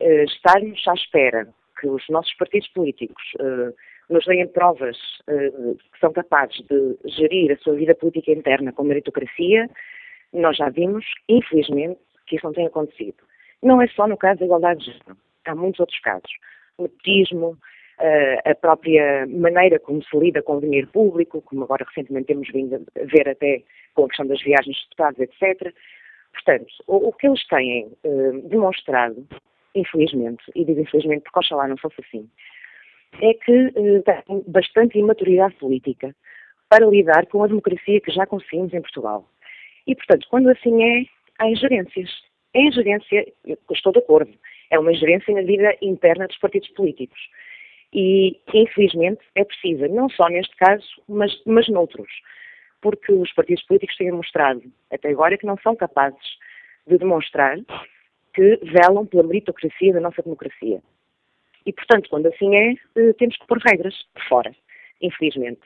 estarmos 0.00 0.86
à 0.86 0.92
espera 0.92 1.48
que 1.80 1.88
os 1.88 2.06
nossos 2.10 2.34
partidos 2.34 2.68
políticos 2.68 3.22
nos 4.10 4.24
deem 4.26 4.46
provas 4.48 4.98
que 5.26 5.98
são 6.00 6.12
capazes 6.12 6.58
de 6.66 6.98
gerir 7.06 7.52
a 7.52 7.56
sua 7.58 7.74
vida 7.74 7.94
política 7.94 8.32
interna 8.32 8.72
com 8.72 8.82
meritocracia, 8.82 9.70
nós 10.32 10.56
já 10.58 10.68
vimos, 10.68 11.06
infelizmente, 11.26 12.00
que 12.28 12.36
isso 12.36 12.46
não 12.46 12.52
tem 12.52 12.66
acontecido. 12.66 13.16
Não 13.62 13.82
é 13.82 13.88
só 13.88 14.06
no 14.06 14.16
caso 14.16 14.40
da 14.40 14.46
igualdade 14.46 14.80
de 14.80 14.92
género, 14.92 15.16
há 15.44 15.54
muitos 15.54 15.80
outros 15.80 15.98
casos. 16.00 16.30
O 16.76 16.82
nepotismo, 16.82 17.58
eh, 18.00 18.40
a 18.44 18.54
própria 18.54 19.26
maneira 19.26 19.78
como 19.80 20.02
se 20.04 20.16
lida 20.16 20.42
com 20.42 20.56
o 20.56 20.60
dinheiro 20.60 20.86
público, 20.88 21.42
como 21.42 21.64
agora 21.64 21.84
recentemente 21.84 22.26
temos 22.26 22.48
vindo 22.48 22.76
a 22.76 23.04
ver 23.04 23.28
até 23.28 23.62
com 23.94 24.04
a 24.04 24.08
questão 24.08 24.26
das 24.26 24.40
viagens 24.42 24.76
de 24.76 24.82
deputados, 24.84 25.18
etc. 25.20 25.74
Portanto, 26.32 26.72
o, 26.86 27.12
que 27.12 27.26
eles 27.26 27.44
têm 27.48 27.86
uh, 28.04 28.48
demonstrado, 28.48 29.26
infelizmente, 29.74 30.44
e 30.54 30.64
digo 30.64 30.80
infelizmente 30.80 31.22
porque 31.22 31.40
oxalá 31.40 31.66
não 31.66 31.76
fosse 31.76 31.96
assim, 32.06 32.30
é 33.20 33.34
que 33.34 33.66
uh, 33.66 34.02
têm 34.04 34.44
bastante 34.46 34.98
imaturidade 34.98 35.56
política 35.56 36.14
para 36.68 36.86
lidar 36.86 37.26
com 37.26 37.42
a 37.42 37.48
democracia 37.48 38.00
que 38.00 38.12
já 38.12 38.26
conseguimos 38.26 38.72
em 38.72 38.82
Portugal. 38.82 39.28
E, 39.86 39.94
portanto, 39.96 40.26
quando 40.30 40.50
assim 40.50 40.84
é, 40.84 41.04
há 41.38 41.48
ingerências. 41.48 42.10
A 42.54 42.58
ingerência, 42.58 43.26
estou 43.70 43.92
de 43.92 43.98
acordo, 43.98 44.32
é 44.70 44.78
uma 44.78 44.92
ingerência 44.92 45.34
na 45.34 45.42
vida 45.42 45.76
interna 45.82 46.26
dos 46.26 46.38
partidos 46.38 46.68
políticos. 46.70 47.18
E, 47.92 48.38
infelizmente, 48.52 49.20
é 49.34 49.44
precisa, 49.44 49.88
não 49.88 50.08
só 50.10 50.28
neste 50.28 50.54
caso, 50.56 50.86
mas, 51.08 51.32
mas 51.46 51.68
noutros. 51.68 52.10
Porque 52.80 53.12
os 53.12 53.32
partidos 53.32 53.64
políticos 53.64 53.96
têm 53.96 54.12
mostrado, 54.12 54.62
até 54.90 55.10
agora, 55.10 55.38
que 55.38 55.46
não 55.46 55.56
são 55.58 55.74
capazes 55.74 56.38
de 56.86 56.98
demonstrar 56.98 57.58
que 58.34 58.58
velam 58.62 59.06
pela 59.06 59.22
meritocracia 59.22 59.92
da 59.92 60.00
nossa 60.00 60.22
democracia. 60.22 60.80
E, 61.66 61.72
portanto, 61.72 62.08
quando 62.08 62.26
assim 62.26 62.54
é, 62.54 62.72
eh, 62.96 63.12
temos 63.18 63.36
que 63.36 63.46
pôr 63.46 63.58
regras 63.58 63.94
por 64.14 64.22
fora, 64.24 64.56
infelizmente. 65.02 65.60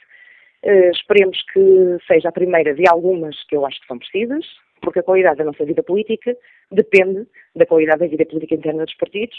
Uh, 0.64 0.90
esperemos 0.90 1.42
que 1.52 1.98
seja 2.06 2.28
a 2.28 2.32
primeira 2.32 2.72
de 2.72 2.88
algumas 2.88 3.42
que 3.44 3.56
eu 3.56 3.66
acho 3.66 3.80
que 3.80 3.86
são 3.86 3.98
precisas, 3.98 4.46
porque 4.82 4.98
a 4.98 5.02
qualidade 5.02 5.38
da 5.38 5.44
nossa 5.44 5.64
vida 5.64 5.82
política 5.82 6.36
depende 6.70 7.26
da 7.54 7.64
qualidade 7.64 8.00
da 8.00 8.06
vida 8.06 8.26
política 8.26 8.54
interna 8.54 8.84
dos 8.84 8.94
partidos. 8.94 9.36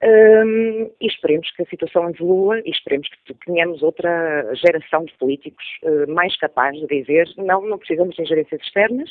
Um, 0.00 0.92
e 1.00 1.08
esperemos 1.08 1.50
que 1.50 1.62
a 1.62 1.66
situação 1.66 2.08
evolua 2.08 2.60
e 2.64 2.70
esperemos 2.70 3.08
que 3.08 3.34
tenhamos 3.44 3.82
outra 3.82 4.54
geração 4.54 5.04
de 5.04 5.12
políticos 5.14 5.64
uh, 5.82 6.08
mais 6.08 6.36
capazes 6.36 6.86
de 6.86 7.00
dizer 7.00 7.28
não, 7.36 7.62
não 7.62 7.78
precisamos 7.78 8.14
de 8.14 8.22
ingerências 8.22 8.60
externas, 8.60 9.10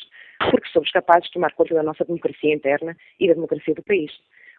porque 0.50 0.70
somos 0.70 0.90
capazes 0.92 1.26
de 1.26 1.34
tomar 1.34 1.54
conta 1.56 1.74
da 1.74 1.84
nossa 1.84 2.06
democracia 2.06 2.54
interna 2.54 2.96
e 3.20 3.28
da 3.28 3.34
democracia 3.34 3.76
do 3.76 3.84
país. 3.84 4.14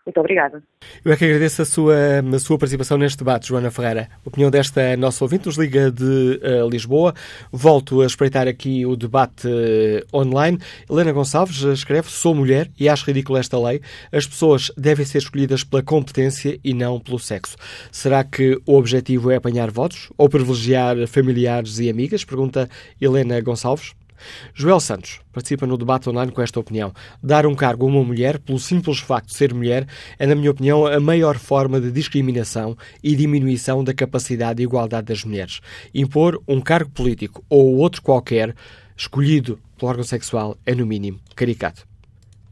Muito 0.09 0.21
obrigada. 0.21 0.63
Eu 1.05 1.13
é 1.13 1.17
que 1.19 1.25
agradeço 1.27 1.61
a 1.61 1.65
sua, 1.67 1.95
a 2.35 2.39
sua 2.39 2.57
participação 2.57 2.97
neste 2.97 3.19
debate, 3.19 3.49
Joana 3.49 3.71
Ferreira. 3.71 4.09
A 4.25 4.29
opinião 4.29 4.51
desta 4.51 4.97
nossa 4.97 5.23
ouvinte 5.23 5.45
nos 5.45 5.59
liga 5.59 5.91
de 5.91 6.41
uh, 6.43 6.67
Lisboa. 6.67 7.13
Volto 7.53 8.01
a 8.01 8.07
espreitar 8.07 8.49
aqui 8.49 8.87
o 8.87 8.97
debate 8.97 9.47
uh, 9.47 10.17
online. 10.17 10.59
Helena 10.89 11.13
Gonçalves 11.13 11.61
escreve: 11.61 12.09
Sou 12.09 12.35
mulher 12.35 12.71
e 12.81 12.89
acho 12.89 13.05
ridícula 13.05 13.39
esta 13.39 13.59
lei. 13.59 13.83
As 14.11 14.27
pessoas 14.27 14.73
devem 14.79 15.05
ser 15.05 15.19
escolhidas 15.19 15.63
pela 15.63 15.83
competência 15.83 16.59
e 16.65 16.73
não 16.73 16.99
pelo 16.99 17.19
sexo. 17.19 17.59
Será 17.93 18.25
que 18.25 18.59
o 18.65 18.77
objetivo 18.77 19.31
é 19.31 19.37
apanhar 19.37 19.71
votos 19.71 20.11
ou 20.17 20.27
privilegiar 20.27 21.07
familiares 21.07 21.81
e 21.81 21.91
amigas? 21.91 22.25
Pergunta 22.25 22.67
Helena 22.99 23.39
Gonçalves. 23.43 23.93
Joel 24.55 24.81
Santos 24.81 25.21
participa 25.33 25.67
no 25.67 25.77
debate 25.77 26.09
online 26.09 26.33
com 26.33 26.43
esta 26.43 26.59
opinião. 26.59 26.93
Dar 27.23 27.47
um 27.47 27.55
cargo 27.55 27.87
a 27.87 27.89
uma 27.89 28.03
mulher, 28.03 28.39
pelo 28.39 28.59
simples 28.59 28.99
facto 28.99 29.29
de 29.29 29.35
ser 29.35 29.55
mulher, 29.55 29.87
é, 30.19 30.27
na 30.27 30.35
minha 30.35 30.51
opinião, 30.51 30.87
a 30.87 30.99
maior 30.99 31.39
forma 31.39 31.81
de 31.81 31.91
discriminação 31.91 32.77
e 33.03 33.15
diminuição 33.15 33.85
da 33.85 33.95
capacidade 33.95 34.63
e 34.63 34.65
igualdade 34.65 35.07
das 35.07 35.25
mulheres. 35.25 35.61
Impor 35.95 36.43
um 36.47 36.61
cargo 36.61 36.91
político 36.91 37.45
ou 37.49 37.77
outro 37.77 38.03
qualquer, 38.03 38.55
escolhido 38.97 39.59
pelo 39.77 39.91
órgão 39.91 40.05
sexual, 40.05 40.57
é, 40.67 40.75
no 40.75 40.87
mínimo, 40.87 41.21
caricato. 41.37 41.87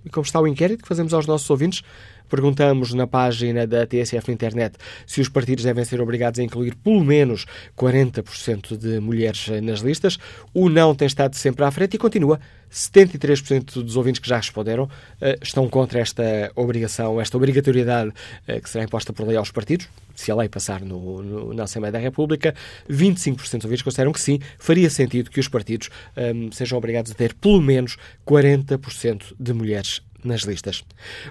E 0.04 0.08
como 0.08 0.24
está 0.24 0.40
o 0.40 0.46
inquérito 0.46 0.82
que 0.82 0.88
fazemos 0.88 1.12
aos 1.12 1.26
nossos 1.26 1.50
ouvintes, 1.50 1.82
Perguntamos 2.28 2.92
na 2.92 3.06
página 3.06 3.66
da 3.66 3.86
TSF 3.86 4.28
na 4.28 4.34
internet 4.34 4.76
se 5.06 5.20
os 5.20 5.28
partidos 5.28 5.64
devem 5.64 5.84
ser 5.84 6.00
obrigados 6.00 6.40
a 6.40 6.42
incluir 6.42 6.74
pelo 6.76 7.04
menos 7.04 7.46
40% 7.76 8.76
de 8.76 9.00
mulheres 9.00 9.48
nas 9.62 9.80
listas. 9.80 10.18
O 10.52 10.68
não 10.68 10.94
tem 10.94 11.06
estado 11.06 11.34
sempre 11.34 11.64
à 11.64 11.70
frente 11.70 11.94
e 11.94 11.98
continua. 11.98 12.40
73% 12.70 13.82
dos 13.82 13.96
ouvintes 13.96 14.20
que 14.20 14.28
já 14.28 14.36
responderam 14.36 14.88
eh, 15.20 15.38
estão 15.40 15.68
contra 15.68 16.00
esta 16.00 16.50
obrigação, 16.54 17.20
esta 17.20 17.36
obrigatoriedade 17.36 18.12
eh, 18.46 18.60
que 18.60 18.68
será 18.68 18.84
imposta 18.84 19.12
por 19.12 19.26
lei 19.26 19.36
aos 19.36 19.50
partidos, 19.50 19.88
se 20.14 20.30
a 20.30 20.34
lei 20.34 20.48
passar 20.48 20.80
no, 20.80 21.22
no, 21.22 21.54
na 21.54 21.64
Assembleia 21.64 21.92
da 21.92 21.98
República. 21.98 22.54
25% 22.90 23.56
dos 23.56 23.64
ouvintes 23.64 23.82
consideram 23.82 24.12
que 24.12 24.20
sim, 24.20 24.40
faria 24.58 24.90
sentido 24.90 25.30
que 25.30 25.40
os 25.40 25.48
partidos 25.48 25.88
um, 26.16 26.20
ehm, 26.20 26.50
sejam 26.50 26.76
obrigados 26.76 27.12
a 27.12 27.14
ter 27.14 27.34
pelo 27.34 27.60
menos 27.60 27.96
40% 28.26 29.34
de 29.38 29.52
mulheres 29.52 30.02
nas 30.26 30.42
listas. 30.42 30.84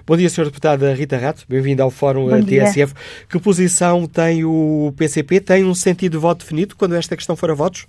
Bom 0.06 0.16
dia, 0.16 0.28
Sr. 0.28 0.46
Deputada 0.46 0.92
Rita 0.94 1.16
Rato, 1.16 1.44
bem-vinda 1.48 1.82
ao 1.82 1.90
Fórum 1.90 2.28
Bom 2.28 2.42
TSF. 2.42 2.94
Dia. 2.94 3.26
Que 3.28 3.38
posição 3.38 4.06
tem 4.06 4.44
o 4.44 4.92
PCP? 4.96 5.40
Tem 5.40 5.64
um 5.64 5.74
sentido 5.74 6.12
de 6.12 6.18
voto 6.18 6.40
definido 6.40 6.74
quando 6.76 6.94
esta 6.94 7.16
questão 7.16 7.36
for 7.36 7.50
a 7.50 7.54
votos? 7.54 7.86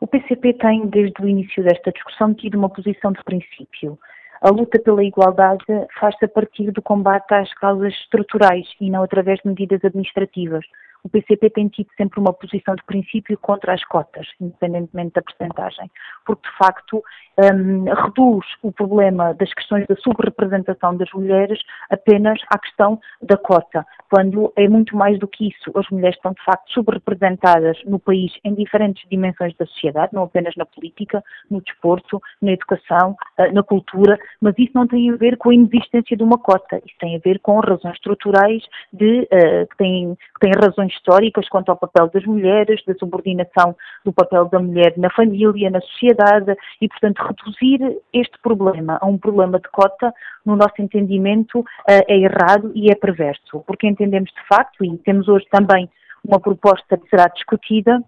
O 0.00 0.06
PCP 0.06 0.54
tem, 0.54 0.86
desde 0.88 1.22
o 1.22 1.28
início 1.28 1.62
desta 1.62 1.92
discussão, 1.92 2.34
tido 2.34 2.58
uma 2.58 2.68
posição 2.68 3.12
de 3.12 3.22
princípio. 3.22 3.98
A 4.40 4.50
luta 4.50 4.76
pela 4.80 5.04
igualdade 5.04 5.64
faz-se 6.00 6.24
a 6.24 6.28
partir 6.28 6.72
do 6.72 6.82
combate 6.82 7.32
às 7.32 7.54
causas 7.54 7.94
estruturais 7.94 8.66
e 8.80 8.90
não 8.90 9.04
através 9.04 9.38
de 9.38 9.48
medidas 9.48 9.84
administrativas 9.84 10.64
o 11.04 11.08
PCP 11.08 11.50
tem 11.50 11.68
tido 11.68 11.88
sempre 11.96 12.20
uma 12.20 12.32
posição 12.32 12.74
de 12.74 12.84
princípio 12.84 13.36
contra 13.38 13.74
as 13.74 13.84
cotas, 13.84 14.26
independentemente 14.40 15.14
da 15.14 15.22
percentagem, 15.22 15.90
porque 16.24 16.48
de 16.48 16.56
facto 16.56 17.02
um, 17.38 17.84
reduz 17.84 18.46
o 18.62 18.70
problema 18.70 19.34
das 19.34 19.52
questões 19.52 19.86
da 19.86 19.96
subrepresentação 19.96 20.96
das 20.96 21.10
mulheres 21.12 21.60
apenas 21.90 22.38
à 22.48 22.58
questão 22.58 23.00
da 23.20 23.36
cota, 23.36 23.84
quando 24.10 24.52
é 24.56 24.68
muito 24.68 24.96
mais 24.96 25.18
do 25.18 25.26
que 25.26 25.48
isso. 25.48 25.76
As 25.76 25.88
mulheres 25.90 26.16
estão 26.16 26.32
de 26.32 26.44
facto 26.44 26.70
subrepresentadas 26.72 27.82
no 27.84 27.98
país 27.98 28.32
em 28.44 28.54
diferentes 28.54 29.08
dimensões 29.08 29.56
da 29.56 29.66
sociedade, 29.66 30.14
não 30.14 30.24
apenas 30.24 30.54
na 30.56 30.66
política, 30.66 31.22
no 31.50 31.60
desporto, 31.60 32.20
na 32.40 32.52
educação, 32.52 33.16
eh, 33.38 33.50
na 33.52 33.62
cultura, 33.62 34.18
mas 34.40 34.54
isso 34.58 34.72
não 34.74 34.86
tem 34.86 35.10
a 35.10 35.16
ver 35.16 35.36
com 35.36 35.50
a 35.50 35.54
inexistência 35.54 36.16
de 36.16 36.22
uma 36.22 36.38
cota, 36.38 36.76
isso 36.84 36.94
tem 37.00 37.16
a 37.16 37.20
ver 37.20 37.40
com 37.40 37.58
razões 37.60 37.94
estruturais 37.94 38.62
de, 38.92 39.22
uh, 39.22 39.66
que, 39.68 39.76
têm, 39.76 40.14
que 40.14 40.40
têm 40.40 40.52
razões 40.60 40.91
históricas 40.92 41.48
quanto 41.48 41.70
ao 41.70 41.76
papel 41.76 42.08
das 42.12 42.24
mulheres, 42.24 42.82
da 42.86 42.94
subordinação 42.94 43.74
do 44.04 44.12
papel 44.12 44.46
da 44.46 44.58
mulher 44.58 44.94
na 44.96 45.10
família, 45.10 45.70
na 45.70 45.80
sociedade 45.80 46.54
e, 46.80 46.88
portanto, 46.88 47.22
reduzir 47.22 47.98
este 48.12 48.38
problema 48.42 48.98
a 49.00 49.06
um 49.06 49.18
problema 49.18 49.58
de 49.58 49.68
cota, 49.70 50.12
no 50.44 50.56
nosso 50.56 50.74
entendimento, 50.80 51.64
eh, 51.88 52.04
é 52.08 52.16
errado 52.18 52.72
e 52.74 52.90
é 52.90 52.94
perverso, 52.94 53.62
porque 53.66 53.86
entendemos 53.86 54.30
de 54.30 54.46
facto, 54.48 54.84
e 54.84 54.96
temos 54.98 55.28
hoje 55.28 55.46
também 55.50 55.88
uma 56.24 56.40
proposta 56.40 56.96
que 56.96 57.08
será 57.08 57.26
discutida, 57.28 58.02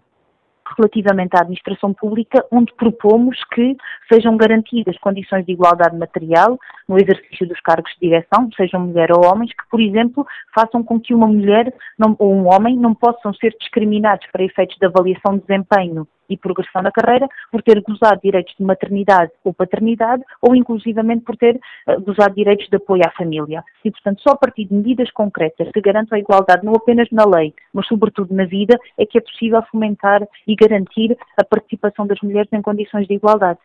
relativamente 0.77 1.35
à 1.35 1.41
administração 1.41 1.93
pública, 1.93 2.45
onde 2.51 2.73
propomos 2.73 3.43
que 3.53 3.75
sejam 4.11 4.35
garantidas 4.37 4.97
condições 4.97 5.45
de 5.45 5.53
igualdade 5.53 5.97
material 5.97 6.57
no 6.87 6.97
exercício 6.97 7.47
dos 7.47 7.59
cargos 7.61 7.91
de 7.93 8.09
direção, 8.09 8.49
sejam 8.55 8.81
mulher 8.81 9.11
ou 9.11 9.25
homens, 9.25 9.51
que, 9.51 9.69
por 9.69 9.79
exemplo, 9.79 10.25
façam 10.53 10.83
com 10.83 10.99
que 10.99 11.13
uma 11.13 11.27
mulher 11.27 11.73
não, 11.97 12.15
ou 12.19 12.33
um 12.33 12.47
homem 12.53 12.77
não 12.77 12.93
possam 12.93 13.33
ser 13.33 13.55
discriminados 13.59 14.25
para 14.31 14.43
efeitos 14.43 14.75
de 14.77 14.85
avaliação 14.85 15.37
de 15.37 15.41
desempenho 15.45 16.07
e 16.29 16.37
progressão 16.37 16.81
na 16.81 16.91
carreira 16.91 17.27
por 17.51 17.61
ter 17.61 17.81
gozado 17.81 18.19
direitos 18.23 18.53
de 18.57 18.63
maternidade 18.63 19.31
ou 19.43 19.53
paternidade 19.53 20.23
ou 20.41 20.55
inclusivamente 20.55 21.23
por 21.23 21.35
ter 21.37 21.59
uh, 21.87 22.01
gozado 22.01 22.35
direitos 22.35 22.67
de 22.69 22.77
apoio 22.77 23.03
à 23.05 23.11
família. 23.11 23.63
E, 23.83 23.91
portanto, 23.91 24.21
só 24.21 24.31
a 24.31 24.37
partir 24.37 24.65
de 24.65 24.73
medidas 24.73 25.11
concretas 25.11 25.69
que 25.71 25.81
garantam 25.81 26.15
a 26.17 26.19
igualdade 26.19 26.65
não 26.65 26.73
apenas 26.73 27.07
na 27.11 27.25
lei, 27.25 27.53
mas 27.73 27.87
sobretudo 27.87 28.33
na 28.33 28.45
vida, 28.45 28.79
é 28.97 29.05
que 29.05 29.17
é 29.17 29.21
possível 29.21 29.61
fomentar 29.71 30.27
e 30.47 30.55
garantir 30.55 31.17
a 31.37 31.43
participação 31.43 32.07
das 32.07 32.19
mulheres 32.21 32.51
em 32.51 32.61
condições 32.61 33.07
de 33.07 33.13
igualdade. 33.13 33.59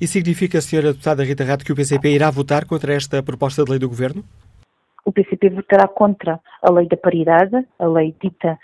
E 0.00 0.06
significa, 0.06 0.58
Sra. 0.58 0.92
Deputada 0.92 1.24
Rita 1.24 1.44
Rato, 1.44 1.64
que 1.64 1.72
o 1.72 1.76
PCP 1.76 2.10
irá 2.10 2.30
votar 2.30 2.66
contra 2.66 2.92
esta 2.94 3.22
proposta 3.22 3.64
de 3.64 3.70
lei 3.70 3.78
do 3.78 3.88
Governo? 3.88 4.22
O 5.04 5.10
PCP 5.10 5.50
votará 5.50 5.88
contra 5.88 6.38
a 6.62 6.70
lei 6.70 6.86
da 6.86 6.96
paridade, 6.96 7.66
a 7.78 7.86
lei 7.86 8.14
dita 8.22 8.58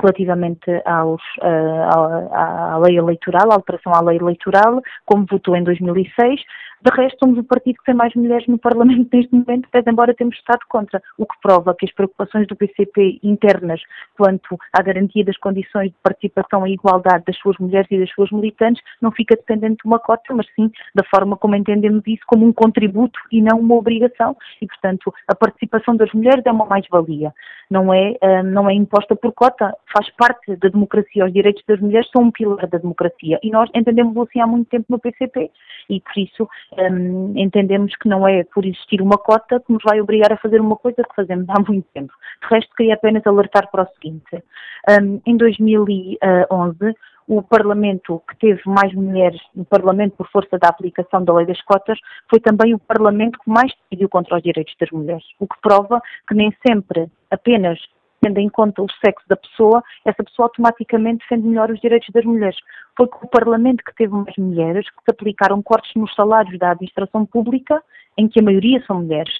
relativamente 0.00 0.82
aos, 0.84 1.22
uh, 1.42 2.32
à, 2.32 2.74
à, 2.74 2.78
lei 2.78 2.96
eleitoral, 2.96 3.50
à 3.50 3.54
alteração 3.54 3.92
à 3.92 4.02
lei 4.02 4.16
eleitoral, 4.16 4.80
como 5.04 5.26
votou 5.28 5.56
em 5.56 5.64
2006. 5.64 6.40
De 6.84 6.90
resto, 6.90 7.16
somos 7.18 7.38
o 7.38 7.44
partido 7.44 7.76
que 7.76 7.84
tem 7.84 7.94
mais 7.94 8.14
mulheres 8.14 8.46
no 8.46 8.58
Parlamento 8.58 9.08
neste 9.10 9.34
momento, 9.34 9.66
pese 9.70 9.88
embora 9.88 10.12
temos 10.12 10.36
estado 10.36 10.60
contra, 10.68 11.02
o 11.16 11.24
que 11.24 11.34
prova 11.40 11.74
que 11.74 11.86
as 11.86 11.92
preocupações 11.94 12.46
do 12.46 12.54
PCP 12.54 13.20
internas 13.22 13.80
quanto 14.18 14.58
à 14.70 14.82
garantia 14.82 15.24
das 15.24 15.38
condições 15.38 15.88
de 15.88 15.96
participação 16.02 16.66
e 16.66 16.74
igualdade 16.74 17.24
das 17.26 17.38
suas 17.38 17.56
mulheres 17.56 17.86
e 17.90 17.98
das 17.98 18.10
suas 18.10 18.30
militantes 18.30 18.82
não 19.00 19.10
fica 19.10 19.34
dependente 19.34 19.78
de 19.82 19.88
uma 19.88 19.98
cota, 19.98 20.34
mas 20.34 20.46
sim 20.54 20.70
da 20.94 21.02
forma 21.04 21.38
como 21.38 21.56
entendemos 21.56 22.02
isso 22.06 22.22
como 22.26 22.44
um 22.44 22.52
contributo 22.52 23.18
e 23.32 23.40
não 23.40 23.60
uma 23.60 23.76
obrigação. 23.76 24.36
E, 24.60 24.66
portanto, 24.66 25.10
a 25.26 25.34
participação 25.34 25.96
das 25.96 26.12
mulheres 26.12 26.44
é 26.44 26.52
uma 26.52 26.66
mais-valia, 26.66 27.32
não 27.70 27.94
é, 27.94 28.10
uh, 28.22 28.42
não 28.44 28.68
é 28.68 28.74
imposta 28.74 29.16
por 29.16 29.32
cota 29.32 29.74
faz 29.90 30.10
parte 30.16 30.54
da 30.56 30.68
democracia. 30.68 31.24
Os 31.24 31.32
direitos 31.32 31.62
das 31.66 31.80
mulheres 31.80 32.10
são 32.10 32.24
um 32.24 32.30
pilar 32.30 32.66
da 32.66 32.76
democracia 32.76 33.38
e 33.42 33.50
nós 33.50 33.70
entendemos 33.74 34.14
assim 34.18 34.40
há 34.40 34.46
muito 34.46 34.68
tempo 34.68 34.84
no 34.90 34.98
PCP 34.98 35.50
e 35.88 36.00
por 36.00 36.18
isso 36.18 36.48
um, 36.78 37.32
entendemos 37.36 37.94
que 37.96 38.08
não 38.08 38.26
é 38.26 38.44
por 38.44 38.64
existir 38.64 39.00
uma 39.00 39.18
cota 39.18 39.60
que 39.60 39.72
nos 39.72 39.82
vai 39.84 40.00
obrigar 40.00 40.32
a 40.32 40.36
fazer 40.36 40.60
uma 40.60 40.76
coisa 40.76 41.02
que 41.02 41.14
fazemos 41.14 41.46
há 41.48 41.60
muito 41.68 41.86
tempo. 41.92 42.12
De 42.42 42.54
resto, 42.54 42.74
queria 42.76 42.94
apenas 42.94 43.26
alertar 43.26 43.70
para 43.70 43.84
o 43.84 43.94
seguinte. 43.94 44.42
Um, 44.88 45.20
em 45.26 45.36
2011, 45.36 46.94
o 47.26 47.42
Parlamento 47.42 48.22
que 48.28 48.36
teve 48.38 48.60
mais 48.66 48.92
mulheres 48.92 49.40
no 49.54 49.64
Parlamento 49.64 50.16
por 50.16 50.28
força 50.28 50.58
da 50.58 50.68
aplicação 50.68 51.24
da 51.24 51.32
lei 51.32 51.46
das 51.46 51.60
cotas 51.62 51.98
foi 52.28 52.40
também 52.40 52.74
o 52.74 52.78
Parlamento 52.78 53.38
que 53.38 53.50
mais 53.50 53.72
decidiu 53.82 54.08
contra 54.08 54.36
os 54.36 54.42
direitos 54.42 54.74
das 54.78 54.90
mulheres, 54.90 55.24
o 55.40 55.46
que 55.46 55.60
prova 55.62 56.02
que 56.28 56.34
nem 56.34 56.54
sempre 56.66 57.08
apenas 57.30 57.78
tendo 58.24 58.38
em 58.38 58.48
conta 58.48 58.80
o 58.80 58.86
sexo 59.04 59.28
da 59.28 59.36
pessoa, 59.36 59.82
essa 60.02 60.24
pessoa 60.24 60.46
automaticamente 60.46 61.18
defende 61.18 61.46
melhor 61.46 61.70
os 61.70 61.78
direitos 61.78 62.08
das 62.10 62.24
mulheres. 62.24 62.56
Foi 62.96 63.06
com 63.06 63.26
o 63.26 63.28
Parlamento 63.28 63.84
que 63.84 63.94
teve 63.94 64.14
mais 64.14 64.34
mulheres 64.38 64.88
que 64.88 65.04
se 65.04 65.10
aplicaram 65.10 65.62
cortes 65.62 65.92
nos 65.94 66.14
salários 66.14 66.58
da 66.58 66.70
administração 66.70 67.26
pública, 67.26 67.82
em 68.16 68.26
que 68.26 68.40
a 68.40 68.42
maioria 68.42 68.82
são 68.86 69.02
mulheres. 69.02 69.34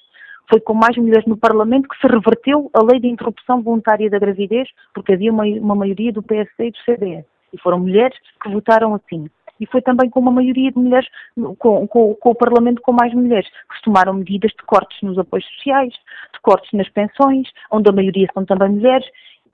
Foi 0.51 0.61
com 0.61 0.75
mais 0.75 0.95
mulheres 0.99 1.25
no 1.25 1.39
Parlamento 1.39 1.89
que 1.89 1.99
se 1.99 2.07
reverteu 2.07 2.71
a 2.75 2.85
lei 2.85 3.01
de 3.01 3.09
interrupção 3.09 3.63
voluntária 3.63 4.11
da 4.11 4.19
gravidez, 4.19 4.69
porque 4.93 5.15
havia 5.15 5.33
uma, 5.33 5.45
uma 5.45 5.75
maioria 5.75 6.13
do 6.13 6.23
PSD 6.23 6.69
e 6.69 6.71
do 6.71 6.79
CDS. 6.85 7.25
E 7.55 7.59
foram 7.63 7.79
mulheres 7.79 8.19
que 8.43 8.51
votaram 8.51 8.95
assim 8.95 9.31
e 9.61 9.67
foi 9.67 9.83
também 9.83 10.11
com 10.11 10.21
uma 10.21 10.31
maioria 10.31 10.71
de 10.71 10.79
mulheres, 10.79 11.09
com, 11.59 11.87
com, 11.87 12.15
com, 12.15 12.31
o 12.31 12.35
Parlamento 12.35 12.83
com 12.83 12.93
mais 12.93 13.13
mulheres, 13.15 13.49
que 13.49 13.83
tomaram 13.83 14.15
medidas 14.15 14.51
de 14.53 14.65
cortes 14.65 15.01
nos 15.03 15.19
apoios 15.19 15.47
sociais, 15.57 15.93
de 15.93 16.41
cortes 16.43 16.73
nas 16.73 16.89
pensões, 16.89 17.49
onde 17.71 17.89
a 17.89 17.93
maioria 17.93 18.29
são 18.35 18.45
também 18.45 18.71
mulheres, 18.71 19.07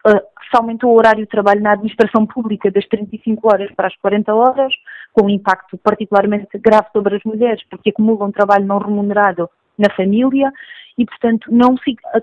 uh, 0.07 0.20
se 0.51 0.57
aumentou 0.57 0.92
o 0.92 0.98
horário 0.98 1.24
de 1.24 1.30
trabalho 1.30 1.61
na 1.61 1.72
administração 1.72 2.26
pública 2.26 2.70
das 2.70 2.86
35 2.88 3.48
horas 3.48 3.70
para 3.74 3.88
as 3.88 3.96
40 3.96 4.34
horas, 4.34 4.72
com 5.12 5.26
um 5.26 5.30
impacto 5.30 5.76
particularmente 5.78 6.59
grave 6.59 6.88
sobre 6.92 7.16
as 7.16 7.24
mulheres, 7.24 7.62
porque 7.68 7.90
acumulam 7.90 8.32
trabalho 8.32 8.66
não 8.66 8.78
remunerado 8.78 9.48
na 9.81 9.91
família 9.95 10.53
e, 11.01 11.07
portanto, 11.07 11.51
não, 11.51 11.76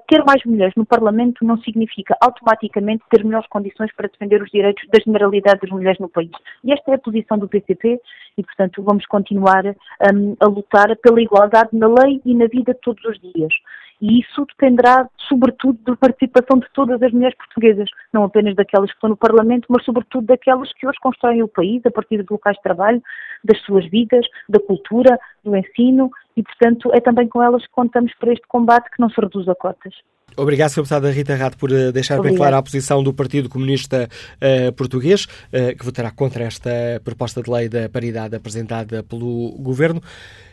ter 0.08 0.24
mais 0.24 0.44
mulheres 0.46 0.76
no 0.76 0.86
Parlamento 0.86 1.44
não 1.44 1.58
significa 1.64 2.16
automaticamente 2.22 3.04
ter 3.10 3.24
melhores 3.24 3.48
condições 3.48 3.92
para 3.96 4.08
defender 4.08 4.42
os 4.42 4.52
direitos 4.52 4.88
da 4.90 5.00
generalidade 5.04 5.62
das 5.62 5.72
mulheres 5.72 6.00
no 6.00 6.08
país. 6.08 6.30
E 6.64 6.72
esta 6.72 6.92
é 6.92 6.94
a 6.94 7.00
posição 7.00 7.40
do 7.40 7.48
PCP 7.48 8.00
e, 8.38 8.44
portanto, 8.44 8.84
vamos 8.84 9.06
continuar 9.08 9.66
um, 9.66 10.36
a 10.40 10.46
lutar 10.46 10.96
pela 10.98 11.20
igualdade 11.20 11.70
na 11.74 11.88
lei 11.88 12.22
e 12.24 12.36
na 12.36 12.46
vida 12.46 12.78
todos 12.84 13.04
os 13.06 13.20
dias. 13.20 13.52
E 14.00 14.20
isso 14.20 14.46
dependerá, 14.46 15.10
sobretudo, 15.28 15.80
da 15.84 15.96
participação 15.96 16.60
de 16.60 16.68
todas 16.74 17.02
as 17.02 17.12
mulheres 17.12 17.36
portuguesas, 17.36 17.90
não 18.14 18.24
apenas 18.24 18.56
daquelas 18.56 18.90
que 18.92 18.96
estão 18.96 19.10
no 19.10 19.18
Parlamento, 19.18 19.66
mas 19.70 19.84
sobretudo 19.84 20.28
daquelas 20.28 20.72
que 20.74 20.88
hoje 20.88 21.00
constroem 21.02 21.42
o 21.42 21.48
país 21.48 21.84
a 21.86 21.92
partir 21.92 22.24
de 22.24 22.32
locais 22.32 22.58
de 22.58 22.64
trabalho, 22.64 23.02
das 23.44 23.60
suas 23.64 23.86
vidas, 23.90 24.26
da 24.48 24.60
cultura, 24.60 25.20
do 25.44 25.56
ensino, 25.56 26.12
e, 26.36 26.44
portanto, 26.44 26.92
é 26.94 27.00
também 27.00 27.28
com 27.28 27.42
elas 27.42 27.66
que 27.66 27.72
contamos 27.72 28.14
para 28.20 28.32
este 28.32 28.48
combate 28.48 28.92
que 28.92 29.00
não 29.00 29.10
se 29.10 29.20
reduz 29.20 29.48
a 29.50 29.56
cotas. 29.56 29.96
Obrigado, 30.36 30.70
Sr. 30.70 30.82
Deputada 30.82 31.12
Rita 31.12 31.36
Rato, 31.36 31.58
por 31.58 31.72
eh, 31.72 31.92
deixar 31.92 32.16
Obrigado. 32.16 32.34
bem 32.34 32.38
clara 32.38 32.58
a 32.58 32.64
posição 32.64 33.02
do 33.02 33.14
Partido 33.14 33.50
Comunista 33.50 34.08
uh, 34.08 34.72
Português, 34.74 35.26
uh, 35.26 35.76
que 35.78 35.84
votará 35.84 36.12
contra 36.12 36.44
esta 36.44 36.70
proposta 37.04 37.42
de 37.42 37.50
lei 37.50 37.68
da 37.68 37.90
paridade 37.90 38.36
apresentada 38.36 39.02
pelo 39.04 39.52
Governo. 39.60 40.02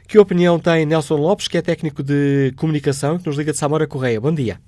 Que 0.08 0.18
opinião 0.18 0.58
tem 0.58 0.86
Nelson 0.86 1.16
Lopes, 1.16 1.48
que 1.48 1.58
é 1.58 1.62
técnico 1.62 2.02
de 2.02 2.52
comunicação, 2.56 3.18
que 3.18 3.26
nos 3.26 3.36
liga 3.36 3.52
de 3.52 3.58
Samora 3.58 3.86
Correia? 3.86 4.20
Bom 4.20 4.32
dia. 4.32 4.58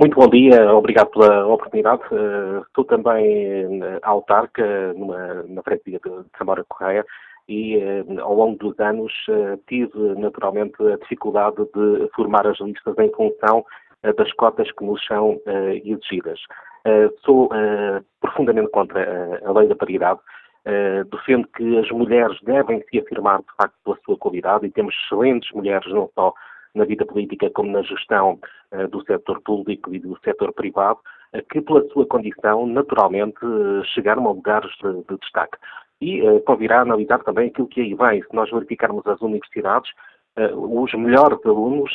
Muito 0.00 0.18
bom 0.18 0.28
dia, 0.28 0.74
obrigado 0.74 1.10
pela 1.10 1.46
oportunidade. 1.46 2.02
Uh, 2.10 2.62
estou 2.66 2.84
também 2.84 3.80
uh, 3.80 3.98
autarca 4.02 4.92
numa, 4.94 5.44
na 5.48 5.62
frente 5.62 5.82
de 5.84 6.00
Samora 6.36 6.64
Correia 6.68 7.04
e 7.48 7.76
uh, 7.76 8.20
ao 8.20 8.34
longo 8.34 8.58
dos 8.58 8.78
anos 8.80 9.12
tive 9.68 10.14
naturalmente 10.16 10.82
a 10.82 10.96
dificuldade 10.96 11.56
de 11.56 12.08
formar 12.14 12.46
as 12.46 12.58
listas 12.60 12.96
em 12.98 13.10
função 13.12 13.64
das 14.18 14.30
cotas 14.34 14.70
que 14.72 14.84
nos 14.84 15.02
são 15.06 15.40
exigidas. 15.82 16.38
sou 17.24 17.48
profundamente 18.20 18.70
contra 18.70 19.40
a 19.42 19.52
lei 19.52 19.66
da 19.66 19.74
paridade 19.74 20.20
Uh, 20.66 21.04
defendo 21.10 21.46
que 21.48 21.76
as 21.76 21.90
mulheres 21.90 22.38
devem 22.42 22.82
se 22.88 22.98
afirmar, 22.98 23.40
de 23.40 23.54
facto, 23.54 23.74
pela 23.84 23.98
sua 24.02 24.16
qualidade 24.16 24.64
e 24.64 24.70
temos 24.70 24.94
excelentes 24.94 25.52
mulheres, 25.52 25.92
não 25.92 26.10
só 26.14 26.32
na 26.74 26.86
vida 26.86 27.04
política 27.04 27.50
como 27.50 27.70
na 27.70 27.82
gestão 27.82 28.38
do 28.90 29.04
setor 29.04 29.42
público 29.42 29.94
e 29.94 29.98
do 29.98 30.18
setor 30.24 30.54
privado, 30.54 30.98
que 31.50 31.60
pela 31.60 31.86
sua 31.90 32.06
condição, 32.06 32.66
naturalmente, 32.66 33.38
chegaram 33.94 34.26
a 34.26 34.32
lugares 34.32 34.70
de, 34.82 34.92
de 35.04 35.18
destaque. 35.20 35.58
E 36.04 36.40
convirá 36.40 36.82
analisar 36.82 37.18
também 37.20 37.48
aquilo 37.48 37.68
que 37.68 37.80
aí 37.80 37.94
vem. 37.94 38.22
Se 38.22 38.34
nós 38.34 38.50
verificarmos 38.50 39.06
as 39.06 39.20
universidades, 39.22 39.90
os 40.54 40.92
melhores 40.94 41.38
alunos 41.46 41.90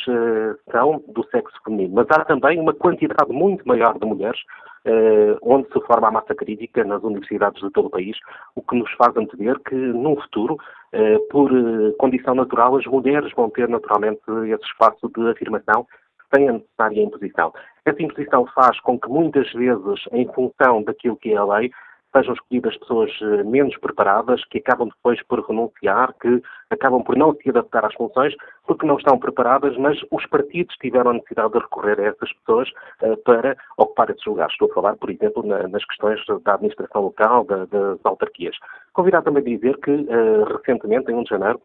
são 0.70 1.02
do 1.08 1.22
sexo 1.30 1.56
feminino, 1.64 1.94
mas 1.94 2.06
há 2.10 2.24
também 2.24 2.58
uma 2.58 2.74
quantidade 2.74 3.32
muito 3.32 3.66
maior 3.68 3.98
de 3.98 4.06
mulheres 4.06 4.40
eh, 4.84 5.36
onde 5.42 5.68
se 5.68 5.80
forma 5.82 6.08
a 6.08 6.10
massa 6.10 6.34
crítica 6.34 6.82
nas 6.84 7.02
universidades 7.02 7.60
de 7.60 7.70
todo 7.70 7.88
o 7.88 7.90
país, 7.90 8.16
o 8.54 8.62
que 8.62 8.76
nos 8.76 8.90
faz 8.92 9.14
antever 9.14 9.58
que, 9.60 9.74
num 9.74 10.16
futuro, 10.16 10.56
eh, 10.92 11.18
por 11.30 11.52
eh, 11.52 11.92
condição 11.98 12.34
natural, 12.34 12.76
as 12.76 12.86
mulheres 12.86 13.30
vão 13.34 13.50
ter 13.50 13.68
naturalmente 13.68 14.22
esse 14.46 14.64
espaço 14.64 15.10
de 15.14 15.28
afirmação 15.28 15.86
sem 16.34 16.48
a 16.48 16.52
necessária 16.52 17.02
imposição. 17.02 17.52
Essa 17.84 18.02
imposição 18.02 18.46
faz 18.54 18.80
com 18.80 18.98
que 18.98 19.08
muitas 19.08 19.52
vezes, 19.52 20.00
em 20.12 20.26
função 20.32 20.82
daquilo 20.82 21.16
que 21.16 21.34
é 21.34 21.36
a 21.36 21.44
lei, 21.44 21.70
sejam 22.12 22.34
escolhidas 22.34 22.76
pessoas 22.78 23.10
eh, 23.22 23.42
menos 23.44 23.76
preparadas, 23.78 24.44
que 24.46 24.58
acabam 24.58 24.88
depois 24.88 25.22
por 25.24 25.46
renunciar, 25.46 26.12
que 26.20 26.42
acabam 26.70 27.02
por 27.02 27.16
não 27.16 27.34
se 27.34 27.48
adaptar 27.48 27.84
às 27.84 27.94
funções, 27.94 28.34
porque 28.66 28.86
não 28.86 28.96
estão 28.96 29.18
preparadas, 29.18 29.76
mas 29.76 29.98
os 30.10 30.26
partidos 30.26 30.74
tiveram 30.76 31.10
a 31.10 31.14
necessidade 31.14 31.52
de 31.52 31.58
recorrer 31.58 32.00
a 32.00 32.04
essas 32.04 32.32
pessoas 32.32 32.68
uh, 33.02 33.16
para 33.24 33.56
ocupar 33.76 34.10
esses 34.10 34.24
lugares. 34.24 34.52
Estou 34.52 34.70
a 34.70 34.74
falar, 34.74 34.96
por 34.96 35.10
exemplo, 35.10 35.46
na, 35.46 35.68
nas 35.68 35.84
questões 35.84 36.20
da 36.44 36.54
administração 36.54 37.02
local, 37.02 37.44
da, 37.44 37.64
das 37.66 37.98
autarquias. 38.04 38.56
Convidar 38.92 39.22
também 39.22 39.42
a 39.42 39.56
dizer 39.56 39.78
que, 39.78 39.90
uh, 39.90 40.44
recentemente, 40.56 41.10
em 41.10 41.14
1 41.14 41.22
de 41.24 41.30
janeiro, 41.30 41.60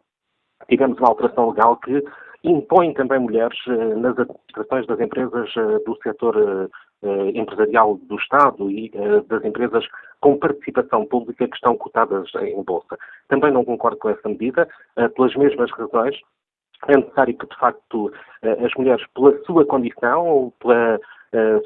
tivemos 0.69 0.97
uma 0.99 1.09
alteração 1.09 1.49
legal 1.49 1.77
que 1.77 2.03
impõe 2.43 2.93
também 2.93 3.19
mulheres 3.19 3.57
nas 3.97 4.17
administrações 4.19 4.85
das 4.85 4.99
empresas 4.99 5.51
do 5.83 5.97
setor 6.03 6.69
empresarial 7.33 7.97
do 8.03 8.15
Estado 8.15 8.69
e 8.69 8.91
das 9.27 9.43
empresas 9.43 9.85
com 10.21 10.37
participação 10.37 11.05
pública 11.05 11.47
que 11.47 11.55
estão 11.55 11.77
cotadas 11.77 12.29
em 12.41 12.63
bolsa. 12.63 12.97
Também 13.27 13.51
não 13.51 13.63
concordo 13.63 13.97
com 13.97 14.09
essa 14.09 14.27
medida, 14.27 14.67
pelas 15.15 15.35
mesmas 15.35 15.71
razões. 15.71 16.15
É 16.87 16.97
necessário 16.97 17.37
que, 17.37 17.47
de 17.47 17.57
facto, 17.57 18.11
as 18.43 18.73
mulheres, 18.75 19.05
pela 19.13 19.37
sua 19.43 19.65
condição, 19.65 20.51
pela 20.59 20.99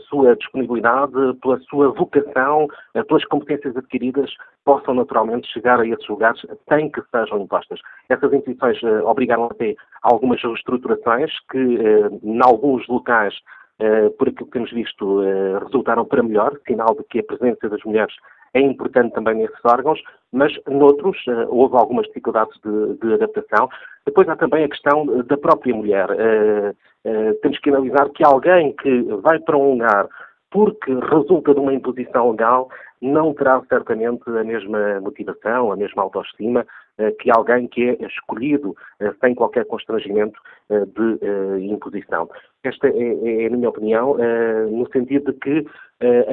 sua 0.09 0.35
disponibilidade, 0.35 1.13
pela 1.41 1.59
sua 1.61 1.89
vocação, 1.89 2.67
pelas 3.07 3.23
competências 3.25 3.77
adquiridas, 3.77 4.31
possam 4.65 4.95
naturalmente 4.95 5.47
chegar 5.51 5.79
a 5.79 5.85
esses 5.85 6.07
lugares 6.07 6.41
sem 6.67 6.89
que 6.89 7.01
sejam 7.11 7.41
impostas. 7.41 7.79
Essas 8.09 8.33
instituições 8.33 8.81
obrigaram 9.03 9.45
até 9.45 9.75
algumas 10.01 10.41
reestruturações 10.41 11.31
que, 11.51 11.77
em 12.23 12.39
alguns 12.43 12.87
locais, 12.87 13.35
por 14.17 14.27
aquilo 14.27 14.45
que 14.45 14.51
temos 14.51 14.71
visto, 14.71 15.21
resultaram 15.63 16.03
para 16.03 16.21
melhor, 16.21 16.57
sinal 16.67 16.95
de 16.95 17.03
que 17.05 17.19
a 17.19 17.23
presença 17.23 17.69
das 17.69 17.81
mulheres 17.83 18.13
é 18.53 18.61
importante 18.61 19.13
também 19.13 19.35
nesses 19.35 19.63
órgãos, 19.63 20.01
mas 20.31 20.51
noutros 20.67 21.17
uh, 21.27 21.47
houve 21.49 21.75
algumas 21.75 22.07
dificuldades 22.07 22.57
de, 22.63 22.95
de, 22.95 23.13
adaptação. 23.13 23.69
Depois 24.05 24.27
há 24.27 24.35
também 24.35 24.63
a 24.63 24.69
questão 24.69 25.05
da 25.05 25.37
própria 25.37 25.75
mulher. 25.75 26.09
Uh, 26.09 26.75
uh, 27.05 27.33
temos 27.41 27.59
que 27.59 27.69
analisar 27.69 28.09
que 28.09 28.23
alguém 28.23 28.73
que 28.73 29.01
vai 29.21 29.39
para 29.39 29.57
um 29.57 29.73
lugar 29.73 30.07
porque 30.51 30.91
resulta 31.11 31.53
de 31.53 31.59
uma 31.59 31.73
imposição 31.73 32.31
legal, 32.31 32.69
não 32.99 33.33
terá 33.35 33.61
certamente 33.69 34.27
a 34.27 34.43
mesma 34.43 34.99
motivação, 34.99 35.71
a 35.71 35.75
mesma 35.75 36.01
autoestima 36.01 36.65
que 37.19 37.31
alguém 37.31 37.67
que 37.67 37.89
é 37.89 38.05
escolhido 38.05 38.75
sem 39.21 39.33
qualquer 39.35 39.65
constrangimento 39.65 40.39
de 40.69 41.65
imposição. 41.65 42.29
Esta 42.63 42.87
é, 42.87 43.43
é, 43.43 43.47
a 43.47 43.49
minha 43.49 43.69
opinião, 43.69 44.17
no 44.69 44.89
sentido 44.91 45.31
de 45.31 45.39
que 45.39 45.65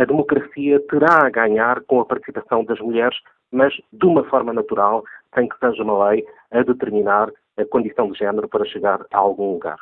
a 0.01 0.05
democracia 0.05 0.81
terá 0.89 1.27
a 1.27 1.31
ganhar 1.31 1.81
com 1.83 2.01
a 2.01 2.05
participação 2.05 2.65
das 2.65 2.81
mulheres, 2.81 3.19
mas 3.51 3.73
de 3.93 4.07
uma 4.07 4.25
forma 4.25 4.53
natural, 4.53 5.05
sem 5.35 5.49
que 5.49 5.59
seja 5.59 5.83
uma 5.83 6.11
lei 6.11 6.25
a 6.51 6.63
determinar 6.63 7.31
a 7.57 7.65
condição 7.65 8.11
de 8.11 8.19
género 8.19 8.49
para 8.49 8.65
chegar 8.65 9.07
a 9.13 9.19
algum 9.19 9.53
lugar. 9.53 9.79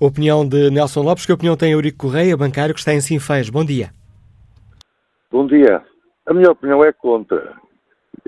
Opinião 0.00 0.46
de 0.46 0.70
Nelson 0.70 1.02
Lopes, 1.02 1.26
que 1.26 1.32
opinião 1.32 1.56
tem 1.56 1.72
Eurico 1.72 2.06
Correia, 2.06 2.36
bancário 2.36 2.74
que 2.74 2.80
está 2.80 2.92
em 2.92 3.00
Sinfãs. 3.00 3.48
Bom 3.50 3.64
dia. 3.64 3.90
Bom 5.30 5.46
dia. 5.46 5.82
A 6.26 6.34
minha 6.34 6.50
opinião 6.50 6.84
é 6.84 6.92
contra. 6.92 7.54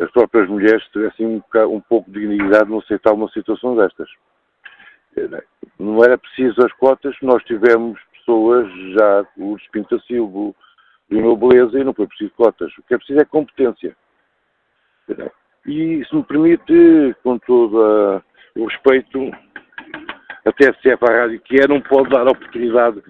As 0.00 0.10
próprias 0.10 0.48
mulheres 0.48 0.82
tivessem 0.92 1.26
um, 1.26 1.42
um 1.68 1.80
pouco 1.80 2.10
de 2.10 2.20
dignidade 2.20 2.70
não 2.70 2.78
aceitar 2.78 3.12
uma 3.12 3.28
situação 3.30 3.76
destas. 3.76 4.08
Não 5.78 6.02
era 6.02 6.18
preciso 6.18 6.64
as 6.64 6.72
cotas, 6.72 7.14
nós 7.22 7.42
tivemos 7.44 8.00
pessoas 8.12 8.68
já, 8.92 9.26
o 9.36 9.56
Espinta 9.56 9.98
Silva, 10.00 10.54
ganhou 11.10 11.36
beleza 11.36 11.78
e 11.78 11.84
não 11.84 11.94
foi 11.94 12.06
preciso 12.06 12.32
cotas. 12.36 12.72
O 12.78 12.82
que 12.82 12.94
é 12.94 12.96
preciso 12.96 13.20
é 13.20 13.24
competência. 13.24 13.96
E, 15.66 16.04
se 16.04 16.16
me 16.16 16.24
permite, 16.24 17.14
com 17.22 17.38
todo 17.38 18.22
o 18.56 18.66
respeito, 18.66 19.30
é 20.44 20.96
para 20.96 21.14
a 21.14 21.20
rádio 21.20 21.40
que 21.40 21.60
é, 21.60 21.68
não 21.68 21.80
pode 21.80 22.10
dar 22.10 22.26
oportunidade 22.26 23.02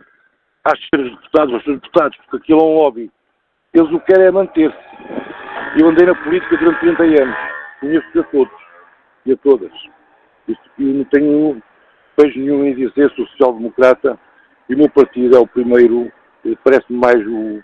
às 0.65 0.79
senhoras 0.89 1.13
deputadas, 1.17 1.55
aos 1.55 1.65
seus 1.65 1.81
deputados, 1.81 2.17
porque 2.19 2.37
aquilo 2.37 2.61
é 2.61 2.65
um 2.65 2.75
lobby. 2.75 3.11
Eles 3.73 3.91
o 3.91 3.99
que 4.01 4.07
querem 4.07 4.27
é 4.27 4.31
manter-se. 4.31 5.24
Eu 5.77 5.89
andei 5.89 6.07
na 6.07 6.15
política 6.15 6.57
durante 6.57 6.81
30 6.81 7.03
anos, 7.03 7.37
conheço 7.81 8.21
a 8.21 8.23
todos 8.25 8.55
e 9.27 9.33
a 9.33 9.37
todas. 9.37 9.73
E 10.79 10.85
não 10.85 11.05
tenho 11.05 11.61
beijo 12.17 12.39
nenhum 12.39 12.65
em 12.65 12.75
dizer 12.75 13.11
social-democrata 13.17 14.17
e 14.69 14.75
o 14.75 14.79
meu 14.79 14.89
partido 14.89 15.37
é 15.37 15.41
o 15.41 15.47
primeiro, 15.47 16.13
parece-me 16.63 16.99
mais 16.99 17.27
o 17.27 17.61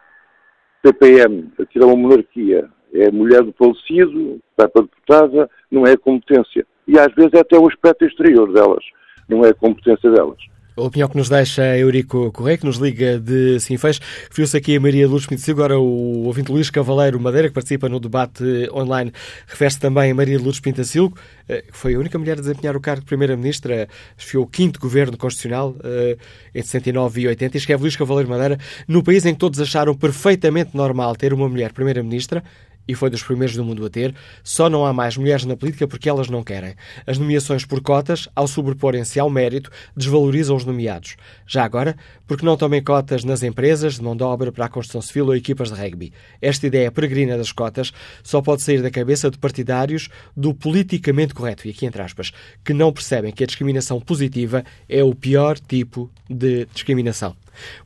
PPM, 0.82 1.52
aquilo 1.60 1.84
é 1.84 1.86
uma 1.86 1.96
monarquia. 1.96 2.68
É 2.92 3.06
a 3.06 3.12
mulher 3.12 3.44
do 3.44 3.52
falecido, 3.52 4.40
está 4.50 4.68
para 4.68 4.82
deputada, 4.82 5.48
não 5.70 5.86
é 5.86 5.92
a 5.92 5.98
competência. 5.98 6.66
E 6.88 6.98
às 6.98 7.14
vezes 7.14 7.32
é 7.34 7.40
até 7.40 7.56
o 7.56 7.68
aspecto 7.68 8.04
exterior 8.04 8.52
delas, 8.52 8.84
não 9.28 9.44
é 9.44 9.50
a 9.50 9.54
competência 9.54 10.10
delas. 10.10 10.38
A 10.80 10.84
opinião 10.84 11.08
que 11.08 11.16
nos 11.16 11.28
deixa 11.28 11.76
Eurico 11.76 12.32
Correia, 12.32 12.56
que 12.56 12.64
nos 12.64 12.78
liga 12.78 13.18
de 13.18 13.60
Sinfãs. 13.60 14.00
Referiu-se 14.28 14.56
aqui 14.56 14.76
a 14.76 14.80
Maria 14.80 15.06
Luz 15.06 15.26
Pinto 15.26 15.50
agora 15.50 15.78
o 15.78 16.24
ouvinte 16.24 16.50
Luís 16.50 16.70
Cavaleiro 16.70 17.20
Madeira, 17.20 17.48
que 17.48 17.54
participa 17.54 17.86
no 17.86 18.00
debate 18.00 18.42
online, 18.72 19.12
refere-se 19.46 19.78
também 19.78 20.10
a 20.10 20.14
Maria 20.14 20.38
Luz 20.38 20.58
Pintacilgo, 20.58 21.14
eh, 21.46 21.64
que 21.70 21.76
foi 21.76 21.94
a 21.94 21.98
única 21.98 22.18
mulher 22.18 22.38
a 22.38 22.40
desempenhar 22.40 22.76
o 22.76 22.80
cargo 22.80 23.00
de 23.00 23.06
Primeira-Ministra, 23.06 23.88
foi 24.16 24.40
o 24.40 24.46
quinto 24.46 24.80
governo 24.80 25.18
constitucional 25.18 25.76
eh, 25.84 26.16
entre 26.54 26.68
69 26.68 27.20
e 27.20 27.28
80, 27.28 27.56
e 27.56 27.58
escreve 27.58 27.82
Luís 27.82 27.96
Cavaleiro 27.96 28.30
Madeira, 28.30 28.58
no 28.88 29.02
país 29.02 29.26
em 29.26 29.34
que 29.34 29.38
todos 29.38 29.60
acharam 29.60 29.94
perfeitamente 29.94 30.74
normal 30.74 31.14
ter 31.14 31.34
uma 31.34 31.46
mulher 31.46 31.74
Primeira-Ministra, 31.74 32.42
e 32.90 32.94
foi 32.94 33.08
dos 33.08 33.22
primeiros 33.22 33.54
do 33.54 33.64
mundo 33.64 33.86
a 33.86 33.88
ter, 33.88 34.12
só 34.42 34.68
não 34.68 34.84
há 34.84 34.92
mais 34.92 35.16
mulheres 35.16 35.44
na 35.44 35.56
política 35.56 35.86
porque 35.86 36.08
elas 36.08 36.28
não 36.28 36.42
querem. 36.42 36.74
As 37.06 37.18
nomeações 37.18 37.64
por 37.64 37.80
cotas, 37.80 38.28
ao 38.34 38.48
sobreporem-se 38.48 39.20
ao 39.20 39.30
mérito, 39.30 39.70
desvalorizam 39.96 40.56
os 40.56 40.64
nomeados. 40.64 41.14
Já 41.46 41.64
agora, 41.64 41.96
porque 42.26 42.44
não 42.44 42.56
tomem 42.56 42.82
cotas 42.82 43.22
nas 43.22 43.44
empresas 43.44 43.94
de 43.94 44.02
mão 44.02 44.16
de 44.16 44.24
obra 44.24 44.50
para 44.50 44.64
a 44.64 44.68
construção 44.68 45.00
civil 45.00 45.26
ou 45.26 45.36
equipas 45.36 45.70
de 45.70 45.80
rugby. 45.80 46.12
Esta 46.42 46.66
ideia 46.66 46.90
peregrina 46.90 47.38
das 47.38 47.52
cotas 47.52 47.92
só 48.24 48.42
pode 48.42 48.62
sair 48.62 48.82
da 48.82 48.90
cabeça 48.90 49.30
de 49.30 49.38
partidários 49.38 50.08
do 50.36 50.52
politicamente 50.52 51.32
correto, 51.32 51.68
e 51.68 51.70
aqui 51.70 51.86
entre 51.86 52.02
aspas, 52.02 52.32
que 52.64 52.74
não 52.74 52.92
percebem 52.92 53.32
que 53.32 53.44
a 53.44 53.46
discriminação 53.46 54.00
positiva 54.00 54.64
é 54.88 55.04
o 55.04 55.14
pior 55.14 55.60
tipo 55.60 56.10
de 56.28 56.66
discriminação. 56.74 57.36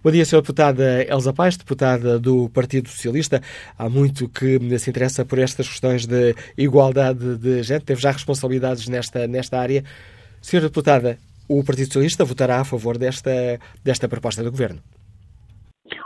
Bom 0.02 0.10
dia, 0.10 0.22
Sra. 0.22 0.40
Deputada 0.40 1.04
Elza 1.08 1.32
Paz, 1.32 1.56
deputada 1.56 2.18
do 2.18 2.48
Partido 2.50 2.88
Socialista. 2.88 3.42
Há 3.78 3.88
muito 3.88 4.28
que 4.28 4.58
se 4.78 4.90
interessa 4.94 5.24
por 5.24 5.40
estas 5.40 5.68
questões 5.68 6.06
de 6.06 6.34
igualdade 6.56 7.36
de 7.36 7.64
género, 7.64 7.84
teve 7.84 8.00
já 8.00 8.12
responsabilidades 8.12 8.88
nesta, 8.88 9.26
nesta 9.26 9.58
área. 9.58 9.82
Sra. 10.40 10.60
Deputada, 10.60 11.18
o 11.48 11.64
Partido 11.64 11.86
Socialista 11.86 12.24
votará 12.24 12.60
a 12.60 12.64
favor 12.64 12.96
desta, 12.96 13.58
desta 13.82 14.08
proposta 14.08 14.44
do 14.44 14.52
Governo? 14.52 14.78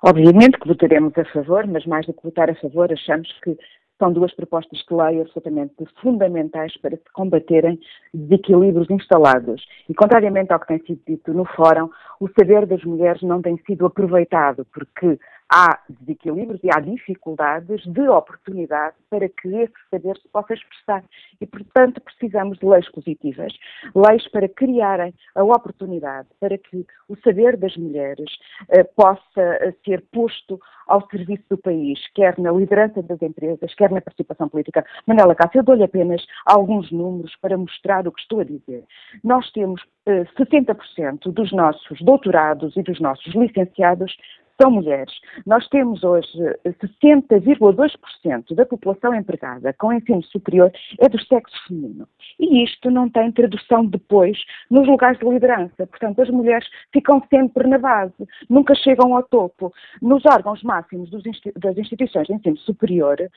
Obviamente 0.03 0.59
que 0.59 0.67
votaremos 0.67 1.13
a 1.19 1.25
favor, 1.27 1.67
mas 1.67 1.85
mais 1.85 2.07
do 2.07 2.15
que 2.15 2.23
votar 2.23 2.49
a 2.51 2.55
favor, 2.55 2.91
achamos 2.91 3.29
que 3.45 3.57
são 3.99 4.13
duas 4.13 4.33
propostas 4.35 4.79
de 4.79 4.95
lei 4.95 5.21
absolutamente 5.21 5.75
fundamentais 6.01 6.73
para 6.81 6.97
se 6.97 7.13
combaterem 7.13 7.79
desequilíbrios 8.15 8.89
instalados. 8.91 9.65
E, 9.89 9.95
contrariamente 9.95 10.53
ao 10.53 10.61
que 10.61 10.69
tem 10.69 10.79
sido 10.87 11.01
dito 11.07 11.35
no 11.35 11.45
Fórum, 11.45 11.91
o 12.21 12.29
saber 12.39 12.65
das 12.67 12.83
mulheres 12.85 13.23
não 13.23 13.43
tem 13.43 13.59
sido 13.67 13.87
aproveitado, 13.87 14.65
porque 14.73 15.19
há 15.51 15.81
desequilíbrios 15.89 16.61
e 16.63 16.69
há 16.71 16.81
dificuldades 16.81 17.85
de 17.87 18.09
oportunidade 18.09 18.97
para 19.09 19.29
que 19.29 19.49
esse 19.49 19.73
saber 19.91 20.17
se 20.19 20.29
possa 20.29 20.55
expressar. 20.55 21.05
E, 21.41 21.47
portanto, 21.47 22.01
precisamos 22.01 22.59
de 22.59 22.67
leis 22.67 22.89
positivas, 22.91 23.53
leis 23.95 24.29
para 24.29 24.49
criarem 24.49 25.15
a 25.35 25.43
oportunidade 25.43 26.29
para 26.41 26.59
que 26.59 26.87
o 27.09 27.17
saber 27.25 27.57
das 27.57 27.77
mulheres 27.77 28.31
eh, 28.69 28.85
possa 28.85 29.41
eh, 29.41 29.75
ser 29.85 30.05
posto 30.13 30.61
ao 30.87 31.07
serviço 31.09 31.45
do 31.51 31.59
país, 31.59 31.99
quer 32.15 32.39
na 32.39 32.51
liderança 32.51 33.03
das 33.03 33.21
empresas, 33.21 33.75
quer 33.75 33.91
na 33.91 34.01
participação 34.01 34.49
política. 34.49 34.85
Manela 35.07 35.35
Cássio, 35.35 35.61
eu 35.61 35.65
dou-lhe 35.65 35.85
apenas 35.85 36.25
alguns 36.47 36.91
números 36.91 37.35
para 37.41 37.57
mostrar 37.57 38.07
o 38.07 38.13
que 38.13 38.21
estou 38.21 38.41
a 38.41 38.45
dizer. 38.45 38.85
Nós 39.23 39.51
temos 39.53 39.83
eh, 40.07 40.25
60% 40.39 41.31
dos 41.33 41.53
nossos 41.53 42.01
doutorados 42.01 42.77
e 42.77 42.83
dos 42.83 43.01
nossos 43.01 43.35
licenciados 43.35 44.17
são 44.61 44.71
mulheres. 44.71 45.13
Nós 45.47 45.67
temos 45.69 46.03
hoje 46.03 46.29
60,2% 46.67 48.55
da 48.55 48.67
população 48.67 49.15
empregada 49.15 49.73
com 49.75 49.93
ensino 49.93 50.23
superior 50.25 50.73
é 50.99 51.09
do 51.09 51.21
sexo 51.25 51.57
feminino. 51.67 52.09
E 52.39 52.65
isto 52.65 52.91
não 52.91 53.09
tem 53.09 53.31
tradução 53.33 53.87
depois 53.87 54.39
nos 54.71 54.87
lugares 54.87 55.19
de 55.19 55.29
liderança. 55.29 55.87
Portanto, 55.87 56.21
as 56.21 56.31
mulheres 56.31 56.67
ficam 56.93 57.23
sempre 57.31 57.69
na 57.69 57.79
base, 57.79 58.15
nunca 58.49 58.75
chegam 58.75 59.15
ao 59.15 59.23
topo. 59.23 59.73
Nos 60.03 60.25
órgãos 60.27 60.63
máximos 60.63 61.11
das 61.11 61.77
instituições 61.77 62.27
de 62.27 62.35
ensino 62.35 62.57
superior 62.59 63.21
eh, 63.21 63.29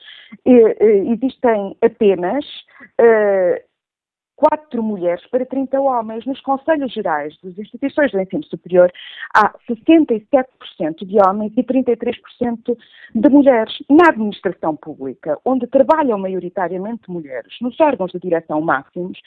eh, 0.44 1.04
existem 1.12 1.76
apenas 1.82 2.44
eh, 4.42 4.48
quatro 4.48 4.82
mulheres 4.82 5.24
para 5.28 5.46
30 5.46 5.80
homens. 5.80 6.26
Nos 6.26 6.40
Conselhos 6.40 6.92
Gerais 6.92 7.36
das 7.42 7.56
instituições 7.58 8.10
do 8.10 8.20
ensino 8.20 8.44
superior 8.44 8.92
há 9.34 9.54
67% 9.68 11.06
de 11.06 11.16
homens 11.26 11.52
e 11.56 11.62
33% 11.62 12.76
de 13.14 13.28
mulheres. 13.28 13.74
Na 13.88 14.08
administração 14.08 14.76
pública, 14.76 15.38
onde 15.44 15.66
trabalham 15.66 16.18
maioritariamente 16.18 17.10
mulheres, 17.10 17.54
nos 17.60 17.78
órgãos 17.80 18.12
de 18.12 18.18
direção 18.18 18.60
máximos, 18.60 19.18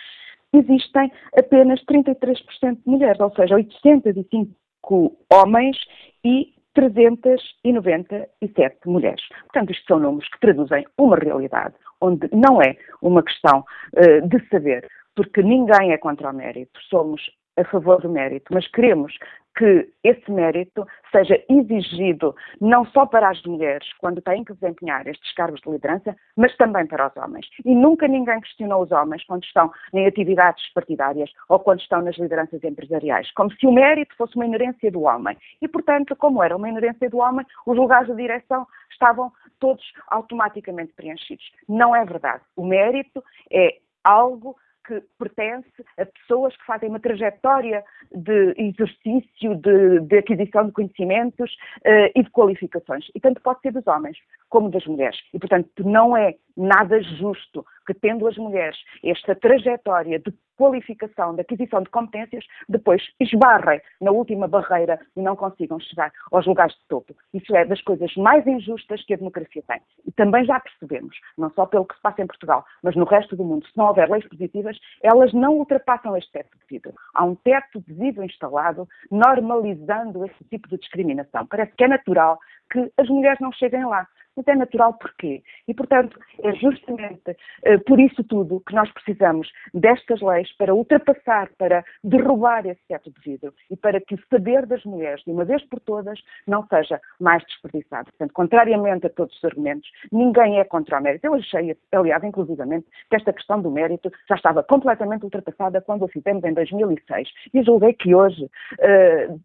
existem 0.53 1.11
apenas 1.37 1.83
33% 1.85 2.83
de 2.83 2.85
mulheres, 2.85 3.19
ou 3.19 3.33
seja, 3.35 3.55
805 3.55 5.17
homens 5.31 5.77
e 6.23 6.53
397 6.73 8.77
mulheres. 8.85 9.21
Portanto, 9.43 9.71
isto 9.71 9.85
são 9.87 9.99
números 9.99 10.29
que 10.29 10.39
traduzem 10.39 10.85
uma 10.97 11.17
realidade, 11.17 11.75
onde 12.01 12.27
não 12.33 12.61
é 12.61 12.75
uma 13.01 13.23
questão 13.23 13.63
uh, 13.93 14.27
de 14.27 14.45
saber, 14.49 14.85
porque 15.15 15.41
ninguém 15.41 15.91
é 15.91 15.97
contra 15.97 16.29
o 16.29 16.33
mérito, 16.33 16.79
somos 16.89 17.21
a 17.57 17.63
favor 17.63 18.01
do 18.01 18.09
mérito, 18.09 18.53
mas 18.53 18.67
queremos 18.67 19.17
que 19.57 19.89
esse 20.03 20.29
mérito 20.29 20.85
seja 21.11 21.41
exigido 21.49 22.35
não 22.59 22.85
só 22.85 23.05
para 23.05 23.29
as 23.29 23.41
mulheres, 23.43 23.87
quando 23.99 24.21
têm 24.21 24.43
que 24.43 24.53
desempenhar 24.53 25.07
estes 25.07 25.33
cargos 25.33 25.61
de 25.61 25.71
liderança, 25.71 26.15
mas 26.35 26.55
também 26.57 26.85
para 26.85 27.07
os 27.07 27.15
homens. 27.15 27.47
E 27.63 27.73
nunca 27.73 28.07
ninguém 28.07 28.41
questionou 28.41 28.83
os 28.83 28.91
homens 28.91 29.23
quando 29.25 29.43
estão 29.43 29.71
em 29.93 30.05
atividades 30.05 30.61
partidárias 30.73 31.31
ou 31.47 31.59
quando 31.59 31.79
estão 31.79 32.01
nas 32.01 32.17
lideranças 32.17 32.61
empresariais, 32.63 33.31
como 33.31 33.51
se 33.53 33.65
o 33.65 33.71
mérito 33.71 34.13
fosse 34.17 34.35
uma 34.35 34.45
inerência 34.45 34.91
do 34.91 35.03
homem. 35.03 35.37
E, 35.61 35.67
portanto, 35.67 36.15
como 36.17 36.43
era 36.43 36.55
uma 36.55 36.67
inerência 36.67 37.09
do 37.09 37.19
homem, 37.19 37.45
os 37.65 37.77
lugares 37.77 38.09
de 38.09 38.15
direção 38.15 38.67
estavam 38.91 39.31
todos 39.59 39.83
automaticamente 40.09 40.91
preenchidos. 40.93 41.49
Não 41.69 41.95
é 41.95 42.03
verdade. 42.03 42.43
O 42.57 42.65
mérito 42.65 43.23
é 43.49 43.77
algo 44.03 44.55
que 44.85 45.01
pertence 45.17 45.69
a 45.97 46.05
pessoas 46.05 46.55
que 46.55 46.65
fazem 46.65 46.89
uma 46.89 46.99
trajetória 46.99 47.83
de 48.11 48.53
exercício, 48.57 49.55
de, 49.55 49.99
de 50.01 50.17
aquisição 50.17 50.67
de 50.67 50.71
conhecimentos 50.71 51.51
uh, 51.85 52.11
e 52.15 52.23
de 52.23 52.29
qualificações. 52.31 53.05
E 53.13 53.19
tanto 53.19 53.41
pode 53.41 53.61
ser 53.61 53.71
dos 53.71 53.85
homens 53.87 54.17
como 54.49 54.69
das 54.69 54.85
mulheres. 54.85 55.19
E, 55.33 55.39
portanto, 55.39 55.69
não 55.83 56.15
é 56.15 56.35
nada 56.55 57.01
justo 57.01 57.65
que, 57.85 57.93
tendo 57.93 58.27
as 58.27 58.37
mulheres 58.37 58.77
esta 59.03 59.35
trajetória 59.35 60.19
de 60.19 60.33
qualificação, 60.57 61.35
de 61.35 61.41
aquisição 61.41 61.81
de 61.81 61.89
competências, 61.89 62.45
depois 62.67 63.01
esbarrem 63.19 63.81
na 64.01 64.11
última 64.11 64.47
barreira 64.47 64.99
e 65.15 65.21
não 65.21 65.35
consigam 65.35 65.79
chegar 65.79 66.11
aos 66.31 66.45
lugares 66.45 66.73
de 66.75 66.87
topo. 66.87 67.15
Isso 67.33 67.55
é 67.55 67.65
das 67.65 67.81
coisas 67.81 68.13
mais 68.15 68.45
injustas 68.47 69.03
que 69.05 69.13
a 69.13 69.17
democracia 69.17 69.63
tem. 69.67 69.81
E 70.05 70.11
também 70.11 70.45
já 70.45 70.59
percebemos, 70.59 71.17
não 71.37 71.51
só 71.51 71.65
pelo 71.65 71.85
que 71.85 71.95
se 71.95 72.01
passa 72.01 72.21
em 72.21 72.27
Portugal, 72.27 72.65
mas 72.81 72.95
no 72.95 73.05
resto 73.05 73.35
do 73.35 73.43
mundo, 73.43 73.65
se 73.67 73.77
não 73.77 73.87
houver 73.87 74.09
leis 74.09 74.27
positivas, 74.27 74.77
elas 75.03 75.33
não 75.33 75.57
ultrapassam 75.57 76.15
este 76.15 76.31
teto 76.31 76.57
de 76.57 76.65
vidro. 76.69 76.93
Há 77.13 77.25
um 77.25 77.35
teto 77.35 77.81
de 77.81 77.93
vidro 77.93 78.23
instalado, 78.23 78.87
normalizando 79.11 80.25
esse 80.25 80.43
tipo 80.49 80.67
de 80.69 80.77
discriminação. 80.77 81.45
Parece 81.47 81.73
que 81.75 81.83
é 81.83 81.87
natural 81.87 82.39
que 82.71 82.91
as 82.97 83.09
mulheres 83.09 83.39
não 83.39 83.51
cheguem 83.51 83.85
lá. 83.85 84.07
Mas 84.35 84.47
é 84.47 84.55
natural 84.55 84.93
porquê? 84.93 85.43
E, 85.67 85.73
portanto, 85.73 86.19
é 86.43 86.53
justamente 86.53 87.31
uh, 87.31 87.83
por 87.85 87.99
isso 87.99 88.23
tudo 88.23 88.61
que 88.67 88.75
nós 88.75 88.91
precisamos 88.91 89.49
destas 89.73 90.21
leis 90.21 90.51
para 90.57 90.73
ultrapassar, 90.73 91.49
para 91.57 91.83
derrubar 92.03 92.65
esse 92.65 92.81
teto 92.87 93.11
de 93.11 93.19
vidro 93.21 93.53
e 93.69 93.77
para 93.77 94.01
que 94.01 94.15
o 94.15 94.19
saber 94.29 94.65
das 94.65 94.83
mulheres, 94.83 95.23
de 95.23 95.31
uma 95.31 95.45
vez 95.45 95.63
por 95.65 95.79
todas, 95.79 96.19
não 96.47 96.65
seja 96.67 96.99
mais 97.19 97.43
desperdiçado. 97.43 98.05
Portanto, 98.05 98.33
contrariamente 98.33 99.07
a 99.07 99.09
todos 99.09 99.35
os 99.37 99.43
argumentos, 99.43 99.89
ninguém 100.11 100.59
é 100.59 100.63
contra 100.63 100.99
o 100.99 101.03
mérito. 101.03 101.25
Eu 101.25 101.35
achei, 101.35 101.77
aliás, 101.91 102.23
inclusivamente, 102.23 102.87
que 103.09 103.15
esta 103.15 103.33
questão 103.33 103.61
do 103.61 103.71
mérito 103.71 104.11
já 104.27 104.35
estava 104.35 104.63
completamente 104.63 105.23
ultrapassada 105.23 105.81
quando 105.81 106.05
a 106.05 106.09
fizemos 106.09 106.43
em 106.43 106.53
2006 106.53 107.29
e 107.53 107.63
julguei 107.63 107.93
que 107.93 108.13
hoje, 108.13 108.43
uh, 108.45 109.39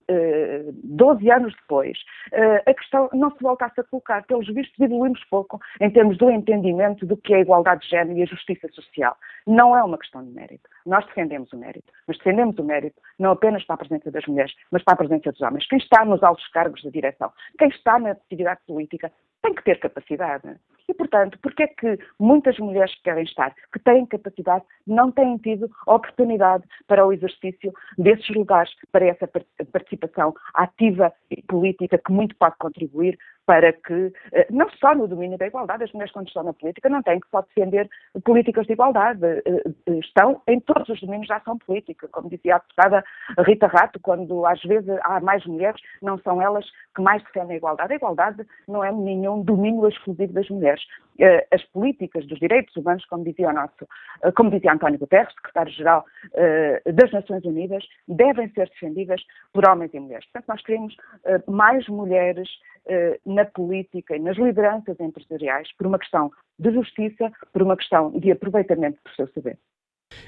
12 0.84 1.30
anos 1.30 1.54
depois, 1.54 1.98
uh, 2.32 2.70
a 2.70 2.74
questão 2.74 3.08
não 3.12 3.30
se 3.30 3.42
voltasse 3.42 3.80
a 3.80 3.84
colocar. 3.84 4.24
Pelos 4.26 4.46
vistos, 4.46 4.79
evoluímos 4.80 5.22
pouco 5.24 5.60
em 5.80 5.90
termos 5.90 6.16
do 6.18 6.30
entendimento 6.30 7.06
do 7.06 7.16
que 7.16 7.34
é 7.34 7.36
a 7.38 7.40
igualdade 7.40 7.82
de 7.82 7.88
género 7.88 8.18
e 8.18 8.22
a 8.22 8.26
justiça 8.26 8.68
social. 8.68 9.16
Não 9.46 9.76
é 9.76 9.82
uma 9.82 9.98
questão 9.98 10.24
de 10.24 10.30
mérito. 10.30 10.68
Nós 10.86 11.04
defendemos 11.06 11.52
o 11.52 11.56
mérito, 11.56 11.92
mas 12.06 12.18
defendemos 12.18 12.58
o 12.58 12.64
mérito 12.64 13.00
não 13.18 13.32
apenas 13.32 13.64
para 13.64 13.74
a 13.74 13.78
presença 13.78 14.10
das 14.10 14.26
mulheres, 14.26 14.52
mas 14.70 14.82
para 14.82 14.94
a 14.94 14.96
presença 14.96 15.30
dos 15.30 15.40
homens. 15.40 15.66
Quem 15.66 15.78
está 15.78 16.04
nos 16.04 16.22
altos 16.22 16.46
cargos 16.48 16.80
de 16.80 16.90
direção, 16.90 17.32
quem 17.58 17.68
está 17.68 17.98
na 17.98 18.12
atividade 18.12 18.60
política, 18.66 19.12
tem 19.42 19.54
que 19.54 19.64
ter 19.64 19.78
capacidade. 19.78 20.56
E, 20.88 20.94
portanto, 20.94 21.38
porque 21.40 21.62
é 21.62 21.66
que 21.68 21.98
muitas 22.18 22.58
mulheres 22.58 22.94
que 22.96 23.04
querem 23.04 23.24
estar, 23.24 23.54
que 23.72 23.78
têm 23.78 24.04
capacidade, 24.06 24.64
não 24.86 25.10
têm 25.12 25.36
tido 25.38 25.70
oportunidade 25.86 26.64
para 26.86 27.06
o 27.06 27.12
exercício 27.12 27.72
desses 27.96 28.28
lugares, 28.30 28.70
para 28.90 29.06
essa 29.06 29.28
participação 29.72 30.34
ativa 30.54 31.12
e 31.30 31.42
política 31.42 31.98
que 31.98 32.12
muito 32.12 32.34
pode 32.36 32.56
contribuir 32.58 33.18
para 33.50 33.72
que, 33.72 34.12
eh, 34.32 34.46
não 34.48 34.70
só 34.70 34.94
no 34.94 35.08
domínio 35.08 35.36
da 35.36 35.48
igualdade, 35.48 35.82
as 35.82 35.92
mulheres 35.92 36.12
quando 36.12 36.28
estão 36.28 36.44
na 36.44 36.52
política 36.52 36.88
não 36.88 37.02
têm 37.02 37.18
que 37.18 37.28
só 37.30 37.42
defender 37.42 37.90
políticas 38.24 38.64
de 38.64 38.74
igualdade, 38.74 39.24
eh, 39.24 39.42
eh, 39.44 39.98
estão 39.98 40.40
em 40.46 40.60
todos 40.60 40.88
os 40.88 41.00
domínios 41.00 41.26
da 41.26 41.38
ação 41.38 41.58
política, 41.58 42.06
como 42.12 42.30
dizia 42.30 42.54
a 42.54 42.58
deputada 42.58 43.04
Rita 43.44 43.66
Rato, 43.66 43.98
quando 44.00 44.46
às 44.46 44.62
vezes 44.62 44.96
há 45.02 45.18
mais 45.18 45.44
mulheres, 45.46 45.82
não 46.00 46.16
são 46.20 46.40
elas 46.40 46.64
que 46.94 47.02
mais 47.02 47.24
defendem 47.24 47.54
a 47.54 47.56
igualdade. 47.56 47.92
A 47.92 47.96
igualdade 47.96 48.46
não 48.68 48.84
é 48.84 48.92
nenhum 48.92 49.42
domínio 49.42 49.88
exclusivo 49.88 50.32
das 50.32 50.48
mulheres. 50.48 50.84
As 51.52 51.62
políticas 51.64 52.26
dos 52.26 52.38
direitos 52.38 52.74
humanos, 52.76 53.04
como 53.04 53.24
dizia 53.24 53.50
o 53.50 53.52
nosso, 53.52 53.86
como 54.34 54.50
dizia 54.50 54.72
António 54.72 54.98
Guterres, 54.98 55.34
secretário-geral 55.34 56.06
das 56.86 57.12
Nações 57.12 57.44
Unidas, 57.44 57.84
devem 58.08 58.48
ser 58.52 58.70
defendidas 58.70 59.20
por 59.52 59.68
homens 59.68 59.92
e 59.92 60.00
mulheres. 60.00 60.24
Portanto, 60.32 60.48
nós 60.48 60.62
queremos 60.64 60.96
mais 61.46 61.86
mulheres 61.88 62.48
na 63.24 63.44
política 63.44 64.16
e 64.16 64.18
nas 64.18 64.36
lideranças 64.36 64.98
empresariais 64.98 65.68
por 65.76 65.86
uma 65.86 65.98
questão 65.98 66.30
de 66.58 66.72
justiça, 66.72 67.30
por 67.52 67.62
uma 67.62 67.76
questão 67.76 68.10
de 68.18 68.30
aproveitamento 68.30 68.98
do 69.04 69.14
seu 69.14 69.28
saber. 69.32 69.58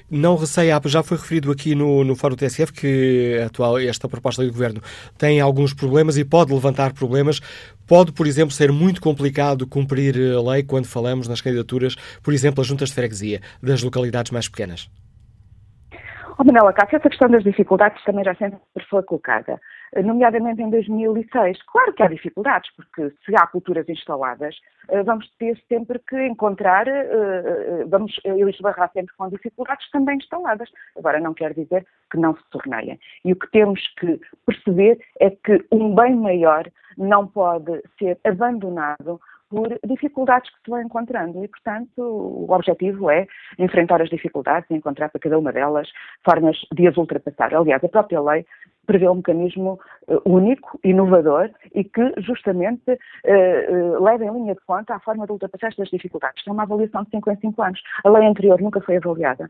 Não 0.09 0.35
receia, 0.35 0.79
já 0.85 1.03
foi 1.03 1.17
referido 1.17 1.51
aqui 1.51 1.75
no, 1.75 2.03
no 2.03 2.15
Fórum 2.15 2.35
TSF 2.35 2.71
que 2.71 3.41
atual, 3.45 3.79
esta 3.79 4.07
proposta 4.07 4.43
do 4.43 4.51
Governo 4.51 4.81
tem 5.17 5.41
alguns 5.41 5.73
problemas 5.73 6.17
e 6.17 6.23
pode 6.23 6.53
levantar 6.53 6.93
problemas. 6.93 7.39
Pode, 7.87 8.13
por 8.13 8.25
exemplo, 8.25 8.51
ser 8.51 8.71
muito 8.71 9.01
complicado 9.01 9.67
cumprir 9.67 10.15
a 10.15 10.51
lei 10.51 10.63
quando 10.63 10.85
falamos 10.85 11.27
nas 11.27 11.41
candidaturas, 11.41 11.95
por 12.23 12.33
exemplo, 12.33 12.61
as 12.61 12.67
juntas 12.67 12.89
de 12.89 12.95
freguesia 12.95 13.41
das 13.61 13.83
localidades 13.83 14.31
mais 14.31 14.47
pequenas. 14.47 14.89
Oh, 16.37 16.43
Manela 16.43 16.73
Cássio, 16.73 16.97
essa 16.97 17.09
questão 17.09 17.29
das 17.29 17.43
dificuldades 17.43 18.03
também 18.03 18.23
já 18.23 18.33
sempre 18.35 18.59
foi 18.89 19.03
colocada 19.03 19.59
nomeadamente 20.01 20.61
em 20.61 20.69
2006. 20.69 21.61
Claro 21.63 21.93
que 21.93 22.03
há 22.03 22.07
dificuldades, 22.07 22.69
porque 22.75 23.13
se 23.25 23.35
há 23.35 23.45
culturas 23.47 23.87
instaladas, 23.87 24.55
eh, 24.89 25.03
vamos 25.03 25.29
ter 25.37 25.61
sempre 25.67 25.99
que 25.99 26.25
encontrar, 26.25 26.87
eh, 26.87 27.09
eh, 27.11 27.85
vamos 27.87 28.17
esbarrar 28.23 28.91
sempre 28.93 29.13
com 29.15 29.29
dificuldades 29.29 29.89
também 29.91 30.17
instaladas. 30.17 30.69
Agora, 30.97 31.19
não 31.19 31.33
quer 31.33 31.53
dizer 31.53 31.85
que 32.09 32.17
não 32.17 32.35
se 32.35 32.43
torneiem. 32.49 32.99
E 33.25 33.33
o 33.33 33.35
que 33.35 33.49
temos 33.51 33.81
que 33.99 34.19
perceber 34.45 34.99
é 35.19 35.29
que 35.29 35.65
um 35.71 35.93
bem 35.93 36.15
maior 36.15 36.69
não 36.97 37.27
pode 37.27 37.81
ser 37.99 38.19
abandonado 38.23 39.19
por 39.53 39.69
dificuldades 39.85 40.49
que 40.49 40.61
se 40.63 40.71
vão 40.71 40.81
encontrando 40.81 41.43
e, 41.43 41.47
portanto, 41.47 41.99
o 41.99 42.51
objetivo 42.51 43.11
é 43.11 43.27
enfrentar 43.59 44.01
as 44.01 44.09
dificuldades 44.09 44.67
e 44.71 44.73
encontrar 44.73 45.09
para 45.09 45.21
cada 45.21 45.37
uma 45.37 45.51
delas 45.51 45.87
formas 46.25 46.57
de 46.73 46.87
as 46.87 46.97
ultrapassar. 46.97 47.53
Aliás, 47.53 47.83
a 47.83 47.87
própria 47.87 48.19
lei 48.19 48.45
prevê 48.85 49.07
um 49.07 49.15
mecanismo 49.15 49.79
uh, 50.07 50.21
único, 50.25 50.79
inovador 50.83 51.49
e 51.73 51.83
que 51.83 52.13
justamente 52.17 52.91
uh, 52.91 53.97
uh, 53.97 54.03
leva 54.03 54.25
em 54.25 54.33
linha 54.33 54.53
de 54.53 54.61
conta 54.61 54.95
a 54.95 54.99
forma 54.99 55.25
de 55.25 55.31
ultrapassar 55.31 55.67
estas 55.67 55.89
dificuldades. 55.89 56.43
É 56.47 56.51
uma 56.51 56.63
avaliação 56.63 57.03
de 57.03 57.09
5 57.11 57.31
em 57.31 57.35
5 57.37 57.61
anos. 57.61 57.81
A 58.03 58.09
lei 58.09 58.27
anterior 58.27 58.61
nunca 58.61 58.81
foi 58.81 58.97
avaliada. 58.97 59.49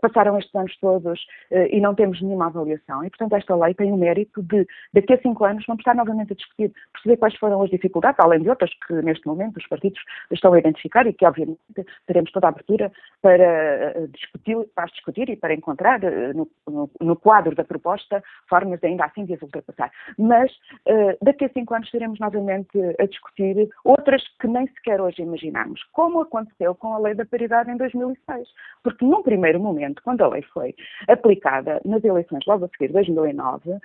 passaram 0.00 0.38
estes 0.38 0.54
anos 0.54 0.76
todos 0.78 1.26
e 1.70 1.80
não 1.80 1.94
temos 1.94 2.20
nenhuma 2.20 2.46
avaliação. 2.46 3.04
E, 3.04 3.10
portanto, 3.10 3.34
esta 3.34 3.56
lei 3.56 3.74
tem 3.74 3.92
o 3.92 3.96
mérito 3.96 4.42
de, 4.42 4.66
daqui 4.92 5.12
a 5.12 5.18
5 5.18 5.44
anos, 5.44 5.64
vamos 5.66 5.80
estar 5.80 5.94
novamente 5.94 6.32
a 6.32 6.36
discutir, 6.36 6.72
perceber 6.92 7.16
quais 7.16 7.36
foram 7.36 7.62
as 7.62 7.70
dificuldades, 7.70 8.18
além 8.20 8.40
de 8.40 8.50
outras 8.50 8.70
que 8.86 8.94
neste 8.94 9.26
momento 9.26 9.56
os 9.56 9.66
partidos 9.66 10.00
estão 10.30 10.52
a 10.52 10.58
identificar 10.58 11.06
e 11.06 11.12
que, 11.12 11.26
obviamente, 11.26 11.58
teremos 12.06 12.30
toda 12.32 12.46
a 12.46 12.50
abertura 12.50 12.92
para 13.22 14.06
discutir, 14.08 14.56
para 14.74 14.86
discutir 14.86 15.28
e 15.28 15.36
para 15.36 15.54
encontrar 15.54 16.00
no, 16.34 16.48
no, 16.66 16.90
no 17.00 17.16
quadro 17.16 17.54
da 17.54 17.64
proposta 17.64 18.22
formas 18.48 18.65
formas 18.66 18.82
ainda 18.82 19.04
assim 19.04 19.24
de 19.24 19.34
as 19.34 19.42
ultrapassar. 19.42 19.90
Mas 20.18 20.50
uh, 20.86 21.16
daqui 21.22 21.44
a 21.44 21.48
cinco 21.50 21.74
anos 21.74 21.86
estaremos 21.86 22.18
novamente 22.18 22.78
a 22.98 23.06
discutir 23.06 23.68
outras 23.84 24.22
que 24.40 24.48
nem 24.48 24.66
sequer 24.68 25.00
hoje 25.00 25.22
imaginamos, 25.22 25.82
como 25.92 26.20
aconteceu 26.20 26.74
com 26.74 26.94
a 26.94 26.98
lei 26.98 27.14
da 27.14 27.24
paridade 27.24 27.70
em 27.70 27.76
2006. 27.76 28.48
Porque 28.82 29.04
num 29.04 29.22
primeiro 29.22 29.60
momento, 29.60 30.02
quando 30.02 30.22
a 30.22 30.28
lei 30.28 30.42
foi 30.42 30.74
aplicada 31.08 31.80
nas 31.84 32.04
eleições 32.04 32.44
logo 32.46 32.64
a 32.64 32.68
seguir, 32.68 32.92
2009, 32.92 33.70
uh, 33.70 33.80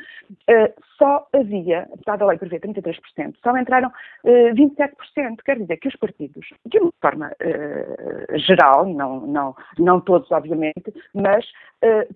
eh, 0.47 0.73
só 0.97 1.27
havia, 1.33 1.87
apesar 1.93 2.17
da 2.17 2.25
lei 2.25 2.37
prever 2.37 2.59
33%, 2.61 3.35
só 3.43 3.57
entraram 3.57 3.89
uh, 3.89 3.91
eh, 4.25 4.53
27%. 4.53 5.37
Quer 5.43 5.59
dizer 5.59 5.77
que 5.77 5.87
os 5.87 5.95
partidos, 5.95 6.47
de 6.65 6.79
uma 6.79 6.93
forma 7.01 7.31
geral, 8.35 8.85
não, 8.85 9.21
não, 9.21 9.55
não 9.77 9.99
todos 10.01 10.31
obviamente, 10.31 10.93
mas 11.13 11.45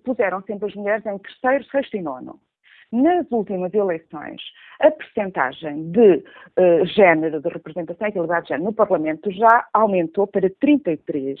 puseram 0.04 0.42
sempre 0.42 0.68
as 0.68 0.74
mulheres 0.74 1.04
em 1.06 1.18
terceiro, 1.18 1.64
sexto 1.64 1.96
e 1.96 2.02
nono. 2.02 2.40
Nas 2.92 3.26
últimas 3.30 3.74
eleições, 3.74 4.40
a 4.80 4.90
percentagem 4.90 5.90
de 5.90 6.22
uh, 6.58 6.86
género, 6.86 7.40
de 7.40 7.48
representação 7.48 8.06
e 8.06 8.10
equilibrar 8.10 8.42
de 8.42 8.48
género 8.48 8.66
no 8.66 8.72
Parlamento 8.72 9.30
já 9.32 9.66
aumentou 9.72 10.26
para 10.26 10.48
33% 10.48 11.38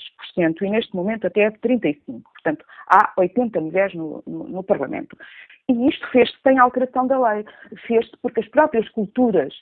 e 0.62 0.70
neste 0.70 0.94
momento 0.94 1.26
até 1.26 1.42
é 1.42 1.50
de 1.50 1.58
35%. 1.58 2.22
Portanto, 2.32 2.64
há 2.88 3.12
80 3.16 3.60
mulheres 3.60 3.94
no, 3.94 4.22
no, 4.26 4.48
no 4.48 4.62
Parlamento. 4.64 5.16
E 5.68 5.88
isto 5.88 6.06
fez-se 6.10 6.36
sem 6.42 6.58
alteração 6.58 7.06
da 7.06 7.18
lei. 7.18 7.44
Fez-se 7.86 8.12
porque 8.22 8.40
as 8.40 8.48
próprias 8.48 8.88
culturas 8.90 9.54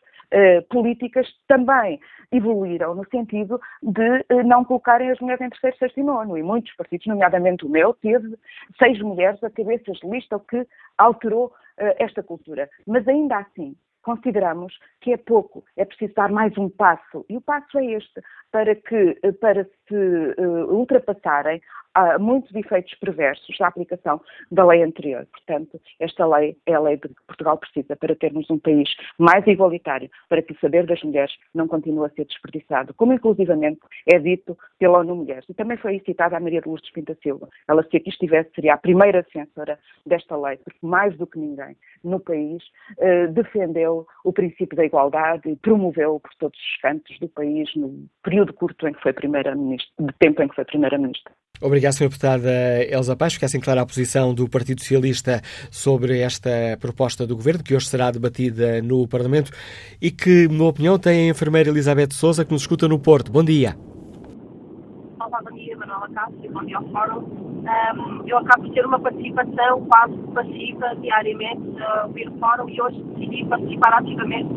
políticas 0.68 1.28
também 1.46 2.00
evoluíram 2.32 2.94
no 2.94 3.04
sentido 3.08 3.60
de 3.82 4.24
uh, 4.32 4.42
não 4.44 4.64
colocarem 4.64 5.10
as 5.10 5.20
mulheres 5.20 5.40
em 5.40 5.50
terceiro, 5.50 5.76
sexto 5.76 6.00
e 6.00 6.42
muitos 6.42 6.74
partidos, 6.74 7.06
nomeadamente 7.06 7.64
o 7.64 7.68
meu, 7.68 7.94
teve 7.94 8.36
seis 8.78 9.00
mulheres 9.00 9.42
a 9.44 9.50
cabeças 9.50 9.98
de 9.98 10.08
lista, 10.08 10.36
o 10.36 10.40
que 10.40 10.66
alterou 10.98 11.52
esta 11.98 12.22
cultura. 12.22 12.70
Mas 12.86 13.06
ainda 13.08 13.38
assim, 13.38 13.74
consideramos 14.04 14.78
que 15.00 15.12
é 15.12 15.16
pouco, 15.16 15.64
é 15.76 15.84
preciso 15.84 16.14
dar 16.14 16.30
mais 16.30 16.56
um 16.58 16.68
passo. 16.68 17.24
E 17.28 17.36
o 17.36 17.40
passo 17.40 17.78
é 17.78 17.86
este, 17.86 18.20
para 18.52 18.74
que, 18.76 19.18
para 19.40 19.66
se 19.89 19.95
uh, 19.95 20.72
ultrapassarem 20.72 21.61
uh, 21.97 22.20
muitos 22.20 22.55
efeitos 22.55 22.95
perversos 22.95 23.57
da 23.59 23.68
aplicação 23.68 24.20
da 24.51 24.64
lei 24.64 24.82
anterior. 24.82 25.26
Portanto, 25.30 25.80
esta 26.01 26.26
lei 26.26 26.57
é 26.66 26.74
a 26.74 26.80
lei 26.80 26.99
que 26.99 27.09
Portugal 27.26 27.57
precisa 27.59 27.97
para 27.97 28.14
termos 28.16 28.49
um 28.51 28.59
país 28.59 28.89
mais 29.18 29.47
igualitário, 29.47 30.11
para 30.28 30.43
que 30.43 30.53
o 30.53 30.59
saber 30.61 30.87
das 30.87 31.03
mulheres 31.03 31.35
não 31.55 31.68
continue 31.68 32.07
a 32.07 32.11
ser 32.11 32.24
desperdiçado, 32.24 32.95
como 32.95 33.12
inclusivamente 33.12 33.80
é 34.12 34.18
dito 34.18 34.57
pela 34.78 34.99
ONU 34.99 35.14
Mulheres. 35.16 35.45
E 35.49 35.55
também 35.55 35.76
foi 35.76 36.01
citada 36.05 36.37
a 36.37 36.41
Maria 36.41 36.61
de 36.61 36.68
Lourdes 36.68 36.91
Pinta 36.91 37.16
Silva. 37.22 37.49
Ela, 37.68 37.82
se 37.85 37.97
aqui 37.97 38.09
estivesse, 38.09 38.51
seria 38.55 38.74
a 38.74 38.78
primeira 38.78 39.22
defensora 39.22 39.78
desta 40.05 40.37
lei, 40.37 40.57
porque 40.59 40.78
mais 40.82 41.16
do 41.16 41.26
que 41.26 41.39
ninguém 41.39 41.76
no 42.03 42.20
país 42.20 42.62
uh, 42.99 43.32
defendeu 43.32 44.07
o 44.24 44.32
princípio 44.32 44.76
da 44.76 44.85
igualdade 44.85 45.49
e 45.49 45.57
promoveu 45.57 46.20
por 46.20 46.30
todos 46.39 46.59
os 46.59 46.76
cantos 46.80 47.18
do 47.18 47.28
país 47.28 47.74
no 47.76 48.07
período 48.22 48.53
curto 48.53 48.87
em 48.89 48.93
que 48.93 49.03
foi 49.03 49.12
primeira-ministra, 49.12 49.73
de 49.98 50.12
tempo 50.18 50.42
em 50.42 50.48
que 50.48 50.54
foi 50.54 50.64
primeira-ministra. 50.64 51.32
Obrigado, 51.60 51.92
Sra. 51.92 52.08
Deputada 52.08 52.50
Elsa 52.90 53.16
Paes. 53.16 53.34
Fica 53.34 53.46
assim 53.46 53.60
clara 53.60 53.82
a 53.82 53.86
posição 53.86 54.34
do 54.34 54.48
Partido 54.48 54.80
Socialista 54.80 55.40
sobre 55.70 56.20
esta 56.20 56.50
proposta 56.80 57.26
do 57.26 57.36
Governo, 57.36 57.62
que 57.62 57.74
hoje 57.74 57.86
será 57.86 58.10
debatida 58.10 58.82
no 58.82 59.06
Parlamento 59.06 59.50
e 60.02 60.10
que, 60.10 60.48
na 60.48 60.64
opinião, 60.64 60.98
tem 60.98 61.28
a 61.28 61.30
enfermeira 61.30 61.70
Elizabeth 61.70 62.12
Souza, 62.12 62.44
que 62.44 62.52
nos 62.52 62.62
escuta 62.62 62.88
no 62.88 62.98
Porto. 62.98 63.30
Bom 63.30 63.44
dia. 63.44 63.76
Olá, 65.20 65.40
bom 65.42 65.56
dia, 65.56 65.76
Manuela 65.76 66.08
Cássio, 66.10 66.52
bom 66.52 66.64
dia 66.64 66.76
ao 66.76 66.84
Fórum. 66.90 67.44
Um, 67.64 68.28
eu 68.28 68.38
acabo 68.38 68.68
de 68.68 68.74
ter 68.74 68.84
uma 68.84 69.00
participação 69.00 69.86
quase 69.86 70.16
passiva 70.34 70.94
diariamente 71.00 71.82
a 71.82 72.06
ouvir 72.06 72.28
o 72.28 72.38
Fórum 72.38 72.68
e 72.68 72.80
hoje 72.80 73.02
decidi 73.14 73.44
participar 73.46 73.94
ativamente 73.94 74.52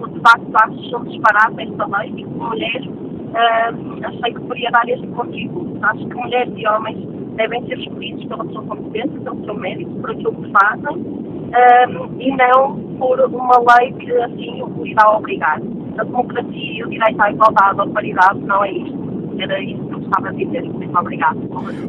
no 0.00 0.08
debate 0.08 0.44
acho 0.54 0.90
são 0.90 1.04
disparados 1.04 1.58
esta 1.58 1.86
lei 1.86 2.12
e 2.16 2.24
como 2.24 2.48
mulher 2.48 2.82
uh, 3.30 4.06
achei 4.06 4.34
que 4.34 4.40
poderia 4.40 4.70
dar 4.70 4.88
este 4.88 5.06
contributo. 5.08 5.78
Acho 5.82 6.06
que 6.06 6.14
mulheres 6.14 6.52
e 6.56 6.66
homens 6.66 6.98
devem 7.36 7.66
ser 7.66 7.78
escolhidos 7.78 8.24
pela 8.26 8.44
sua 8.46 8.62
competência, 8.62 9.20
pelo 9.20 9.44
seu 9.44 9.54
mérito, 9.54 9.90
por 10.00 10.10
aquilo 10.10 10.34
que 10.34 10.50
fazem 10.50 10.96
uh, 10.96 12.20
e 12.20 12.36
não 12.36 12.78
por 12.98 13.20
uma 13.20 13.58
lei 13.78 13.92
que 13.94 14.12
assim 14.12 14.62
o 14.62 14.86
irá 14.86 15.16
obrigar. 15.16 15.60
A 15.98 16.04
democracia 16.04 16.78
e 16.78 16.84
o 16.84 16.88
direito 16.88 17.20
à 17.20 17.30
igualdade 17.30 17.80
ou 17.80 17.88
paridade 17.88 18.38
não 18.40 18.64
é 18.64 18.72
isto. 18.72 19.00
Era 19.38 19.60
isso 19.62 19.89
que 20.00 20.06
eu 20.06 20.08
estava 20.08 20.28
a 20.28 20.32
dizer. 20.32 20.62
Muito 20.62 20.98
obrigado. 20.98 21.38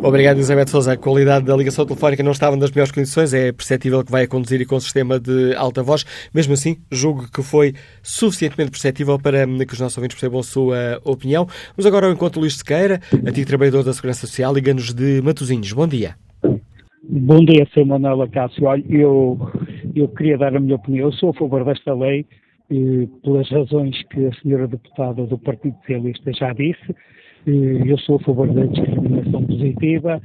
Obrigado, 0.04 0.38
Elizabeth 0.38 0.68
Souza. 0.68 0.94
A 0.94 0.98
qualidade 0.98 1.46
da 1.46 1.56
ligação 1.56 1.86
telefónica 1.86 2.24
não 2.24 2.32
estava 2.32 2.56
nas 2.56 2.72
melhores 2.72 2.92
condições. 2.92 3.34
É 3.34 3.52
perceptível 3.52 4.04
que 4.04 4.12
vai 4.12 4.24
a 4.24 4.28
conduzir 4.28 4.62
e 4.62 4.66
com 4.66 4.80
sistema 4.80 5.20
de 5.20 5.56
alta 5.56 5.82
voz. 5.82 6.06
Mesmo 6.34 6.54
assim, 6.54 6.78
julgo 6.92 7.32
que 7.32 7.42
foi 7.42 7.74
suficientemente 8.02 8.72
perceptível 8.72 9.18
para 9.20 9.46
que 9.46 9.74
os 9.74 9.80
nossos 9.80 9.98
ouvintes 9.98 10.16
percebam 10.16 10.40
a 10.40 10.44
sua 10.44 11.02
opinião. 11.04 11.48
Vamos 11.76 11.86
agora 11.86 12.08
ao 12.08 12.14
encontro 12.14 12.42
Luís 12.42 12.58
Sequeira, 12.58 13.00
antigo 13.26 13.48
trabalhador 13.48 13.84
da 13.84 13.94
Segurança 13.94 14.28
Social, 14.28 14.54
liga-nos 14.54 14.94
de 14.94 15.22
Matosinhos. 15.22 15.72
Bom 15.74 15.88
dia. 15.88 16.16
Bom 17.04 17.44
dia, 17.44 17.68
Sr. 17.74 17.86
Manuela 17.86 18.28
Cássio. 18.28 18.66
Olha, 18.66 18.84
eu, 18.88 19.38
eu 19.96 20.08
queria 20.10 20.38
dar 20.38 20.56
a 20.56 20.60
minha 20.60 20.76
opinião. 20.76 21.08
Eu 21.08 21.14
sou 21.14 21.30
a 21.30 21.34
favor 21.34 21.66
desta 21.66 21.94
lei 21.94 22.26
eh, 22.72 23.08
pelas 23.24 23.50
razões 23.50 24.02
que 24.10 24.26
a 24.28 24.34
senhora 24.36 24.68
deputada 24.68 25.26
do 25.26 25.38
Partido 25.38 25.76
Socialista 25.82 26.32
já 26.32 26.54
disse. 26.54 26.96
Eu 27.46 27.98
sou 28.00 28.18
a 28.18 28.20
favor 28.20 28.48
da 28.54 28.66
discriminação 28.66 29.44
positiva, 29.46 30.22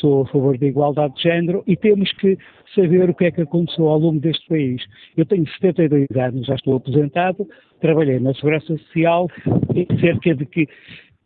sou 0.00 0.22
a 0.22 0.26
favor 0.26 0.58
da 0.58 0.66
igualdade 0.66 1.14
de 1.14 1.22
género 1.22 1.62
e 1.66 1.76
temos 1.76 2.12
que 2.12 2.36
saber 2.74 3.08
o 3.08 3.14
que 3.14 3.24
é 3.24 3.30
que 3.30 3.40
aconteceu 3.40 3.88
ao 3.88 3.98
longo 3.98 4.20
deste 4.20 4.46
país. 4.48 4.82
Eu 5.16 5.24
tenho 5.24 5.46
72 5.48 6.06
anos, 6.14 6.46
já 6.46 6.54
estou 6.54 6.76
aposentado, 6.76 7.48
trabalhei 7.80 8.20
na 8.20 8.34
Segurança 8.34 8.76
Social 8.76 9.28
e 9.74 9.86
cerca 9.98 10.34
de 10.34 10.44
que, 10.44 10.68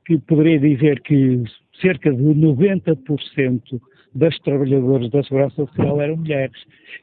que 0.07 0.18
poderia 0.18 0.61
dizer 0.61 1.01
que 1.03 1.43
cerca 1.80 2.12
de 2.12 2.22
90% 2.22 3.80
das 4.14 4.38
trabalhadoras 4.40 5.11
da 5.11 5.24
Segurança 5.24 5.57
Social 5.57 6.01
eram 6.01 6.18
mulheres. 6.18 6.57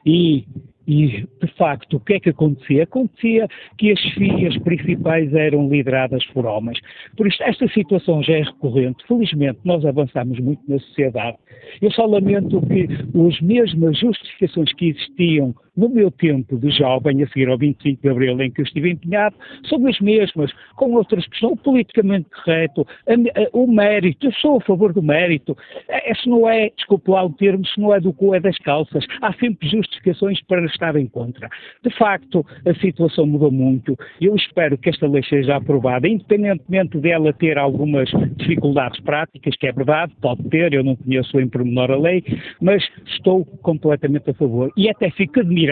E 0.06 0.46
e, 0.86 1.26
de 1.40 1.54
facto, 1.56 1.96
o 1.96 2.00
que 2.00 2.14
é 2.14 2.20
que 2.20 2.30
acontecia? 2.30 2.84
Acontecia 2.84 3.48
que 3.78 3.92
as 3.92 4.00
FIAs 4.14 4.56
principais 4.58 5.32
eram 5.34 5.68
lideradas 5.68 6.24
por 6.28 6.46
homens. 6.46 6.78
Por 7.16 7.26
isso, 7.26 7.42
esta 7.42 7.68
situação 7.68 8.22
já 8.22 8.34
é 8.34 8.42
recorrente. 8.42 9.06
Felizmente, 9.06 9.60
nós 9.64 9.84
avançamos 9.84 10.38
muito 10.40 10.62
na 10.68 10.78
sociedade. 10.78 11.36
Eu 11.80 11.90
só 11.92 12.06
lamento 12.06 12.60
que 12.62 12.88
as 13.26 13.40
mesmas 13.40 13.98
justificações 13.98 14.72
que 14.74 14.88
existiam 14.88 15.54
no 15.80 15.88
meu 15.88 16.10
tempo 16.10 16.58
de 16.58 16.70
jovem, 16.70 17.22
a 17.22 17.28
seguir 17.28 17.48
ao 17.48 17.56
25 17.56 18.02
de 18.02 18.08
Abril, 18.10 18.40
em 18.42 18.50
que 18.50 18.60
eu 18.60 18.64
estive 18.66 18.90
empenhado, 18.90 19.34
são 19.66 19.86
as 19.86 19.98
mesmas, 19.98 20.52
com 20.76 20.92
outras 20.92 21.26
questões, 21.26 21.52
o 21.52 21.56
politicamente 21.56 22.28
correto, 22.28 22.86
a, 23.08 23.12
a, 23.12 23.48
o 23.54 23.66
mérito, 23.66 24.26
eu 24.26 24.32
sou 24.34 24.58
a 24.58 24.60
favor 24.60 24.92
do 24.92 25.02
mérito. 25.02 25.56
É, 25.88 26.14
se 26.14 26.28
não 26.28 26.46
é, 26.46 26.70
desculpe 26.76 27.10
lá 27.10 27.24
o 27.24 27.32
termo, 27.32 27.66
se 27.66 27.80
não 27.80 27.94
é 27.94 28.00
do 28.00 28.12
cu, 28.12 28.34
é 28.34 28.40
das 28.40 28.58
calças. 28.58 29.06
Há 29.22 29.32
sempre 29.34 29.68
justificações 29.70 30.42
para 30.42 30.66
estar 30.66 30.94
em 30.96 31.06
contra. 31.06 31.48
De 31.82 31.90
facto, 31.96 32.44
a 32.66 32.74
situação 32.74 33.26
mudou 33.26 33.50
muito. 33.50 33.96
Eu 34.20 34.36
espero 34.36 34.76
que 34.76 34.90
esta 34.90 35.08
lei 35.08 35.22
seja 35.22 35.56
aprovada, 35.56 36.06
independentemente 36.06 36.98
dela 36.98 37.32
ter 37.32 37.56
algumas 37.56 38.10
dificuldades 38.36 39.00
práticas, 39.00 39.56
que 39.56 39.66
é 39.66 39.72
verdade, 39.72 40.12
pode 40.20 40.42
ter, 40.50 40.74
eu 40.74 40.84
não 40.84 40.94
conheço 40.94 41.40
em 41.40 41.48
pormenor 41.48 41.90
a 41.90 41.96
lei, 41.96 42.22
mas 42.60 42.86
estou 43.06 43.46
completamente 43.62 44.28
a 44.28 44.34
favor. 44.34 44.70
E 44.76 44.90
até 44.90 45.10
fico 45.10 45.40
admirado 45.40 45.69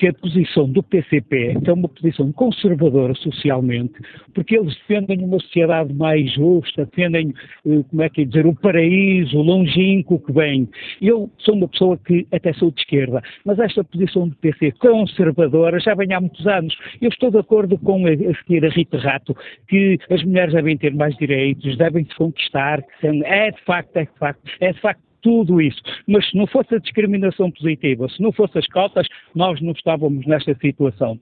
que 0.00 0.08
a 0.08 0.14
posição 0.14 0.66
do 0.66 0.82
PCP 0.82 1.58
é 1.62 1.72
uma 1.72 1.86
posição 1.86 2.32
conservadora 2.32 3.14
socialmente, 3.16 3.92
porque 4.34 4.56
eles 4.56 4.74
defendem 4.76 5.22
uma 5.22 5.38
sociedade 5.38 5.92
mais 5.92 6.32
justa, 6.32 6.86
defendem, 6.86 7.34
eh, 7.66 7.82
como 7.90 8.02
é 8.02 8.08
que 8.08 8.22
é 8.22 8.24
dizer, 8.24 8.46
o 8.46 8.54
paraíso 8.54 9.36
longínquo 9.36 10.18
que 10.18 10.32
vem. 10.32 10.66
Eu 11.02 11.30
sou 11.38 11.54
uma 11.54 11.68
pessoa 11.68 11.98
que 11.98 12.26
até 12.32 12.50
sou 12.54 12.70
de 12.70 12.80
esquerda, 12.80 13.22
mas 13.44 13.58
esta 13.58 13.84
posição 13.84 14.26
do 14.26 14.36
PC 14.36 14.72
conservadora 14.78 15.78
já 15.78 15.94
vem 15.94 16.14
há 16.14 16.20
muitos 16.20 16.46
anos. 16.46 16.74
Eu 16.98 17.10
estou 17.10 17.30
de 17.30 17.38
acordo 17.38 17.76
com 17.76 18.06
a, 18.06 18.10
a 18.10 18.34
seguir 18.42 18.64
a 18.64 18.70
Rita 18.70 18.96
Rato, 18.96 19.36
que 19.68 19.98
as 20.08 20.24
mulheres 20.24 20.54
devem 20.54 20.78
ter 20.78 20.94
mais 20.94 21.14
direitos, 21.16 21.76
devem 21.76 22.06
se 22.06 22.14
conquistar, 22.14 22.82
é 23.02 23.50
de 23.50 23.60
facto, 23.64 23.94
é 23.98 24.04
de 24.06 24.18
facto, 24.18 24.40
é 24.60 24.72
de 24.72 24.80
facto 24.80 25.09
tudo 25.22 25.60
isso. 25.60 25.80
Mas 26.06 26.28
se 26.28 26.36
não 26.36 26.46
fosse 26.46 26.74
a 26.74 26.78
discriminação 26.78 27.50
positiva, 27.50 28.08
se 28.08 28.22
não 28.22 28.32
fossem 28.32 28.58
as 28.58 28.66
cotas, 28.68 29.06
nós 29.34 29.60
não 29.60 29.72
estávamos 29.72 30.26
nesta 30.26 30.54
situação. 30.54 31.18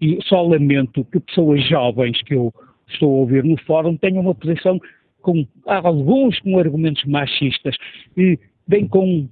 E 0.00 0.18
só 0.22 0.42
lamento 0.42 1.04
que 1.06 1.20
pessoas 1.20 1.66
jovens 1.68 2.22
que 2.22 2.34
eu 2.34 2.52
estou 2.88 3.10
a 3.10 3.18
ouvir 3.20 3.44
no 3.44 3.56
fórum 3.62 3.96
tenham 3.96 4.22
uma 4.22 4.34
posição 4.34 4.80
com 5.20 5.46
alguns 5.66 6.38
com 6.40 6.58
argumentos 6.58 7.04
machistas 7.04 7.76
e 8.16 8.38
bem 8.66 8.86
com 8.86 9.28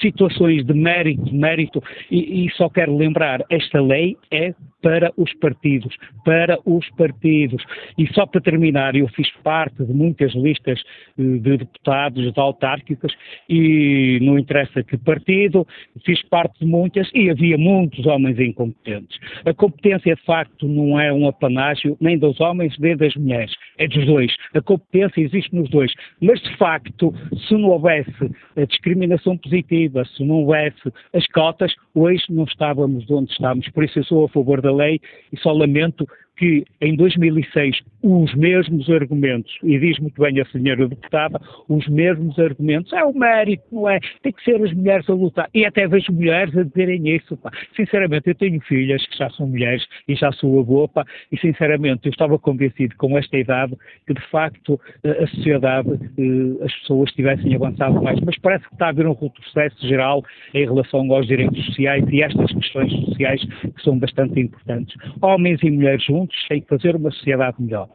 situações 0.00 0.64
de 0.64 0.74
mérito, 0.74 1.34
mérito, 1.34 1.82
e, 2.10 2.46
e, 2.46 2.50
só 2.52 2.68
quero 2.68 2.96
lembrar, 2.96 3.44
esta 3.50 3.80
lei 3.80 4.16
é 4.30 4.54
para 4.82 5.12
os 5.16 5.32
partidos, 5.34 5.96
para 6.24 6.58
os 6.64 6.88
partidos. 6.90 7.62
E 7.96 8.06
só 8.14 8.26
para 8.26 8.40
terminar, 8.40 8.94
eu 8.94 9.08
fiz 9.08 9.30
parte 9.42 9.84
de 9.84 9.92
muitas 9.92 10.34
listas 10.34 10.80
eh, 11.18 11.22
de 11.22 11.56
deputados 11.58 12.32
de 12.32 12.40
autárquicas 12.40 13.12
e 13.48 14.18
não 14.22 14.38
interessa 14.38 14.82
que 14.82 14.96
partido, 14.96 15.66
fiz 16.04 16.22
parte 16.28 16.60
de 16.60 16.66
muitas 16.66 17.10
e 17.14 17.30
havia 17.30 17.58
muitos 17.58 18.06
homens 18.06 18.38
incompetentes. 18.38 19.18
A 19.44 19.52
competência, 19.52 20.14
de 20.14 20.22
facto, 20.24 20.66
não 20.68 20.98
é 21.00 21.12
um 21.12 21.26
apanágio 21.26 21.96
nem 22.00 22.18
dos 22.18 22.40
homens 22.40 22.76
nem 22.78 22.96
das 22.96 23.14
mulheres, 23.16 23.52
é 23.78 23.88
dos 23.88 24.06
dois. 24.06 24.34
A 24.54 24.60
competência 24.60 25.20
existe 25.20 25.54
nos 25.54 25.68
dois. 25.70 25.92
Mas, 26.20 26.40
de 26.40 26.56
facto, 26.56 27.14
se 27.46 27.54
não 27.54 27.70
houvesse 27.70 28.10
a 28.56 28.64
discriminação 28.64 29.36
positiva, 29.36 30.04
se 30.04 30.24
não 30.24 30.36
houvesse 30.36 30.92
as 31.12 31.26
cotas, 31.28 31.74
hoje 31.94 32.24
não 32.30 32.44
estávamos 32.44 33.10
onde 33.10 33.30
estamos. 33.32 33.68
Por 33.70 33.84
isso 33.84 33.98
eu 33.98 34.04
sou 34.04 34.24
a 34.24 34.28
favor 34.28 34.60
da 34.60 34.67
da 34.68 34.76
lei 34.76 35.00
e 35.32 35.36
só 35.38 35.52
lamento 35.52 36.06
que 36.38 36.64
em 36.80 36.96
2006 36.96 37.80
os 38.02 38.32
mesmos 38.34 38.88
argumentos, 38.88 39.52
e 39.62 39.78
diz 39.78 39.98
muito 39.98 40.20
bem 40.22 40.40
a 40.40 40.44
senhora 40.46 40.88
deputada, 40.88 41.40
os 41.68 41.86
mesmos 41.88 42.38
argumentos, 42.38 42.92
é 42.92 43.04
o 43.04 43.12
mérito, 43.12 43.64
não 43.72 43.88
é? 43.88 43.98
Tem 44.22 44.32
que 44.32 44.42
ser 44.44 44.62
as 44.62 44.72
mulheres 44.72 45.08
a 45.10 45.14
lutar. 45.14 45.48
E 45.52 45.66
até 45.66 45.86
vejo 45.86 46.12
mulheres 46.12 46.56
a 46.56 46.62
dizerem 46.62 47.16
isso, 47.16 47.36
pá. 47.36 47.50
Sinceramente, 47.74 48.28
eu 48.28 48.34
tenho 48.34 48.60
filhas 48.60 49.04
que 49.06 49.18
já 49.18 49.28
são 49.30 49.48
mulheres 49.48 49.84
e 50.06 50.14
já 50.14 50.30
sou 50.32 50.60
avô, 50.60 50.88
pá, 50.88 51.04
e 51.32 51.38
sinceramente 51.38 52.06
eu 52.06 52.10
estava 52.10 52.38
convencido 52.38 52.94
com 52.96 53.18
esta 53.18 53.36
idade 53.36 53.76
que 54.06 54.14
de 54.14 54.22
facto 54.30 54.80
a 55.04 55.26
sociedade, 55.26 55.88
eh, 56.18 56.64
as 56.64 56.72
pessoas 56.80 57.10
tivessem 57.12 57.54
avançado 57.54 58.00
mais, 58.02 58.20
mas 58.20 58.38
parece 58.38 58.66
que 58.68 58.74
está 58.74 58.86
a 58.86 58.88
haver 58.90 59.06
um 59.06 59.14
retrocesso 59.14 59.86
geral 59.86 60.24
em 60.54 60.64
relação 60.64 61.12
aos 61.12 61.26
direitos 61.26 61.64
sociais 61.66 62.04
e 62.10 62.22
estas 62.22 62.52
questões 62.52 62.92
sociais 62.92 63.42
que 63.44 63.82
são 63.82 63.98
bastante 63.98 64.40
importantes. 64.40 64.94
Homens 65.20 65.60
e 65.62 65.70
mulheres 65.70 66.04
juntos, 66.04 66.27
juntos 66.28 66.48
têm 66.48 66.60
que 66.60 66.68
fazer 66.68 66.96
uma 66.96 67.10
sociedade 67.10 67.56
melhor. 67.60 67.88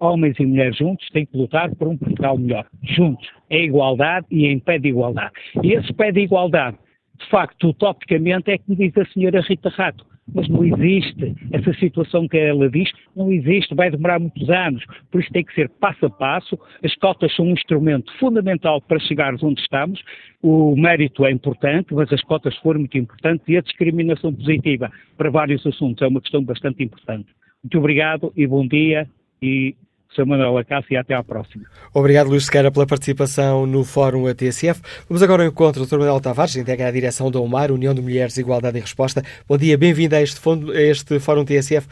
Homens 0.00 0.38
e 0.38 0.46
mulheres 0.46 0.76
juntos 0.76 1.08
têm 1.10 1.26
que 1.26 1.36
lutar 1.36 1.74
por 1.76 1.88
um 1.88 1.96
Portugal 1.96 2.36
melhor. 2.36 2.66
Juntos. 2.82 3.28
É 3.48 3.62
igualdade 3.62 4.26
e 4.30 4.46
em 4.46 4.58
pé 4.58 4.78
de 4.78 4.88
igualdade. 4.88 5.32
E 5.62 5.72
esse 5.72 5.92
pé 5.92 6.10
de 6.10 6.20
igualdade 6.20 6.76
de 7.18 7.28
facto, 7.28 7.68
utopicamente, 7.68 8.50
é 8.50 8.58
como 8.58 8.76
diz 8.76 8.96
a 8.96 9.04
senhora 9.06 9.40
Rita 9.40 9.68
Rato, 9.68 10.04
mas 10.34 10.48
não 10.48 10.64
existe. 10.64 11.34
Essa 11.52 11.72
situação 11.74 12.26
que 12.26 12.36
ela 12.36 12.68
diz 12.68 12.90
não 13.14 13.30
existe, 13.30 13.72
vai 13.72 13.88
demorar 13.88 14.18
muitos 14.18 14.50
anos. 14.50 14.84
Por 15.12 15.20
isso 15.20 15.30
tem 15.32 15.44
que 15.44 15.54
ser 15.54 15.68
passo 15.68 16.06
a 16.06 16.10
passo. 16.10 16.58
As 16.82 16.94
cotas 16.96 17.34
são 17.36 17.46
um 17.46 17.52
instrumento 17.52 18.12
fundamental 18.18 18.80
para 18.80 18.98
chegarmos 18.98 19.42
onde 19.44 19.60
estamos. 19.60 20.02
O 20.42 20.74
mérito 20.74 21.24
é 21.24 21.30
importante, 21.30 21.94
mas 21.94 22.12
as 22.12 22.20
cotas 22.22 22.56
foram 22.56 22.80
muito 22.80 22.98
importantes 22.98 23.46
e 23.48 23.56
a 23.56 23.62
discriminação 23.62 24.34
positiva 24.34 24.90
para 25.16 25.30
vários 25.30 25.64
assuntos 25.64 26.02
é 26.02 26.08
uma 26.08 26.20
questão 26.20 26.42
bastante 26.42 26.82
importante. 26.82 27.28
Muito 27.64 27.78
obrigado 27.78 28.30
e 28.36 28.46
bom 28.46 28.68
dia 28.68 29.08
e 29.40 29.74
Sr. 30.10 30.26
Manuel 30.26 30.58
Acácio 30.58 30.92
e 30.92 30.96
até 30.98 31.14
à 31.14 31.24
próxima. 31.24 31.64
Obrigado, 31.94 32.28
Luís 32.28 32.44
Sequeira, 32.44 32.70
pela 32.70 32.86
participação 32.86 33.66
no 33.66 33.82
Fórum 33.84 34.26
ATSF. 34.26 34.82
Vamos 35.08 35.22
agora 35.22 35.42
ao 35.42 35.48
encontro 35.48 35.82
do 35.82 35.88
Dr. 35.88 35.98
Manuel 35.98 36.20
Tavares, 36.20 36.56
integra 36.56 36.88
a 36.88 36.90
direção 36.90 37.30
da 37.30 37.40
UMAR, 37.40 37.72
União 37.72 37.94
de 37.94 38.02
Mulheres, 38.02 38.36
Igualdade 38.36 38.76
e 38.76 38.82
Resposta. 38.82 39.22
Bom 39.48 39.56
dia, 39.56 39.78
bem-vindo 39.78 40.14
a 40.14 40.20
este, 40.20 40.38
a 40.46 40.82
este 40.82 41.18
Fórum 41.18 41.42
TSF. 41.42 41.88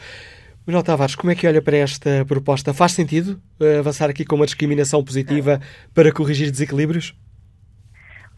Manuel 0.67 0.83
Tavares, 0.83 1.15
como 1.15 1.31
é 1.31 1.35
que 1.35 1.47
olha 1.47 1.61
para 1.61 1.77
esta 1.77 2.23
proposta? 2.25 2.71
Faz 2.71 2.91
sentido 2.91 3.41
uh, 3.59 3.79
avançar 3.79 4.11
aqui 4.11 4.23
com 4.23 4.35
uma 4.35 4.45
discriminação 4.45 5.03
positiva 5.03 5.59
para 5.91 6.13
corrigir 6.13 6.51
desequilíbrios? 6.51 7.15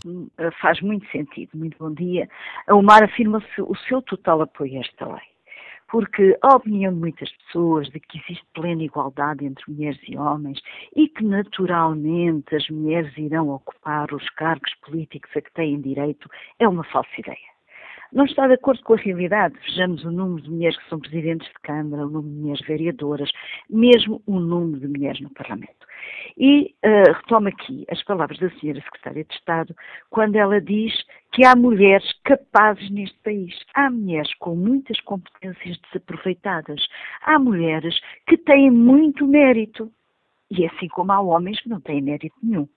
Hum, 0.06 0.30
faz 0.62 0.80
muito 0.80 1.06
sentido. 1.12 1.50
Muito 1.54 1.78
bom 1.78 1.94
dia. 1.94 2.30
A 2.66 2.76
UMAR 2.76 3.04
afirma 3.04 3.44
o 3.60 3.76
seu 3.90 4.02
total 4.02 4.42
apoio 4.42 4.78
a 4.78 4.80
esta 4.80 5.06
lei 5.06 5.35
porque 5.96 6.38
a 6.42 6.58
opinião 6.58 6.92
de 6.92 7.00
muitas 7.00 7.32
pessoas 7.32 7.88
de 7.88 8.02
que 8.02 8.18
existe 8.18 8.46
plena 8.54 8.84
igualdade 8.84 9.46
entre 9.46 9.72
mulheres 9.72 9.98
e 10.06 10.18
homens 10.18 10.60
e 10.94 11.08
que 11.08 11.24
naturalmente 11.24 12.54
as 12.54 12.70
mulheres 12.70 13.18
irão 13.18 13.48
ocupar 13.48 14.14
os 14.14 14.30
cargos 14.32 14.74
políticos 14.82 15.32
a 15.38 15.42
que 15.42 15.54
têm 15.54 15.80
direito 15.80 16.30
é 16.60 16.68
uma 16.68 16.84
falsa 16.84 17.10
ideia 17.18 17.55
não 18.12 18.26
está 18.26 18.48
de 18.48 18.54
acordo 18.54 18.82
com 18.84 18.94
a 18.94 18.98
realidade. 18.98 19.56
Vejamos 19.68 20.04
o 20.04 20.12
número 20.12 20.42
de 20.44 20.50
mulheres 20.50 20.78
que 20.78 20.90
são 20.90 21.00
presidentes 21.00 21.48
de 21.48 21.54
Câmara, 21.62 22.06
o 22.06 22.10
número 22.10 22.34
de 22.34 22.40
mulheres 22.42 22.68
vereadoras, 22.68 23.30
mesmo 23.70 24.22
o 24.26 24.40
número 24.40 24.80
de 24.80 24.88
mulheres 24.88 25.22
no 25.22 25.30
Parlamento. 25.32 25.86
E 26.38 26.76
uh, 26.84 27.14
retomo 27.14 27.48
aqui 27.48 27.86
as 27.90 28.04
palavras 28.04 28.38
da 28.40 28.50
senhora 28.52 28.82
Secretária 28.82 29.24
de 29.24 29.34
Estado, 29.34 29.76
quando 30.10 30.36
ela 30.36 30.60
diz 30.60 30.94
que 31.32 31.46
há 31.46 31.56
mulheres 31.56 32.12
capazes 32.24 32.90
neste 32.90 33.18
país. 33.20 33.54
Há 33.74 33.90
mulheres 33.90 34.34
com 34.36 34.56
muitas 34.56 35.00
competências 35.02 35.78
desaproveitadas. 35.80 36.86
Há 37.22 37.40
mulheres 37.40 38.00
que 38.28 38.38
têm 38.38 38.70
muito 38.70 39.26
mérito. 39.26 39.92
E 40.52 40.66
assim 40.66 40.88
como 40.90 41.12
há 41.12 41.20
homens 41.20 41.60
que 41.62 41.70
não 41.70 41.82
têm 41.82 42.02
mérito 42.02 42.36
nenhum. 42.44 42.68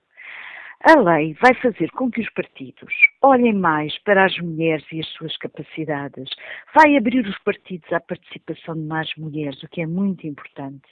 A 0.84 0.94
lei 1.00 1.34
vai 1.42 1.54
fazer 1.54 1.90
com 1.90 2.08
que 2.08 2.20
os 2.20 2.30
partidos 2.30 2.94
olhem 3.20 3.52
mais 3.52 3.98
para 4.04 4.24
as 4.24 4.38
mulheres 4.38 4.86
e 4.92 5.00
as 5.00 5.08
suas 5.08 5.36
capacidades, 5.36 6.30
vai 6.72 6.96
abrir 6.96 7.26
os 7.26 7.36
partidos 7.38 7.92
à 7.92 7.98
participação 7.98 8.76
de 8.76 8.82
mais 8.82 9.10
mulheres, 9.16 9.60
o 9.62 9.68
que 9.68 9.80
é 9.80 9.86
muito 9.86 10.24
importante. 10.24 10.86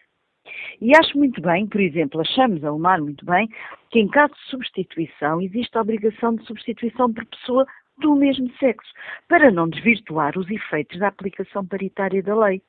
E 0.80 0.91
acho 0.97 1.16
muito 1.16 1.41
bem, 1.41 1.68
por 1.68 1.80
exemplo, 1.80 2.20
achamos 2.20 2.64
a 2.64 2.72
UMAR 2.72 3.01
muito 3.01 3.24
bem, 3.24 3.49
que 3.91 4.01
em 4.01 4.09
caso 4.09 4.34
de 4.34 4.51
substituição 4.51 5.41
existe 5.41 5.78
a 5.78 5.82
obrigação 5.82 6.34
de 6.34 6.45
substituição 6.47 7.12
por 7.12 7.24
pessoa 7.26 7.64
do 7.99 8.16
mesmo 8.16 8.51
sexo, 8.59 8.93
para 9.28 9.53
não 9.53 9.68
desvirtuar 9.68 10.37
os 10.37 10.51
efeitos 10.51 10.99
da 10.99 11.09
aplicação 11.09 11.64
paritária 11.64 12.22
da 12.22 12.34
lei. 12.34 12.61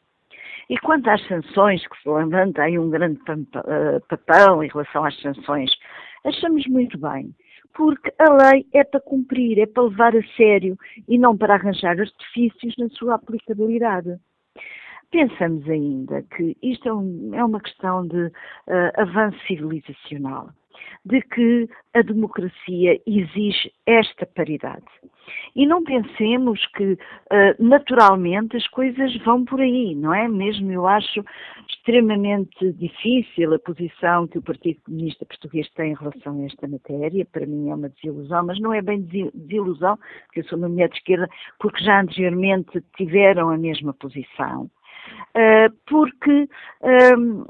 E 0.69 0.77
quanto 0.77 1.09
às 1.09 1.25
sanções, 1.27 1.85
que 1.87 2.01
se 2.01 2.09
levanta 2.09 2.63
aí 2.63 2.77
um 2.77 2.89
grande 2.89 3.19
eh, 3.27 3.99
papel 4.07 4.63
em 4.63 4.67
relação 4.67 5.03
às 5.05 5.19
sanções, 5.21 5.71
achamos 6.23 6.65
muito 6.67 6.97
bem, 6.97 7.33
porque 7.73 8.13
a 8.19 8.31
lei 8.33 8.65
é 8.73 8.83
para 8.83 8.99
cumprir, 8.99 9.59
é 9.59 9.65
para 9.65 9.83
levar 9.83 10.15
a 10.15 10.23
sério 10.35 10.77
e 11.07 11.17
não 11.17 11.37
para 11.37 11.55
arranjar 11.55 11.99
artifícios 11.99 12.75
na 12.77 12.89
sua 12.89 13.15
aplicabilidade. 13.15 14.17
Pensamos 15.09 15.67
ainda 15.69 16.21
que 16.23 16.57
isto 16.61 16.89
é, 16.89 16.93
um, 16.93 17.31
é 17.33 17.43
uma 17.43 17.61
questão 17.61 18.05
de 18.05 18.25
uh, 18.25 18.31
avanço 18.97 19.39
civilizacional 19.47 20.49
de 21.05 21.21
que 21.21 21.69
a 21.93 22.01
democracia 22.01 22.99
exige 23.05 23.71
esta 23.85 24.25
paridade. 24.25 24.85
E 25.55 25.65
não 25.65 25.83
pensemos 25.83 26.65
que 26.67 26.93
uh, 26.93 26.97
naturalmente 27.59 28.55
as 28.55 28.67
coisas 28.67 29.15
vão 29.23 29.43
por 29.43 29.59
aí, 29.59 29.95
não 29.95 30.13
é? 30.13 30.27
Mesmo 30.27 30.71
eu 30.71 30.87
acho 30.87 31.23
extremamente 31.67 32.71
difícil 32.73 33.53
a 33.53 33.59
posição 33.59 34.27
que 34.27 34.37
o 34.37 34.41
Partido 34.41 34.79
Comunista 34.85 35.25
Português 35.25 35.69
tem 35.71 35.91
em 35.91 35.95
relação 35.95 36.39
a 36.39 36.45
esta 36.45 36.67
matéria. 36.67 37.25
Para 37.25 37.45
mim 37.45 37.69
é 37.69 37.75
uma 37.75 37.89
desilusão, 37.89 38.45
mas 38.45 38.59
não 38.59 38.73
é 38.73 38.81
bem 38.81 39.01
desilusão, 39.01 39.97
porque 40.25 40.41
eu 40.41 40.45
sou 40.45 40.57
uma 40.57 40.69
mulher 40.69 40.89
de 40.89 40.97
esquerda, 40.97 41.27
porque 41.59 41.83
já 41.83 42.01
anteriormente 42.01 42.81
tiveram 42.95 43.49
a 43.49 43.57
mesma 43.57 43.93
posição. 43.93 44.69
Uh, 45.35 45.69
porque 45.85 46.49
uh, 46.81 47.41
uh, 47.41 47.45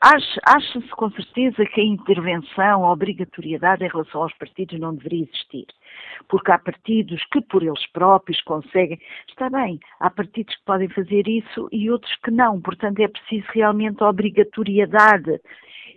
acha-se 0.00 0.88
com 0.90 1.10
certeza 1.10 1.66
que 1.66 1.80
a 1.80 1.84
intervenção, 1.84 2.84
a 2.84 2.92
obrigatoriedade 2.92 3.84
em 3.84 3.88
relação 3.88 4.22
aos 4.22 4.32
partidos 4.34 4.78
não 4.78 4.94
deveria 4.94 5.24
existir. 5.24 5.66
Porque 6.28 6.52
há 6.52 6.58
partidos 6.58 7.24
que 7.32 7.40
por 7.40 7.64
eles 7.64 7.84
próprios 7.88 8.40
conseguem. 8.42 9.00
Está 9.28 9.50
bem, 9.50 9.80
há 9.98 10.08
partidos 10.08 10.54
que 10.54 10.64
podem 10.64 10.88
fazer 10.88 11.26
isso 11.26 11.68
e 11.72 11.90
outros 11.90 12.14
que 12.22 12.30
não. 12.30 12.60
Portanto, 12.60 13.00
é 13.00 13.08
preciso 13.08 13.46
realmente 13.52 14.00
a 14.04 14.08
obrigatoriedade. 14.08 15.40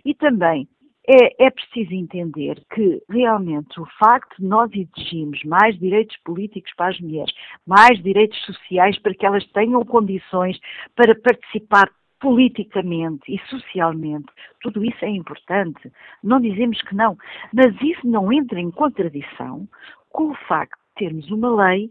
E 0.04 0.14
também 0.14 0.68
é, 1.08 1.46
é, 1.46 1.50
preciso 1.50 1.94
entender 1.94 2.62
que 2.74 3.02
realmente 3.08 3.80
o 3.80 3.86
facto 3.98 4.36
de 4.38 4.44
nós 4.46 4.70
exigirmos 4.72 5.42
mais 5.44 5.78
direitos 5.78 6.16
políticos 6.24 6.72
para 6.76 6.88
as 6.90 7.00
mulheres, 7.00 7.32
mais 7.66 8.02
direitos 8.02 8.38
sociais 8.44 8.98
para 8.98 9.14
que 9.14 9.24
elas 9.24 9.46
tenham 9.52 9.84
condições 9.84 10.58
para 10.94 11.14
participar 11.14 11.90
politicamente 12.18 13.32
e 13.32 13.38
socialmente, 13.48 14.26
tudo 14.62 14.84
isso 14.84 15.04
é 15.04 15.08
importante. 15.08 15.92
Não 16.22 16.40
dizemos 16.40 16.80
que 16.82 16.94
não, 16.94 17.16
mas 17.52 17.74
isso 17.80 18.06
não 18.06 18.32
entra 18.32 18.58
em 18.58 18.70
contradição 18.70 19.68
com 20.10 20.30
o 20.30 20.34
facto 20.48 20.78
de 20.78 21.06
termos 21.06 21.30
uma 21.30 21.54
lei 21.66 21.90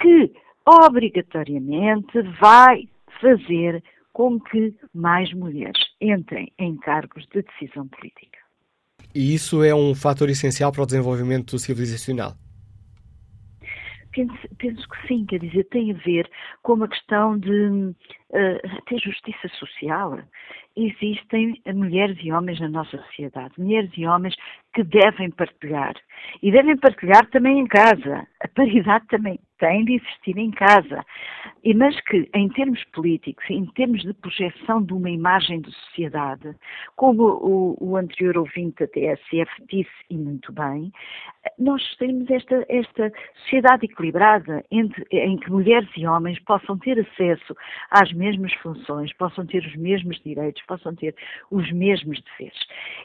que 0.00 0.32
obrigatoriamente 0.64 2.22
vai 2.40 2.88
fazer 3.20 3.82
com 4.12 4.38
que 4.38 4.74
mais 4.94 5.32
mulheres 5.32 5.80
entrem 6.00 6.52
em 6.58 6.76
cargos 6.76 7.26
de 7.28 7.42
decisão 7.42 7.88
política. 7.88 8.31
E 9.14 9.34
isso 9.34 9.62
é 9.62 9.74
um 9.74 9.94
fator 9.94 10.28
essencial 10.30 10.72
para 10.72 10.82
o 10.82 10.86
desenvolvimento 10.86 11.58
civilizacional? 11.58 12.34
Penso, 14.12 14.36
penso, 14.58 14.88
que 14.88 15.08
sim, 15.08 15.24
quer 15.24 15.38
dizer, 15.38 15.64
tem 15.64 15.90
a 15.90 15.94
ver 15.94 16.30
com 16.62 16.74
uma 16.74 16.88
questão 16.88 17.38
de 17.38 17.50
uh, 17.50 18.82
ter 18.86 18.98
justiça 18.98 19.48
social. 19.58 20.18
Existem 20.76 21.60
mulheres 21.74 22.16
e 22.22 22.32
homens 22.32 22.60
na 22.60 22.68
nossa 22.68 22.96
sociedade, 22.96 23.52
mulheres 23.58 23.90
e 23.96 24.06
homens 24.06 24.34
que 24.74 24.82
devem 24.82 25.30
partilhar. 25.30 25.94
E 26.42 26.50
devem 26.50 26.76
partilhar 26.76 27.26
também 27.30 27.60
em 27.60 27.66
casa. 27.66 28.26
A 28.40 28.48
paridade 28.48 29.06
também 29.08 29.38
tem 29.58 29.84
de 29.84 29.94
existir 29.94 30.36
em 30.36 30.50
casa. 30.50 31.04
E, 31.62 31.72
mas 31.72 31.98
que, 32.00 32.28
em 32.34 32.48
termos 32.48 32.82
políticos, 32.86 33.44
em 33.48 33.64
termos 33.66 34.02
de 34.02 34.12
projeção 34.14 34.82
de 34.82 34.92
uma 34.92 35.08
imagem 35.08 35.60
de 35.60 35.70
sociedade, 35.70 36.52
como 36.96 37.22
o, 37.22 37.76
o 37.80 37.96
anterior 37.96 38.38
ouvinte 38.38 38.80
da 38.80 38.88
TSF 38.88 39.48
disse, 39.68 39.90
e 40.10 40.16
muito 40.16 40.52
bem, 40.52 40.90
nós 41.58 41.82
temos 41.96 42.28
esta, 42.28 42.66
esta 42.68 43.12
sociedade 43.42 43.84
equilibrada 43.84 44.64
entre, 44.70 45.06
em 45.12 45.36
que 45.36 45.50
mulheres 45.50 45.88
e 45.96 46.06
homens 46.06 46.40
possam 46.40 46.76
ter 46.78 46.98
acesso 46.98 47.54
às 47.90 48.12
mesmas 48.12 48.52
funções, 48.54 49.12
possam 49.12 49.46
ter 49.46 49.64
os 49.64 49.76
mesmos 49.76 50.20
direitos, 50.24 50.61
possam 50.66 50.94
ter 50.94 51.14
os 51.50 51.70
mesmos 51.72 52.20
deveres. 52.22 52.58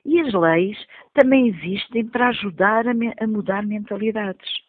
E 0.05 0.19
as 0.19 0.33
leis 0.33 0.77
também 1.13 1.47
existem 1.47 2.05
para 2.05 2.29
ajudar 2.29 2.87
a, 2.87 2.91
a 3.21 3.27
mudar 3.27 3.65
mentalidades. 3.65 4.67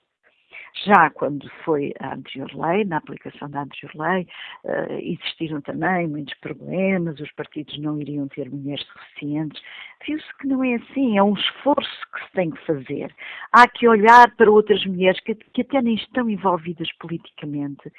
Já 0.85 1.10
quando 1.10 1.48
foi 1.65 1.93
a 1.98 2.15
anterior 2.15 2.51
lei, 2.55 2.85
na 2.85 2.98
aplicação 2.98 3.51
da 3.51 3.62
anterior 3.62 3.93
lei, 3.94 4.27
uh, 4.65 4.93
existiram 5.01 5.60
também 5.60 6.06
muitos 6.06 6.35
problemas, 6.35 7.19
os 7.19 7.32
partidos 7.32 7.78
não 7.78 8.01
iriam 8.01 8.28
ter 8.28 8.51
mulheres 8.51 8.86
suficientes. 8.86 9.60
Viu-se 10.06 10.39
que 10.39 10.47
não 10.47 10.62
é 10.62 10.74
assim, 10.74 11.19
é 11.19 11.23
um 11.23 11.35
esforço 11.35 12.01
que 12.15 12.24
se 12.24 12.32
tem 12.32 12.51
que 12.51 12.66
fazer. 12.66 13.15
Há 13.52 13.69
que 13.69 13.89
olhar 13.89 14.31
para 14.36 14.51
outras 14.51 14.85
mulheres 14.86 15.20
que, 15.20 15.35
que 15.35 15.62
até 15.62 15.82
nem 15.82 15.94
estão 15.94 16.31
envolvidas 16.31 16.90
politicamente 16.98 17.93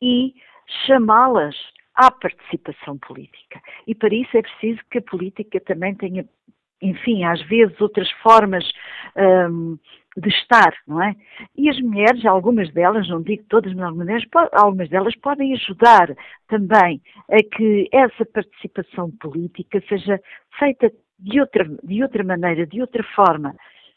e 0.00 0.34
chamá-las 0.86 1.56
à 1.94 2.10
participação 2.10 2.98
política. 2.98 3.60
E 3.86 3.94
para 3.94 4.14
isso 4.14 4.36
é 4.36 4.42
preciso 4.42 4.80
que 4.90 4.98
a 4.98 5.02
política 5.02 5.60
também 5.60 5.94
tenha 5.94 6.26
enfim, 6.82 7.24
às 7.24 7.40
vezes 7.42 7.80
outras 7.80 8.10
formas 8.22 8.68
um, 9.16 9.78
de 10.16 10.28
estar, 10.28 10.74
não 10.86 11.02
é? 11.02 11.14
E 11.56 11.70
as 11.70 11.80
mulheres, 11.80 12.26
algumas 12.26 12.70
delas, 12.72 13.08
não 13.08 13.22
digo 13.22 13.44
todas, 13.48 13.72
mas 13.72 14.06
delas, 14.06 14.24
algumas 14.52 14.88
delas 14.90 15.16
podem 15.16 15.54
ajudar 15.54 16.14
também 16.48 17.00
a 17.30 17.38
que 17.56 17.88
essa 17.92 18.26
participação 18.26 19.10
política 19.12 19.82
seja 19.88 20.20
feita 20.58 20.92
de 21.18 21.40
outra, 21.40 21.64
de 21.82 22.02
outra 22.02 22.24
maneira, 22.24 22.66
de 22.66 22.80
outra 22.80 23.02
forma. 23.14 23.50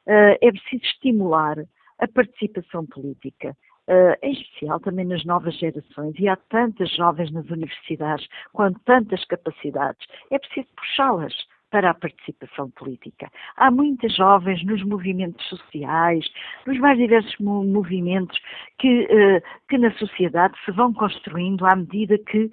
Uh, 0.08 0.38
é 0.40 0.52
preciso 0.52 0.84
estimular 0.84 1.58
a 2.00 2.08
participação 2.08 2.86
política. 2.86 3.58
Uh, 3.88 4.18
em 4.24 4.32
especial 4.32 4.80
também 4.80 5.06
nas 5.06 5.24
novas 5.26 5.56
gerações, 5.60 6.16
e 6.18 6.28
há 6.28 6.36
tantas 6.36 6.90
jovens 6.96 7.32
nas 7.32 7.48
universidades 7.52 8.28
com 8.52 8.74
tantas 8.74 9.24
capacidades, 9.26 10.08
é 10.32 10.40
preciso 10.40 10.68
puxá-las 10.76 11.36
para 11.76 11.90
a 11.90 11.94
participação 11.94 12.70
política. 12.70 13.30
Há 13.58 13.70
muitas 13.70 14.16
jovens 14.16 14.64
nos 14.64 14.82
movimentos 14.82 15.46
sociais, 15.50 16.26
nos 16.66 16.80
mais 16.80 16.98
diversos 16.98 17.38
movimentos 17.38 18.40
que, 18.80 19.02
uh, 19.04 19.42
que 19.68 19.78
na 19.78 19.92
sociedade 19.96 20.58
se 20.64 20.72
vão 20.72 20.94
construindo 20.94 21.66
à 21.66 21.76
medida 21.76 22.18
que 22.18 22.46
uh, 22.46 22.52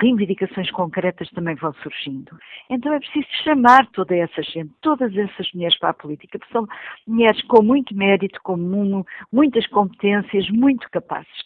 reivindicações 0.00 0.68
concretas 0.72 1.30
também 1.30 1.54
vão 1.54 1.72
surgindo. 1.74 2.36
Então 2.68 2.92
é 2.92 2.98
preciso 2.98 3.28
chamar 3.44 3.86
toda 3.92 4.16
essa 4.16 4.42
gente, 4.42 4.72
todas 4.80 5.16
essas 5.16 5.52
mulheres 5.52 5.78
para 5.78 5.90
a 5.90 5.94
política, 5.94 6.36
porque 6.36 6.52
são 6.52 6.66
mulheres 7.06 7.40
com 7.42 7.62
muito 7.62 7.94
mérito, 7.94 8.40
com 8.42 8.56
muitas 9.30 9.68
competências, 9.68 10.50
muito 10.50 10.90
capazes. 10.90 11.44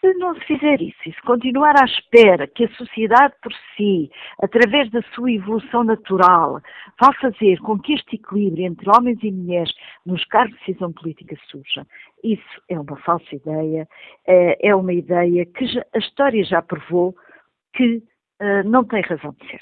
Se 0.00 0.12
não 0.14 0.34
se 0.34 0.40
fizer 0.44 0.80
isso 0.80 0.98
e 1.06 1.12
se 1.12 1.22
continuar 1.22 1.74
à 1.80 1.84
espera 1.84 2.46
que 2.46 2.64
a 2.64 2.74
sociedade 2.74 3.34
por 3.42 3.52
si, 3.76 4.10
através 4.42 4.90
da 4.90 5.02
sua 5.14 5.32
evolução 5.32 5.84
natural, 5.84 6.60
vá 7.00 7.12
fazer 7.20 7.58
com 7.60 7.78
que 7.78 7.94
este 7.94 8.16
equilíbrio 8.16 8.66
entre 8.66 8.88
homens 8.90 9.18
e 9.22 9.30
mulheres 9.30 9.72
nos 10.04 10.24
cargos 10.26 10.58
de 10.58 10.66
decisão 10.66 10.92
política 10.92 11.36
surja, 11.48 11.86
isso 12.22 12.62
é 12.68 12.78
uma 12.78 12.96
falsa 12.98 13.34
ideia, 13.34 13.88
é, 14.26 14.68
é 14.68 14.74
uma 14.74 14.92
ideia 14.92 15.46
que 15.46 15.64
a 15.94 15.98
história 15.98 16.44
já 16.44 16.62
provou 16.62 17.14
que 17.74 17.96
uh, 18.40 18.62
não 18.64 18.84
tem 18.84 19.02
razão 19.02 19.34
de 19.40 19.46
ser. 19.48 19.60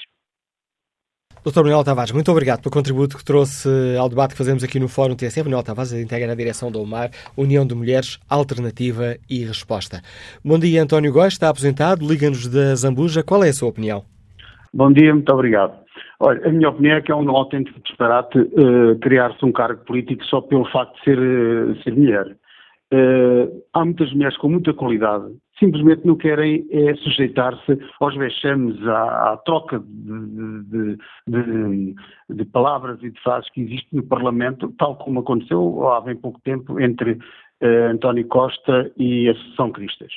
Dr. 1.45 1.61
Manuel 1.61 1.83
Tavares, 1.83 2.11
muito 2.11 2.31
obrigado 2.31 2.63
pelo 2.63 2.73
contributo 2.73 3.15
que 3.15 3.23
trouxe 3.23 3.69
ao 3.99 4.09
debate 4.09 4.31
que 4.31 4.37
fazemos 4.39 4.63
aqui 4.63 4.79
no 4.79 4.87
Fórum 4.87 5.15
TSF. 5.15 5.43
Manuel 5.43 5.61
Tavares 5.61 5.93
integra 5.93 6.31
a 6.31 6.35
direção 6.35 6.71
do 6.71 6.81
UMAR, 6.81 7.11
União 7.37 7.67
de 7.67 7.75
Mulheres, 7.75 8.19
Alternativa 8.27 9.15
e 9.29 9.45
Resposta. 9.45 10.01
Bom 10.43 10.57
dia, 10.57 10.81
António 10.81 11.13
Góes, 11.13 11.33
está 11.33 11.49
aposentado, 11.49 12.03
liga-nos 12.03 12.47
da 12.47 12.73
Zambuja. 12.73 13.21
Qual 13.21 13.43
é 13.43 13.49
a 13.49 13.53
sua 13.53 13.69
opinião? 13.69 14.03
Bom 14.73 14.91
dia, 14.91 15.13
muito 15.13 15.31
obrigado. 15.31 15.73
Olha, 16.19 16.47
a 16.47 16.51
minha 16.51 16.67
opinião 16.67 16.97
é 16.97 17.01
que 17.01 17.11
é 17.11 17.15
um 17.15 17.29
autêntico 17.29 17.79
disparate 17.79 18.39
uh, 18.39 18.97
criar-se 18.99 19.45
um 19.45 19.51
cargo 19.51 19.85
político 19.85 20.25
só 20.25 20.41
pelo 20.41 20.65
facto 20.71 20.95
de 20.95 21.03
ser, 21.03 21.19
uh, 21.19 21.83
ser 21.83 21.93
mulher. 21.93 22.25
Uh, 22.91 23.61
há 23.71 23.85
muitas 23.85 24.11
mulheres 24.13 24.35
com 24.37 24.49
muita 24.49 24.73
qualidade 24.73 25.25
simplesmente 25.59 26.05
não 26.05 26.15
querem 26.15 26.65
é, 26.69 26.95
sujeitar-se 26.95 27.77
aos 27.99 28.15
vexames, 28.15 28.81
à, 28.87 29.33
à 29.33 29.37
troca 29.37 29.79
de, 29.79 30.63
de, 30.63 30.97
de, 31.27 31.95
de, 32.29 32.45
palavras 32.45 33.01
e 33.01 33.09
de 33.09 33.19
frases 33.21 33.49
que 33.51 33.61
existe 33.61 33.87
no 33.93 34.03
Parlamento, 34.03 34.73
tal 34.77 34.95
como 34.97 35.19
aconteceu 35.19 35.87
há 35.89 36.01
bem 36.01 36.15
pouco 36.15 36.39
tempo 36.41 36.79
entre 36.79 37.13
uh, 37.13 37.91
António 37.91 38.27
Costa 38.27 38.91
e 38.97 39.29
a 39.29 39.31
Associação 39.31 39.71
Cristas. 39.71 40.11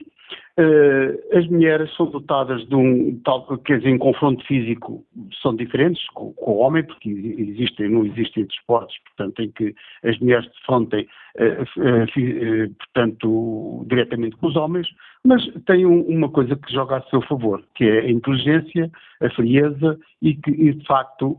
Uh, 0.58 1.38
as 1.38 1.46
mulheres 1.46 1.94
são 1.96 2.06
dotadas 2.06 2.66
de 2.66 2.74
um, 2.74 3.20
tal, 3.24 3.46
quer 3.58 3.78
dizer, 3.78 3.90
em 3.90 3.98
confronto 3.98 4.44
físico 4.44 5.04
são 5.40 5.54
diferentes 5.54 6.04
com, 6.14 6.32
com, 6.32 6.52
o 6.52 6.58
homem, 6.58 6.82
porque 6.82 7.08
existem, 7.08 7.88
não 7.88 8.04
existem 8.04 8.44
desportos, 8.44 8.96
portanto, 9.06 9.40
em 9.40 9.50
que 9.52 9.74
as 10.02 10.18
mulheres 10.18 10.50
defrontem, 10.52 11.06
uh, 11.38 11.62
uh, 11.62 12.74
portanto, 12.74 13.86
diretamente 13.88 14.36
com 14.36 14.48
os 14.48 14.56
homens, 14.56 14.88
mas 15.28 15.46
tem 15.66 15.84
um, 15.84 16.00
uma 16.08 16.30
coisa 16.30 16.56
que 16.56 16.72
joga 16.72 16.96
a 16.96 17.02
seu 17.02 17.20
favor, 17.22 17.62
que 17.74 17.84
é 17.84 18.00
a 18.00 18.10
inteligência, 18.10 18.90
a 19.20 19.28
frieza 19.30 19.98
e 20.22 20.34
que, 20.34 20.50
e, 20.50 20.72
de 20.72 20.86
facto, 20.86 21.38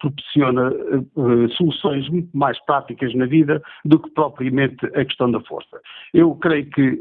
proporciona 0.00 0.70
soluções 1.56 2.08
muito 2.10 2.28
mais 2.36 2.62
práticas 2.66 3.14
na 3.14 3.24
vida 3.24 3.62
do 3.86 3.98
que 3.98 4.10
propriamente 4.10 4.84
a 4.86 5.04
questão 5.04 5.30
da 5.30 5.40
força. 5.40 5.80
Eu 6.12 6.34
creio 6.34 6.66
que 6.66 7.00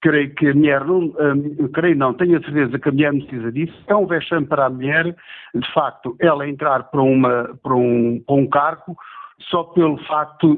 creio 0.00 0.34
que 0.34 0.48
a 0.48 0.54
mulher 0.54 0.84
não, 0.84 1.00
um, 1.00 1.68
creio 1.68 1.96
não, 1.96 2.14
tenho 2.14 2.38
a 2.38 2.42
certeza 2.42 2.78
que 2.78 2.88
a 2.88 2.92
mulher 2.92 3.12
precisa 3.12 3.52
disso. 3.52 3.84
É 3.86 3.94
um 3.94 4.06
vexame 4.06 4.46
para 4.46 4.66
a 4.66 4.70
mulher, 4.70 5.14
de 5.54 5.72
facto, 5.72 6.16
ela 6.20 6.48
entrar 6.48 6.84
para, 6.84 7.02
uma, 7.02 7.56
para, 7.62 7.74
um, 7.74 8.22
para 8.26 8.34
um 8.36 8.46
cargo 8.48 8.96
só 9.50 9.64
pelo 9.64 9.96
facto 10.04 10.56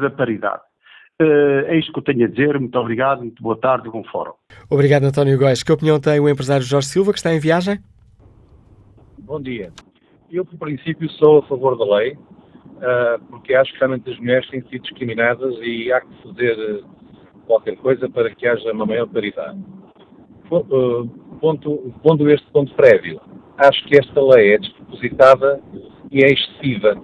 da 0.00 0.10
paridade. 0.10 0.62
Uh, 1.20 1.66
é 1.66 1.78
isto 1.78 1.92
que 1.92 1.98
eu 1.98 2.02
tenho 2.02 2.24
a 2.24 2.28
dizer. 2.28 2.58
Muito 2.58 2.78
obrigado, 2.78 3.18
muito 3.18 3.42
boa 3.42 3.56
tarde 3.56 3.88
e 3.88 3.90
bom 3.90 4.02
fórum. 4.04 4.32
Obrigado, 4.70 5.04
António 5.04 5.38
Góes. 5.38 5.62
Que 5.62 5.72
opinião 5.72 6.00
tem 6.00 6.18
o 6.18 6.28
empresário 6.28 6.64
Jorge 6.64 6.88
Silva, 6.88 7.12
que 7.12 7.18
está 7.18 7.32
em 7.32 7.38
viagem? 7.38 7.78
Bom 9.18 9.40
dia. 9.40 9.72
Eu, 10.30 10.44
por 10.44 10.58
princípio, 10.58 11.10
sou 11.12 11.38
a 11.38 11.42
favor 11.42 11.76
da 11.76 11.96
lei, 11.96 12.12
uh, 12.12 13.22
porque 13.28 13.54
acho 13.54 13.72
que 13.72 13.78
realmente 13.78 14.10
as 14.10 14.18
mulheres 14.18 14.48
têm 14.48 14.62
sido 14.62 14.82
discriminadas 14.82 15.54
e 15.60 15.92
há 15.92 16.00
que 16.00 16.22
fazer 16.22 16.84
qualquer 17.46 17.76
coisa 17.76 18.08
para 18.08 18.34
que 18.34 18.46
haja 18.46 18.72
uma 18.72 18.86
maior 18.86 19.06
paridade. 19.08 19.58
Uh, 20.50 21.06
ponto, 21.40 21.92
pondo 22.02 22.30
este 22.30 22.46
ponto 22.50 22.74
prévio, 22.74 23.20
acho 23.58 23.84
que 23.86 23.98
esta 23.98 24.20
lei 24.20 24.54
é 24.54 24.58
despropositada 24.58 25.60
e 26.10 26.24
é 26.24 26.32
excessiva. 26.32 26.96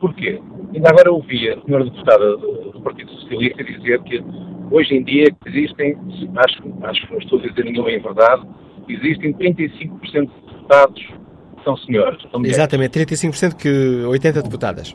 Porquê? 0.00 0.40
Ainda 0.74 0.90
agora 0.90 1.12
ouvi 1.12 1.48
a 1.50 1.60
senhora 1.62 1.84
deputada 1.84 2.36
Partido 2.86 3.10
Socialista 3.10 3.64
dizer 3.64 4.00
que 4.02 4.22
hoje 4.70 4.94
em 4.94 5.02
dia 5.02 5.26
existem, 5.44 5.96
acho, 6.36 6.62
acho 6.84 7.06
que 7.06 7.12
não 7.12 7.18
estou 7.18 7.40
a 7.40 7.42
dizer 7.42 7.64
nenhuma 7.64 7.90
em 7.90 8.00
verdade, 8.00 8.46
existem 8.88 9.34
35% 9.34 9.70
de 9.74 10.26
deputados 10.52 11.02
que 11.02 11.64
são 11.64 11.76
senhoras. 11.78 12.22
São 12.30 12.44
Exatamente, 12.44 12.96
35% 13.00 13.56
que 13.56 14.04
80 14.06 14.42
deputadas. 14.42 14.94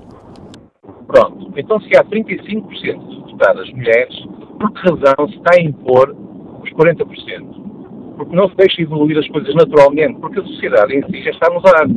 Pronto, 1.05 1.51
então 1.57 1.81
se 1.81 1.97
há 1.97 2.03
35% 2.05 2.69
de 2.69 3.15
deputadas 3.25 3.69
mulheres, 3.73 4.15
por 4.57 4.71
que 4.71 4.89
razão 4.89 5.27
se 5.27 5.35
está 5.35 5.51
a 5.57 5.61
impor 5.61 6.15
os 6.63 6.69
40%? 6.71 8.15
Porque 8.15 8.35
não 8.35 8.47
se 8.47 8.55
deixa 8.55 8.81
evoluir 8.81 9.17
as 9.17 9.27
coisas 9.27 9.53
naturalmente, 9.53 10.17
porque 10.21 10.39
a 10.39 10.43
sociedade 10.43 10.95
em 10.95 11.03
si 11.07 11.23
já 11.23 11.31
está 11.31 11.47
a 11.47 11.53
mudar. 11.53 11.87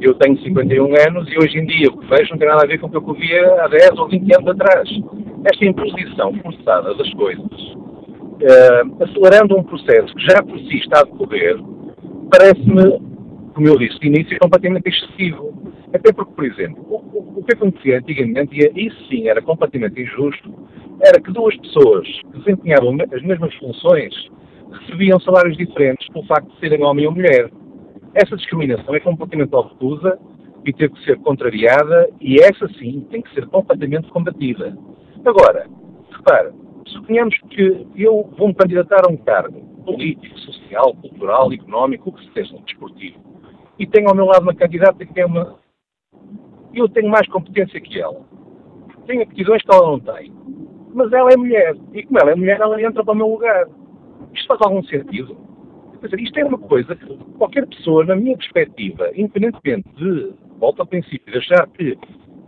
Eu 0.00 0.14
tenho 0.14 0.38
51 0.42 0.84
anos 1.08 1.28
e 1.30 1.38
hoje 1.38 1.58
em 1.58 1.66
dia 1.66 1.88
o 1.88 1.96
que 1.96 2.06
vejo 2.06 2.30
não 2.30 2.38
tem 2.38 2.48
nada 2.48 2.64
a 2.64 2.66
ver 2.66 2.78
com 2.78 2.86
o 2.86 2.90
que 2.90 2.96
eu 2.96 3.14
via 3.14 3.62
há 3.62 3.68
10 3.68 3.98
ou 3.98 4.08
20 4.08 4.36
anos 4.36 4.48
atrás. 4.48 4.88
Esta 5.44 5.64
imposição 5.64 6.34
forçada 6.42 6.94
das 6.94 7.12
coisas, 7.14 7.44
uh, 7.44 9.02
acelerando 9.02 9.58
um 9.58 9.62
processo 9.62 10.14
que 10.14 10.26
já 10.26 10.42
por 10.42 10.58
si 10.58 10.76
está 10.78 11.00
a 11.00 11.04
decorrer, 11.04 11.56
parece-me, 12.30 13.00
como 13.54 13.68
eu 13.68 13.78
disse 13.78 13.98
de 13.98 14.08
início, 14.08 14.38
completamente 14.38 14.88
excessivo. 14.88 15.54
Até 15.94 16.12
porque, 16.12 16.32
por 16.32 16.44
exemplo, 16.44 16.84
o, 16.90 17.40
o 17.40 17.44
que 17.44 17.54
acontecia 17.54 17.98
antigamente, 17.98 18.54
e 18.54 18.86
isso 18.86 19.08
sim 19.08 19.28
era 19.28 19.40
completamente 19.40 20.00
injusto, 20.00 20.52
era 21.02 21.20
que 21.20 21.32
duas 21.32 21.56
pessoas 21.56 22.06
que 22.06 22.38
desempenhavam 22.38 22.96
as 23.12 23.22
mesmas 23.22 23.54
funções 23.54 24.12
recebiam 24.72 25.18
salários 25.20 25.56
diferentes 25.56 26.06
pelo 26.08 26.26
facto 26.26 26.48
de 26.48 26.60
serem 26.60 26.82
homem 26.82 27.06
ou 27.06 27.12
mulher. 27.12 27.50
Essa 28.16 28.34
discriminação 28.34 28.94
é 28.94 29.00
completamente 29.00 29.54
obtusa 29.54 30.18
e 30.64 30.72
teve 30.72 30.94
que 30.94 31.04
ser 31.04 31.18
contrariada 31.18 32.08
e 32.18 32.40
essa 32.40 32.66
sim 32.78 33.06
tem 33.10 33.20
que 33.20 33.32
ser 33.34 33.46
completamente 33.48 34.08
combatida. 34.08 34.76
Agora, 35.22 35.68
repare, 36.10 36.50
suponhamos 36.86 37.36
que 37.50 37.86
eu 37.94 38.32
vou-me 38.38 38.54
candidatar 38.54 39.02
a 39.06 39.12
um 39.12 39.18
cargo 39.18 39.60
político, 39.84 40.38
social, 40.40 40.94
cultural, 40.94 41.52
económico, 41.52 42.08
o 42.08 42.12
que 42.14 42.32
seja, 42.32 42.56
desportivo, 42.64 43.18
e 43.78 43.86
tenho 43.86 44.08
ao 44.08 44.14
meu 44.14 44.24
lado 44.24 44.42
uma 44.42 44.54
candidata 44.54 45.04
que 45.04 45.20
é 45.20 45.26
uma. 45.26 45.56
Eu 46.72 46.88
tenho 46.88 47.10
mais 47.10 47.28
competência 47.28 47.78
que 47.80 48.00
ela. 48.00 48.24
Tenho 49.06 49.22
aptidões 49.22 49.62
que 49.62 49.74
ela 49.74 49.90
não 49.90 50.00
tem 50.00 50.32
mas 50.96 51.12
ela 51.12 51.30
é 51.30 51.36
mulher. 51.36 51.76
E 51.92 52.02
como 52.04 52.18
ela 52.18 52.30
é 52.30 52.34
mulher, 52.34 52.58
ela 52.58 52.80
entra 52.80 53.04
para 53.04 53.12
o 53.12 53.16
meu 53.16 53.28
lugar. 53.28 53.68
Isto 54.32 54.48
faz 54.48 54.60
algum 54.62 54.82
sentido? 54.84 55.36
Quer 56.06 56.14
dizer, 56.14 56.22
isto 56.22 56.38
é 56.38 56.44
uma 56.44 56.58
coisa 56.58 56.94
que 56.94 57.16
qualquer 57.36 57.66
pessoa, 57.66 58.04
na 58.04 58.14
minha 58.14 58.36
perspectiva, 58.36 59.10
independentemente 59.14 59.88
de, 59.96 60.32
volta 60.58 60.82
ao 60.82 60.86
princípio, 60.86 61.32
de 61.32 61.38
achar 61.38 61.66
que 61.68 61.98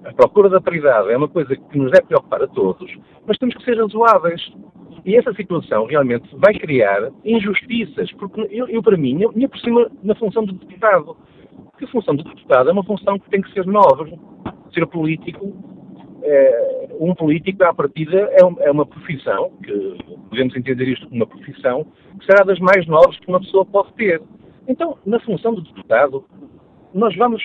a 0.05 0.13
procura 0.13 0.49
da 0.49 0.61
paridade 0.61 1.11
é 1.11 1.17
uma 1.17 1.29
coisa 1.29 1.57
que 1.57 1.79
nos 1.79 1.91
deve 1.91 2.07
preocupar 2.07 2.43
a 2.43 2.47
todos, 2.47 2.89
mas 3.27 3.37
temos 3.39 3.57
que 3.57 3.65
ser 3.65 3.77
razoáveis. 3.77 4.41
E 5.05 5.17
essa 5.17 5.33
situação 5.33 5.87
realmente 5.87 6.29
vai 6.37 6.55
criar 6.55 7.11
injustiças, 7.25 8.13
porque 8.13 8.47
eu, 8.51 8.69
eu 8.69 8.81
para 8.81 8.97
mim, 8.97 9.23
eu 9.23 9.33
me 9.33 9.45
aproximo 9.45 9.89
na 10.05 10.15
função 10.15 10.45
do 10.45 10.53
deputado. 10.53 11.17
Porque 11.71 11.85
a 11.85 11.89
função 11.89 12.15
do 12.15 12.23
deputado 12.23 12.69
é 12.69 12.73
uma 12.73 12.85
função 12.85 13.19
que 13.19 13.29
tem 13.29 13.41
que 13.41 13.53
ser 13.53 13.67
nobre. 13.67 14.17
Ser 14.73 14.87
político 14.87 15.78
é, 16.29 16.89
um 17.01 17.15
político, 17.15 17.65
à 17.65 17.73
partida, 17.73 18.29
é, 18.33 18.41
é, 18.41 18.71
uma 18.71 18.85
profissão, 18.85 19.51
que 19.63 19.97
podemos 20.29 20.55
entender 20.55 20.89
isto 20.89 21.07
como 21.09 21.17
uma 21.17 21.27
profissão, 21.27 21.87
que 22.19 22.27
será 22.27 22.45
das 22.45 22.59
mais 22.59 22.87
nobres 22.87 23.19
que 23.19 23.29
uma 23.29 23.41
pessoa 23.41 23.65
pode 23.65 23.93
ter. 23.95 24.21
Então, 24.69 24.99
na 25.07 25.19
função 25.21 25.55
do 25.55 25.63
deputado, 25.63 26.25
nós 26.93 27.17
vamos 27.17 27.43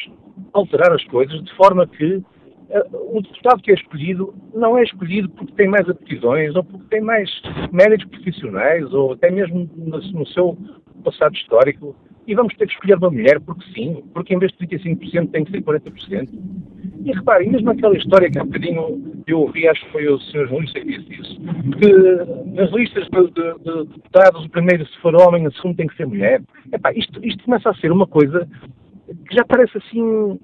alterar 0.51 0.91
as 0.91 1.03
coisas 1.05 1.41
de 1.43 1.55
forma 1.55 1.87
que 1.87 2.15
uh, 2.15 3.17
o 3.17 3.21
deputado 3.21 3.61
que 3.61 3.71
é 3.71 3.75
escolhido 3.75 4.33
não 4.53 4.77
é 4.77 4.83
escolhido 4.83 5.29
porque 5.29 5.53
tem 5.53 5.69
mais 5.69 5.87
aptidões 5.87 6.53
ou 6.55 6.63
porque 6.63 6.85
tem 6.89 7.01
mais 7.01 7.29
méritos 7.71 8.07
profissionais 8.09 8.91
ou 8.93 9.13
até 9.13 9.31
mesmo 9.31 9.69
no 9.77 10.27
seu 10.27 10.57
passado 11.03 11.35
histórico 11.35 11.95
e 12.27 12.35
vamos 12.35 12.55
ter 12.55 12.67
que 12.67 12.73
escolher 12.73 12.97
uma 12.97 13.11
mulher 13.11 13.39
porque 13.39 13.63
sim, 13.73 14.03
porque 14.13 14.33
em 14.33 14.39
vez 14.39 14.51
de 14.53 14.67
35% 14.67 15.31
tem 15.31 15.45
que 15.45 15.51
ser 15.51 15.61
40%. 15.61 16.29
E 17.03 17.11
reparem, 17.11 17.49
mesmo 17.51 17.69
aquela 17.69 17.97
história 17.97 18.31
que 18.31 18.39
há 18.39 18.43
bocadinho 18.43 19.21
eu 19.27 19.41
ouvi, 19.41 19.67
acho 19.67 19.85
que 19.85 19.91
foi 19.91 20.07
o 20.07 20.19
Sr. 20.19 20.47
Jornalista 20.47 20.79
que 20.79 20.85
disse 20.85 21.21
isso, 21.21 21.41
que 21.79 22.51
nas 22.51 22.71
listas 22.71 23.07
de, 23.09 23.21
de, 23.31 23.53
de, 23.59 23.93
deputados, 23.93 24.45
o 24.45 24.49
primeiro 24.49 24.85
se 24.85 24.97
for 24.99 25.15
homem, 25.15 25.47
o 25.47 25.53
segundo 25.53 25.75
tem 25.75 25.87
que 25.87 25.97
ser 25.97 26.05
mulher. 26.05 26.41
Epá, 26.71 26.93
isto, 26.93 27.23
isto 27.25 27.43
começa 27.43 27.69
a 27.69 27.75
ser 27.75 27.91
uma 27.91 28.07
coisa 28.07 28.47
que 29.27 29.35
já 29.35 29.43
parece 29.45 29.77
assim 29.77 30.39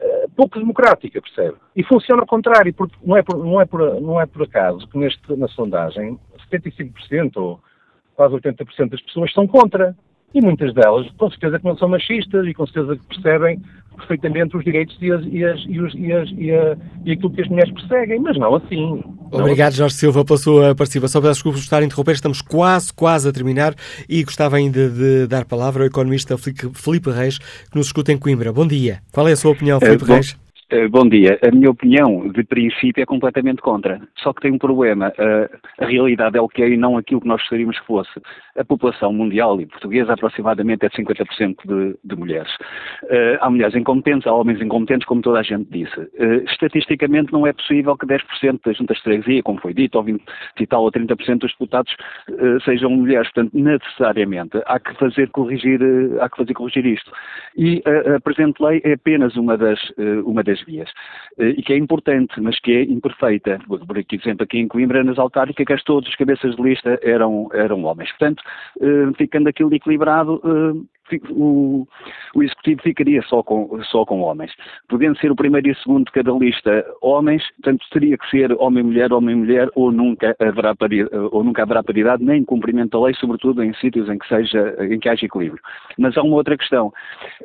eh, 0.00 0.26
pouco 0.36 0.58
democrática, 0.58 1.20
percebe? 1.20 1.56
E 1.74 1.82
funciona 1.82 2.22
ao 2.22 2.26
contrário, 2.26 2.72
porque 2.74 2.94
não 3.04 3.16
é 3.16 3.22
por, 3.22 3.38
não 3.38 3.60
é 3.60 3.64
por, 3.64 4.00
não 4.00 4.20
é 4.20 4.26
por 4.26 4.42
acaso 4.42 4.86
que 4.88 4.98
neste, 4.98 5.36
na 5.36 5.48
sondagem 5.48 6.18
75% 6.50 7.36
ou 7.36 7.60
quase 8.14 8.34
80% 8.34 8.90
das 8.90 9.00
pessoas 9.02 9.32
são 9.32 9.46
contra. 9.46 9.96
E 10.34 10.40
muitas 10.40 10.74
delas, 10.74 11.08
com 11.12 11.30
certeza 11.30 11.58
que 11.58 11.64
não 11.64 11.78
são 11.78 11.88
machistas 11.88 12.46
e 12.46 12.52
com 12.52 12.66
certeza 12.66 12.96
que 12.96 13.06
percebem 13.06 13.62
perfeitamente 13.96 14.56
os 14.56 14.64
direitos 14.64 14.96
e, 15.00 15.10
as, 15.10 15.24
e, 15.24 15.44
as, 15.44 15.60
e, 15.66 15.80
os, 15.80 15.94
e, 15.94 16.12
as, 16.12 16.30
e, 16.30 16.50
a, 16.52 16.76
e 17.04 17.12
aquilo 17.12 17.30
que 17.30 17.42
as 17.42 17.48
mulheres 17.48 17.72
perseguem, 17.72 18.20
mas 18.20 18.38
não 18.38 18.54
assim. 18.54 19.02
Obrigado, 19.32 19.72
não 19.72 19.78
Jorge 19.78 19.94
Silva, 19.94 20.24
pela 20.24 20.38
sua 20.38 20.74
participação. 20.74 21.20
Peço 21.20 21.34
desculpas 21.34 21.60
por 21.60 21.64
estar 21.64 21.82
a 21.82 21.84
interromper, 21.84 22.12
estamos 22.12 22.40
quase, 22.40 22.92
quase 22.92 23.28
a 23.28 23.32
terminar 23.32 23.74
e 24.08 24.22
gostava 24.22 24.56
ainda 24.56 24.88
de 24.88 25.26
dar 25.26 25.44
palavra 25.44 25.82
ao 25.82 25.86
economista 25.86 26.36
Felipe 26.38 27.10
Reis, 27.10 27.38
que 27.38 27.76
nos 27.76 27.86
escuta 27.86 28.12
em 28.12 28.18
Coimbra. 28.18 28.52
Bom 28.52 28.66
dia. 28.66 29.00
Qual 29.12 29.26
é 29.28 29.32
a 29.32 29.36
sua 29.36 29.52
opinião, 29.52 29.80
Felipe 29.80 30.04
é, 30.10 30.14
Reis? 30.14 30.46
Eh, 30.68 30.88
bom 30.88 31.08
dia. 31.08 31.38
A 31.46 31.50
minha 31.54 31.70
opinião, 31.70 32.28
de 32.28 32.42
princípio, 32.42 33.00
é 33.00 33.06
completamente 33.06 33.62
contra. 33.62 34.00
Só 34.18 34.32
que 34.32 34.42
tem 34.42 34.52
um 34.52 34.58
problema. 34.58 35.12
Eh, 35.16 35.50
a 35.78 35.86
realidade 35.86 36.36
é 36.36 36.40
o 36.40 36.48
que 36.48 36.62
é 36.62 36.68
e 36.68 36.76
não 36.76 36.96
aquilo 36.96 37.20
que 37.20 37.28
nós 37.28 37.40
gostaríamos 37.40 37.78
que 37.78 37.86
fosse. 37.86 38.10
A 38.58 38.64
população 38.64 39.12
mundial 39.12 39.60
e 39.60 39.66
portuguesa, 39.66 40.12
aproximadamente, 40.12 40.84
é 40.84 40.88
de 40.88 40.96
50% 40.96 41.56
de, 41.64 41.98
de 42.04 42.16
mulheres. 42.16 42.50
Eh, 43.08 43.38
há 43.40 43.50
mulheres 43.50 43.74
incompetentes, 43.74 44.26
há 44.26 44.32
homens 44.32 44.60
incompetentes, 44.60 45.06
como 45.06 45.22
toda 45.22 45.40
a 45.40 45.42
gente 45.42 45.68
disse. 45.70 45.96
Estatisticamente, 46.50 47.32
não 47.32 47.46
é 47.46 47.52
possível 47.52 47.96
que 47.96 48.06
10% 48.06 48.60
das 48.64 48.76
juntas 48.76 48.96
de 48.98 49.02
freguesia, 49.02 49.42
como 49.42 49.60
foi 49.60 49.74
dito, 49.74 49.96
ou 49.96 50.04
20 50.04 50.22
e 50.60 50.66
tal, 50.66 50.82
ou 50.82 50.92
30% 50.92 51.38
dos 51.38 51.52
deputados 51.52 51.94
sejam 52.64 52.90
mulheres. 52.90 53.30
Portanto, 53.32 53.52
necessariamente, 53.54 54.60
há 54.66 54.78
que 54.78 54.94
fazer 54.94 55.30
corrigir, 55.30 55.80
há 56.20 56.28
que 56.28 56.36
fazer 56.36 56.54
corrigir 56.54 56.86
isto. 56.86 57.10
E 57.56 57.82
a, 57.86 58.20
presente 58.20 58.62
lei 58.62 58.80
é 58.84 58.92
apenas 58.92 59.36
uma 59.36 59.56
das, 59.56 59.80
uma 60.24 60.42
das 60.42 60.60
vias. 60.62 60.90
E 61.38 61.62
que 61.62 61.72
é 61.72 61.76
importante, 61.76 62.40
mas 62.40 62.58
que 62.60 62.72
é 62.72 62.82
imperfeita. 62.82 63.58
Vou 63.66 63.78
por 63.78 63.98
exemplo, 63.98 64.44
aqui 64.44 64.58
em 64.58 64.68
Coimbra, 64.68 65.02
nas 65.04 65.18
autárquicas, 65.18 65.82
todos 65.84 66.08
os 66.08 66.14
cabeças 66.16 66.56
de 66.56 66.62
lista 66.62 66.98
eram, 67.02 67.48
eram 67.52 67.84
homens. 67.84 68.10
Portanto, 68.10 68.42
ficando 69.16 69.48
aquilo 69.48 69.74
equilibrado, 69.74 70.40
eh, 70.44 70.95
o, 71.30 71.86
o 72.34 72.42
Executivo 72.42 72.82
ficaria 72.82 73.22
só 73.22 73.42
com, 73.42 73.80
só 73.84 74.04
com 74.04 74.20
homens. 74.20 74.52
Podendo 74.88 75.18
ser 75.18 75.30
o 75.30 75.36
primeiro 75.36 75.68
e 75.68 75.72
o 75.72 75.76
segundo 75.76 76.06
de 76.06 76.12
cada 76.12 76.32
lista 76.32 76.84
homens, 77.00 77.42
portanto 77.56 77.84
teria 77.92 78.18
que 78.18 78.28
ser 78.30 78.52
homem-mulher, 78.58 79.12
homem-mulher, 79.12 79.68
ou 79.74 79.92
nunca 79.92 80.36
haverá 80.40 80.74
paridade, 80.74 81.14
ou 81.32 81.44
nunca 81.44 81.62
haverá 81.62 81.82
paridade, 81.82 82.24
nem 82.24 82.44
cumprimento 82.44 82.98
da 82.98 83.04
lei, 83.04 83.14
sobretudo 83.14 83.62
em 83.62 83.72
sítios 83.74 84.08
em 84.08 84.18
que, 84.18 84.26
seja, 84.28 84.76
em 84.80 84.98
que 84.98 85.08
haja 85.08 85.26
equilíbrio. 85.26 85.62
Mas 85.98 86.16
há 86.16 86.22
uma 86.22 86.36
outra 86.36 86.56
questão, 86.56 86.92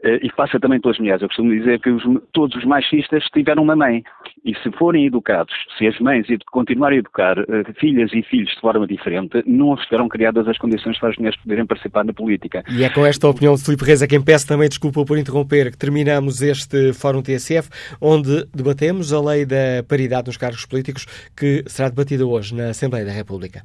eh, 0.03 0.19
e 0.23 0.31
passa 0.31 0.59
também 0.59 0.79
pelas 0.79 0.99
mulheres. 0.99 1.21
Eu 1.21 1.27
costumo 1.27 1.51
dizer 1.51 1.79
que 1.79 1.89
os, 1.89 2.03
todos 2.31 2.55
os 2.55 2.65
machistas 2.65 3.23
tiveram 3.33 3.63
uma 3.63 3.75
mãe, 3.75 4.03
e 4.43 4.55
se 4.55 4.71
forem 4.71 5.05
educados, 5.05 5.53
se 5.77 5.87
as 5.87 5.99
mães 5.99 6.27
continuarem 6.51 6.97
a 6.97 6.99
educar 6.99 7.37
uh, 7.39 7.73
filhas 7.79 8.11
e 8.13 8.23
filhos 8.23 8.49
de 8.49 8.59
forma 8.59 8.87
diferente, 8.87 9.43
não 9.45 9.73
estarão 9.75 10.07
criadas 10.07 10.47
as 10.47 10.57
condições 10.57 10.97
para 10.99 11.09
as 11.09 11.17
mulheres 11.17 11.39
poderem 11.41 11.65
participar 11.65 12.03
na 12.03 12.13
política. 12.13 12.63
E 12.69 12.83
é 12.83 12.89
com 12.89 13.05
esta 13.05 13.27
opinião 13.51 13.55
de 13.55 13.63
Filipe 13.63 13.83
Reis 13.83 14.01
a 14.01 14.07
quem 14.07 14.21
peço 14.21 14.47
também 14.47 14.69
desculpa 14.69 15.03
por 15.05 15.17
interromper 15.17 15.71
que 15.71 15.77
terminamos 15.77 16.41
este 16.41 16.93
Fórum 16.93 17.21
TSF, 17.21 17.69
onde 17.99 18.47
debatemos 18.53 19.11
a 19.11 19.21
lei 19.21 19.45
da 19.45 19.83
paridade 19.87 20.27
nos 20.27 20.37
cargos 20.37 20.65
políticos 20.65 21.05
que 21.35 21.63
será 21.67 21.89
debatida 21.89 22.25
hoje 22.25 22.55
na 22.55 22.69
Assembleia 22.69 23.05
da 23.05 23.11
República. 23.11 23.63